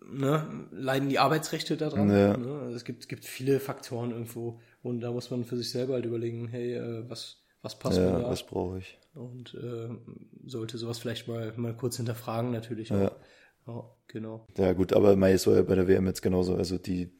ne, 0.06 0.68
leiden 0.72 1.10
die 1.10 1.20
Arbeitsrechte 1.20 1.78
daran. 1.78 2.10
Ja. 2.10 2.38
Ne? 2.38 2.62
Also 2.64 2.76
es 2.76 2.86
gibt, 2.86 3.10
gibt 3.10 3.26
viele 3.26 3.60
Faktoren 3.60 4.12
irgendwo 4.12 4.60
und 4.82 5.02
da 5.02 5.12
muss 5.12 5.32
man 5.32 5.44
für 5.44 5.58
sich 5.58 5.70
selber 5.70 5.96
halt 5.96 6.06
überlegen, 6.06 6.48
hey, 6.48 6.76
äh, 6.76 7.10
was, 7.10 7.44
was 7.62 7.78
passt 7.78 8.00
mir 8.00 8.06
Ja, 8.06 8.20
da? 8.20 8.30
was 8.30 8.44
brauche 8.44 8.80
ich? 8.80 8.98
Und 9.16 9.54
äh, 9.54 9.90
sollte 10.46 10.78
sowas 10.78 11.00
vielleicht 11.00 11.28
mal, 11.28 11.54
mal 11.58 11.76
kurz 11.76 11.98
hinterfragen 11.98 12.52
natürlich. 12.52 12.92
auch. 12.92 13.12
Ja. 13.68 13.84
genau. 14.07 14.47
Ja, 14.57 14.74
gut, 14.74 14.93
aber 14.93 15.16
Mai 15.16 15.34
ist 15.34 15.45
ja 15.45 15.61
bei 15.61 15.76
der 15.76 15.88
WM 15.88 16.07
jetzt 16.07 16.22
genauso. 16.22 16.55
Also 16.55 16.78
die, 16.78 17.11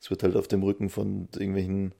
es 0.00 0.10
wird 0.10 0.22
halt 0.22 0.36
auf 0.36 0.48
dem 0.48 0.62
Rücken 0.62 0.90
von 0.90 1.28
irgendwelchen 1.34 1.94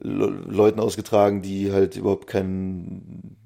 Le 0.00 0.26
Leuten 0.26 0.78
ausgetragen, 0.78 1.42
die 1.42 1.72
halt 1.72 1.96
überhaupt 1.96 2.28
keinen, 2.28 3.36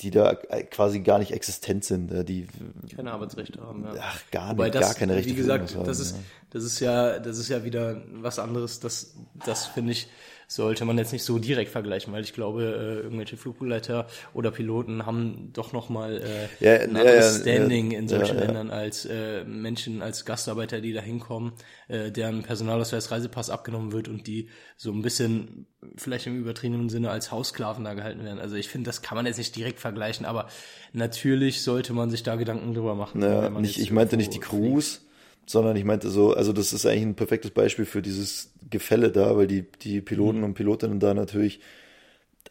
die 0.00 0.10
da 0.10 0.34
quasi 0.34 1.00
gar 1.00 1.18
nicht 1.18 1.32
existent 1.32 1.84
sind. 1.84 2.28
Die, 2.28 2.46
Keine 2.94 3.12
Arbeitsrechte 3.12 3.60
haben, 3.60 3.84
ja. 3.84 3.94
ach, 4.00 4.20
gar 4.30 4.54
nicht, 4.54 4.74
das, 4.74 4.82
gar 4.82 4.94
keine 4.94 5.16
Rechte 5.16 5.30
wie 5.30 5.34
gesagt, 5.34 5.64
das 5.64 5.74
haben, 5.74 5.90
ist, 5.90 6.12
ja. 6.12 6.22
das 6.50 6.64
ist 6.64 6.80
ja, 6.80 7.18
das 7.18 7.38
ist 7.38 7.48
ja 7.48 7.64
wieder 7.64 8.02
was 8.12 8.38
anderes. 8.38 8.78
Das, 8.78 9.16
das 9.44 9.66
finde 9.66 9.92
ich, 9.92 10.08
sollte 10.46 10.84
man 10.84 10.96
jetzt 10.98 11.12
nicht 11.12 11.24
so 11.24 11.38
direkt 11.38 11.70
vergleichen, 11.70 12.12
weil 12.12 12.22
ich 12.22 12.32
glaube, 12.32 12.62
äh, 12.62 13.04
irgendwelche 13.04 13.36
Flugbegleiter 13.36 14.06
oder 14.32 14.50
Piloten 14.50 15.06
haben 15.06 15.50
doch 15.52 15.72
noch 15.72 15.88
mal 15.88 16.22
äh, 16.22 16.64
Ja, 16.64 16.80
ein 16.80 16.96
anderes 16.96 17.38
ja, 17.38 17.42
Standing 17.42 17.90
ja, 17.90 17.98
in 17.98 18.08
solchen. 18.08 18.38
Ländern 18.38 18.70
als 18.70 19.04
äh, 19.06 19.44
Menschen, 19.44 20.02
als 20.02 20.24
Gastarbeiter, 20.24 20.80
die 20.80 20.92
da 20.92 21.00
hinkommen, 21.00 21.52
äh, 21.88 22.10
deren 22.10 22.42
Personalausweis, 22.42 23.10
Reisepass 23.10 23.50
abgenommen 23.50 23.92
wird 23.92 24.08
und 24.08 24.26
die 24.26 24.48
so 24.76 24.92
ein 24.92 25.02
bisschen, 25.02 25.66
vielleicht 25.96 26.26
im 26.26 26.38
übertriebenen 26.38 26.88
Sinne, 26.88 27.10
als 27.10 27.30
Haussklaven 27.32 27.84
da 27.84 27.94
gehalten 27.94 28.24
werden. 28.24 28.38
Also 28.38 28.56
ich 28.56 28.68
finde, 28.68 28.88
das 28.88 29.02
kann 29.02 29.16
man 29.16 29.26
jetzt 29.26 29.38
nicht 29.38 29.54
direkt 29.56 29.80
vergleichen, 29.80 30.26
aber 30.26 30.48
natürlich 30.92 31.62
sollte 31.62 31.92
man 31.92 32.10
sich 32.10 32.22
da 32.22 32.36
Gedanken 32.36 32.74
drüber 32.74 32.94
machen. 32.94 33.22
Ja, 33.22 33.50
nicht, 33.50 33.78
ich 33.78 33.90
meinte 33.90 34.16
nicht 34.16 34.34
die. 34.34 34.40
Crews, 34.40 35.05
sondern 35.46 35.76
ich 35.76 35.84
meinte 35.84 36.10
so, 36.10 36.32
also 36.34 36.52
das 36.52 36.72
ist 36.72 36.86
eigentlich 36.86 37.02
ein 37.04 37.16
perfektes 37.16 37.52
Beispiel 37.52 37.84
für 37.86 38.02
dieses 38.02 38.52
Gefälle 38.70 39.10
da, 39.12 39.36
weil 39.36 39.46
die, 39.46 39.64
die 39.82 40.00
Mhm. 40.00 40.04
Piloten 40.04 40.44
und 40.44 40.54
Pilotinnen 40.54 41.00
da 41.00 41.14
natürlich 41.14 41.60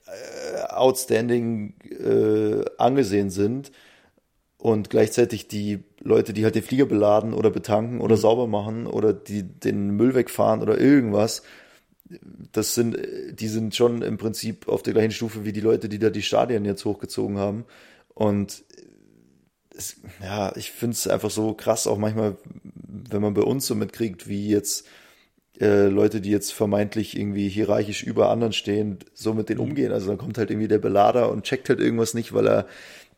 äh, 0.08 0.62
outstanding 0.74 1.74
äh, 1.90 2.66
angesehen 2.78 3.30
sind 3.30 3.72
und 4.58 4.90
gleichzeitig 4.90 5.48
die 5.48 5.84
Leute, 6.02 6.34
die 6.34 6.44
halt 6.46 6.56
den 6.56 6.64
Flieger 6.64 6.86
beladen 6.86 7.34
oder 7.34 7.52
betanken 7.52 8.02
Mhm. 8.02 8.02
oder 8.02 8.18
sauber 8.18 8.48
machen 8.48 8.88
oder 8.88 9.14
die 9.14 9.44
den 9.44 9.92
Müll 9.92 10.16
wegfahren 10.16 10.62
oder 10.62 10.80
irgendwas, 10.80 11.44
das 12.52 12.76
sind, 12.76 12.98
die 13.32 13.48
sind 13.48 13.76
schon 13.76 14.02
im 14.02 14.18
Prinzip 14.18 14.68
auf 14.68 14.84
der 14.84 14.94
gleichen 14.94 15.12
Stufe 15.12 15.44
wie 15.46 15.54
die 15.54 15.62
Leute, 15.62 15.90
die 15.90 16.00
da 16.00 16.10
die 16.10 16.22
Stadien 16.22 16.66
jetzt 16.66 16.86
hochgezogen 16.86 17.38
haben. 17.38 17.66
Und 18.14 18.64
es, 19.76 19.98
ja, 20.22 20.56
ich 20.56 20.72
finde 20.72 20.94
es 20.94 21.08
einfach 21.08 21.30
so 21.30 21.54
krass, 21.54 21.88
auch 21.88 21.98
manchmal, 21.98 22.38
wenn 23.10 23.22
man 23.22 23.34
bei 23.34 23.42
uns 23.42 23.68
so 23.68 23.76
mitkriegt, 23.76 24.28
wie 24.28 24.50
jetzt 24.50 24.88
äh, 25.60 25.88
Leute, 25.88 26.22
die 26.22 26.32
jetzt 26.32 26.52
vermeintlich 26.54 27.18
irgendwie 27.18 27.48
hierarchisch 27.48 28.04
über 28.04 28.30
anderen 28.30 28.54
stehen, 28.54 29.00
so 29.14 29.34
mit 29.34 29.50
denen 29.50 29.60
umgehen. 29.60 29.92
Also 29.92 30.08
dann 30.08 30.18
kommt 30.18 30.38
halt 30.38 30.52
irgendwie 30.52 30.68
der 30.68 30.80
Belader 30.80 31.32
und 31.32 31.44
checkt 31.44 31.70
halt 31.70 31.80
irgendwas 31.80 32.14
nicht, 32.14 32.34
weil 32.34 32.48
er 32.48 32.68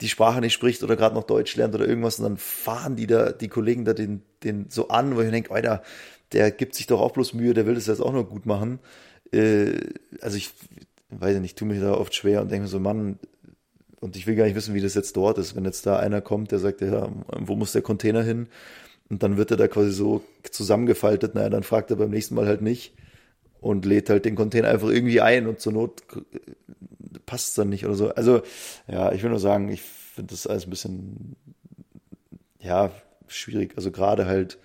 die 0.01 0.09
Sprache 0.09 0.41
nicht 0.41 0.53
spricht 0.53 0.83
oder 0.83 0.95
gerade 0.95 1.15
noch 1.15 1.23
Deutsch 1.23 1.55
lernt 1.55 1.73
oder 1.73 1.87
irgendwas 1.87 2.19
und 2.19 2.23
dann 2.25 2.37
fahren 2.37 2.95
die 2.95 3.07
da, 3.07 3.31
die 3.31 3.47
Kollegen 3.47 3.85
da 3.85 3.93
den, 3.93 4.21
den 4.43 4.67
so 4.69 4.89
an, 4.89 5.15
wo 5.15 5.21
ich 5.21 5.31
denke, 5.31 5.51
Alter, 5.51 5.81
der 6.33 6.51
gibt 6.51 6.75
sich 6.75 6.85
doch 6.85 7.01
auch 7.01 7.11
bloß 7.11 7.33
Mühe, 7.33 7.53
der 7.53 7.65
will 7.65 7.75
das 7.75 7.87
jetzt 7.87 8.01
auch 8.01 8.13
noch 8.13 8.29
gut 8.29 8.45
machen. 8.45 8.79
Äh, 9.31 9.79
also 10.21 10.37
ich 10.37 10.51
weiß 11.09 11.33
ja 11.33 11.39
nicht, 11.39 11.57
tue 11.57 11.67
mich 11.67 11.79
da 11.79 11.93
oft 11.93 12.13
schwer 12.13 12.41
und 12.41 12.51
denke 12.51 12.63
mir 12.63 12.69
so, 12.69 12.79
Mann, 12.79 13.17
und 13.99 14.15
ich 14.15 14.27
will 14.27 14.35
gar 14.35 14.45
nicht 14.45 14.55
wissen, 14.55 14.75
wie 14.75 14.81
das 14.81 14.93
jetzt 14.93 15.17
dort 15.17 15.39
ist. 15.39 15.55
Wenn 15.55 15.65
jetzt 15.65 15.85
da 15.85 15.97
einer 15.97 16.21
kommt, 16.21 16.51
der 16.51 16.59
sagt, 16.59 16.81
ja, 16.81 17.09
wo 17.39 17.55
muss 17.55 17.71
der 17.71 17.81
Container 17.81 18.21
hin? 18.21 18.47
Und 19.09 19.23
dann 19.23 19.37
wird 19.37 19.51
er 19.51 19.57
da 19.57 19.67
quasi 19.67 19.91
so 19.91 20.23
zusammengefaltet, 20.49 21.35
naja, 21.35 21.49
dann 21.49 21.63
fragt 21.63 21.91
er 21.91 21.97
beim 21.97 22.09
nächsten 22.09 22.35
Mal 22.35 22.47
halt 22.47 22.61
nicht 22.61 22.93
und 23.61 23.85
lädt 23.85 24.09
halt 24.09 24.25
den 24.25 24.35
Container 24.35 24.67
einfach 24.69 24.89
irgendwie 24.89 25.21
ein 25.21 25.47
und 25.47 25.59
zur 25.59 25.73
Not 25.73 26.03
passt 27.25 27.49
es 27.49 27.53
dann 27.55 27.69
nicht 27.69 27.85
oder 27.85 27.95
so. 27.95 28.09
Also, 28.13 28.41
ja, 28.87 29.11
ich 29.11 29.23
will 29.23 29.29
nur 29.29 29.39
sagen, 29.39 29.69
ich 29.69 29.81
finde 29.81 30.31
das 30.31 30.47
alles 30.47 30.67
ein 30.67 30.69
bisschen, 30.69 31.35
ja, 32.59 32.91
schwierig. 33.27 33.73
Also 33.75 33.91
gerade 33.91 34.25
halt 34.25 34.57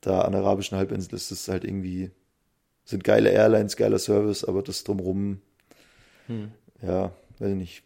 da 0.00 0.20
an 0.20 0.32
der 0.32 0.42
arabischen 0.42 0.78
Halbinsel 0.78 1.14
ist 1.14 1.30
es 1.30 1.48
halt 1.48 1.64
irgendwie, 1.64 2.10
sind 2.84 3.02
geile 3.02 3.30
Airlines, 3.30 3.76
geiler 3.76 3.98
Service, 3.98 4.44
aber 4.44 4.62
das 4.62 4.84
drumrum, 4.84 5.40
ja, 6.82 7.12
weiß 7.38 7.50
ich 7.50 7.56
nicht, 7.56 7.82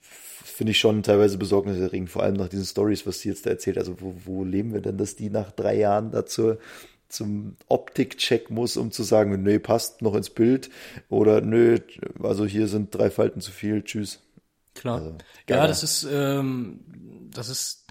finde 0.61 0.73
ich 0.73 0.79
schon 0.79 1.03
teilweise 1.03 1.39
besorgniserregend, 1.39 2.11
vor 2.11 2.23
allem 2.23 2.35
nach 2.35 2.49
diesen 2.49 2.67
Stories, 2.67 3.07
was 3.07 3.21
sie 3.21 3.31
jetzt 3.31 3.47
da 3.47 3.51
erzählt. 3.51 3.79
Also 3.79 3.99
wo, 4.03 4.15
wo 4.27 4.45
leben 4.45 4.75
wir 4.75 4.83
denn, 4.83 4.99
dass 4.99 5.17
die 5.17 5.31
nach 5.31 5.53
drei 5.53 5.75
Jahren 5.75 6.11
dazu 6.11 6.57
zum 7.09 7.57
Optikcheck 7.69 8.51
muss, 8.51 8.77
um 8.77 8.93
zu 8.93 9.03
sagen, 9.03 9.43
nö, 9.43 9.59
passt 9.59 10.03
noch 10.03 10.15
ins 10.15 10.29
Bild 10.29 10.69
oder 11.09 11.41
nö, 11.41 11.79
also 12.23 12.45
hier 12.45 12.69
sind 12.69 12.95
drei 12.95 13.11
Falten 13.11 13.41
zu 13.41 13.53
viel, 13.53 13.83
tschüss. 13.83 14.21
Klar. 14.75 14.97
Also, 14.97 15.17
ja, 15.49 15.67
das 15.67 15.83
ist, 15.83 16.07
ähm, 16.13 16.85
das 17.33 17.49
ist, 17.49 17.87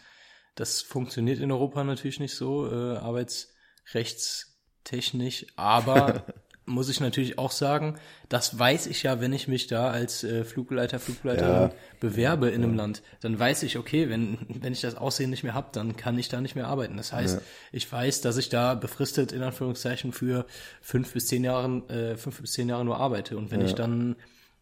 das 0.54 0.84
funktioniert 0.84 1.40
in 1.40 1.52
Europa 1.52 1.84
natürlich 1.84 2.20
nicht 2.20 2.36
so, 2.36 2.72
äh, 2.72 2.98
arbeitsrechtstechnisch, 2.98 5.48
aber 5.56 6.24
muss 6.70 6.88
ich 6.90 7.00
natürlich 7.00 7.38
auch 7.38 7.52
sagen, 7.52 7.98
das 8.30 8.58
weiß 8.58 8.88
ich 8.88 9.04
ja, 9.04 9.20
wenn 9.20 9.34
ich 9.34 9.48
mich 9.48 9.68
da 9.68 9.90
als 9.92 10.24
äh, 10.24 10.44
Flugleiter, 10.46 11.00
Flugbegleiterin 11.00 11.52
Ja. 11.52 11.70
bewerbe 12.00 12.50
in 12.50 12.64
einem 12.64 12.76
Land, 12.76 13.02
dann 13.22 13.38
weiß 13.38 13.64
ich, 13.64 13.78
okay, 13.78 14.10
wenn, 14.10 14.38
wenn 14.62 14.72
ich 14.72 14.82
das 14.82 14.96
Aussehen 14.96 15.30
nicht 15.30 15.44
mehr 15.44 15.54
hab, 15.56 15.74
dann 15.74 15.98
kann 15.98 16.18
ich 16.18 16.30
da 16.30 16.40
nicht 16.42 16.56
mehr 16.56 16.68
arbeiten. 16.68 16.96
Das 16.98 17.12
heißt, 17.12 17.38
Ja. 17.38 17.42
ich 17.72 17.92
weiß, 17.92 18.22
dass 18.22 18.38
ich 18.38 18.50
da 18.50 18.76
befristet 18.76 19.32
in 19.32 19.42
Anführungszeichen 19.44 20.14
für 20.14 20.46
fünf 20.82 21.12
bis 21.14 21.28
zehn 21.28 21.44
Jahren, 21.44 21.90
äh, 21.90 22.16
fünf 22.16 22.40
bis 22.42 22.54
zehn 22.54 22.70
Jahre 22.70 22.86
nur 22.86 22.98
arbeite. 22.98 23.38
Und 23.38 23.52
wenn 23.52 23.60
Ja. 23.62 23.66
ich 23.68 23.76
dann 23.76 24.16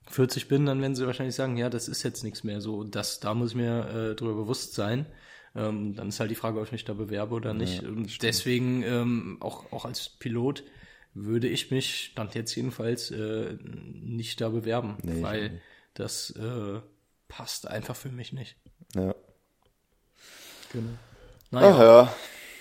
40 0.10 0.48
bin, 0.48 0.66
dann 0.66 0.82
werden 0.82 0.96
sie 0.96 1.06
wahrscheinlich 1.06 1.36
sagen, 1.36 1.58
ja, 1.58 1.70
das 1.70 1.88
ist 1.90 2.04
jetzt 2.04 2.24
nichts 2.24 2.44
mehr 2.44 2.62
so. 2.62 2.84
Das, 2.86 3.20
da 3.20 3.34
muss 3.34 3.50
ich 3.52 3.56
mir 3.58 4.12
äh, 4.12 4.16
drüber 4.16 4.36
bewusst 4.36 4.74
sein. 4.74 5.06
Ähm, 5.56 5.96
dann 5.96 6.10
ist 6.10 6.20
halt 6.20 6.32
die 6.32 6.36
Frage, 6.36 6.60
ob 6.60 6.66
ich 6.66 6.72
mich 6.72 6.86
da 6.86 6.94
bewerbe 6.94 7.36
oder 7.36 7.54
nicht. 7.54 7.84
Und 7.84 8.22
deswegen, 8.24 8.84
ähm, 8.84 9.38
auch, 9.40 9.72
auch 9.74 9.86
als 9.86 10.08
Pilot, 10.08 10.64
würde 11.26 11.48
ich 11.48 11.72
mich, 11.72 12.06
stand 12.12 12.36
jetzt 12.36 12.56
jedenfalls, 12.56 13.12
äh, 13.12 13.58
nicht 13.64 14.40
da 14.42 14.50
bewerben, 14.50 14.98
Nee, 15.04 15.22
weil 15.22 15.62
das 15.94 16.30
äh, 16.32 16.80
passt 17.28 17.68
einfach 17.68 17.96
für 17.96 18.10
mich 18.10 18.34
nicht. 18.34 18.56
Ja. 18.96 19.16
Genau. 20.72 20.90
Ach 21.48 21.52
Naja, 21.52 21.84
ja. 21.84 22.16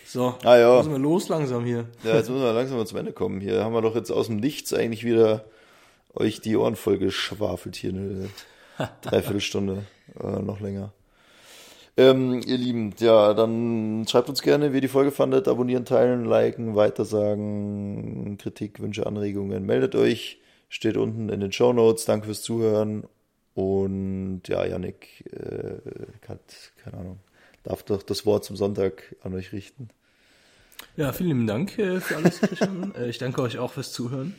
so, 0.07 0.39
Ah, 0.45 0.57
ja. 0.57 0.77
müssen 0.79 0.93
wir 0.93 0.99
los 0.99 1.29
langsam 1.29 1.65
hier. 1.65 1.89
Ja, 2.05 2.15
jetzt 2.17 2.31
müssen 2.31 2.43
wir 2.43 2.53
langsam 2.53 2.79
mal 2.79 2.87
zum 2.87 2.99
Ende 2.99 3.13
kommen. 3.13 3.41
Hier 3.41 3.63
haben 3.65 3.73
wir 3.75 3.83
doch 3.83 3.95
jetzt 3.95 4.11
aus 4.11 4.27
dem 4.27 4.37
Nichts 4.37 4.73
eigentlich 4.73 5.05
wieder 5.05 5.45
euch 6.15 6.41
die 6.41 6.57
Ohren 6.57 6.77
voll 6.77 6.99
geschwafelt 6.99 7.77
hier 7.77 7.91
eine 7.91 8.31
Dreiviertelstunde, 9.03 9.85
äh, 10.21 10.27
noch 10.41 10.61
länger. 10.61 10.93
Ähm, 11.99 12.43
ihr 12.47 12.59
Lieben, 12.59 12.95
ja, 12.99 13.33
dann 13.33 14.05
schreibt 14.07 14.29
uns 14.29 14.43
gerne, 14.43 14.73
wie 14.73 14.77
ihr 14.77 14.83
die 14.83 14.89
Folge 14.89 15.11
fandet. 15.11 15.49
Abonnieren, 15.49 15.87
teilen, 15.87 16.27
liken, 16.27 16.75
weitersagen, 16.75 18.37
Kritik, 18.37 18.81
Wünsche, 18.81 19.07
Anregungen. 19.07 19.65
Meldet 19.65 19.95
euch, 19.95 20.39
steht 20.69 20.99
unten 20.99 21.31
in 21.31 21.41
den 21.41 21.53
Show 21.53 21.73
Notes. 21.73 22.05
Danke 22.05 22.27
fürs 22.27 22.43
Zuhören. 22.43 23.05
Und 23.55 24.43
ja, 24.49 24.67
Yannick 24.67 25.25
äh, 25.33 26.29
hat, 26.29 26.73
keine 26.85 26.99
Ahnung, 26.99 27.19
darf 27.63 27.83
doch 27.83 28.03
das 28.03 28.27
Wort 28.27 28.45
zum 28.45 28.57
Sonntag 28.57 29.17
an 29.23 29.33
euch 29.33 29.53
richten. 29.53 29.89
Ja, 30.99 31.13
vielen 31.13 31.29
lieben 31.29 31.47
Dank 31.47 31.79
äh, 31.79 32.01
für 32.01 32.17
alles, 32.17 32.41
Christian. 32.41 32.95
äh, 32.95 33.09
ich 33.09 33.17
danke 33.17 33.41
euch 33.41 33.57
auch 33.59 33.73
fürs 33.73 33.93
Zuhören. 33.93 34.35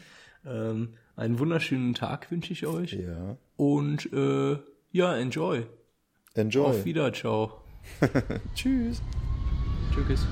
Ähm, 0.45 0.93
einen 1.15 1.39
wunderschönen 1.39 1.95
Tag 1.95 2.29
wünsche 2.29 2.53
ich 2.53 2.67
euch. 2.67 2.93
Ja. 2.93 3.37
Und 3.55 4.13
äh, 4.13 4.57
ja, 4.91 5.17
enjoy. 5.17 5.65
Enjoy. 6.37 6.65
Auf 6.65 6.85
wieder, 6.85 7.11
ciao. 7.13 7.51
Tschüss. 8.55 9.01
Tschüss. 9.93 10.25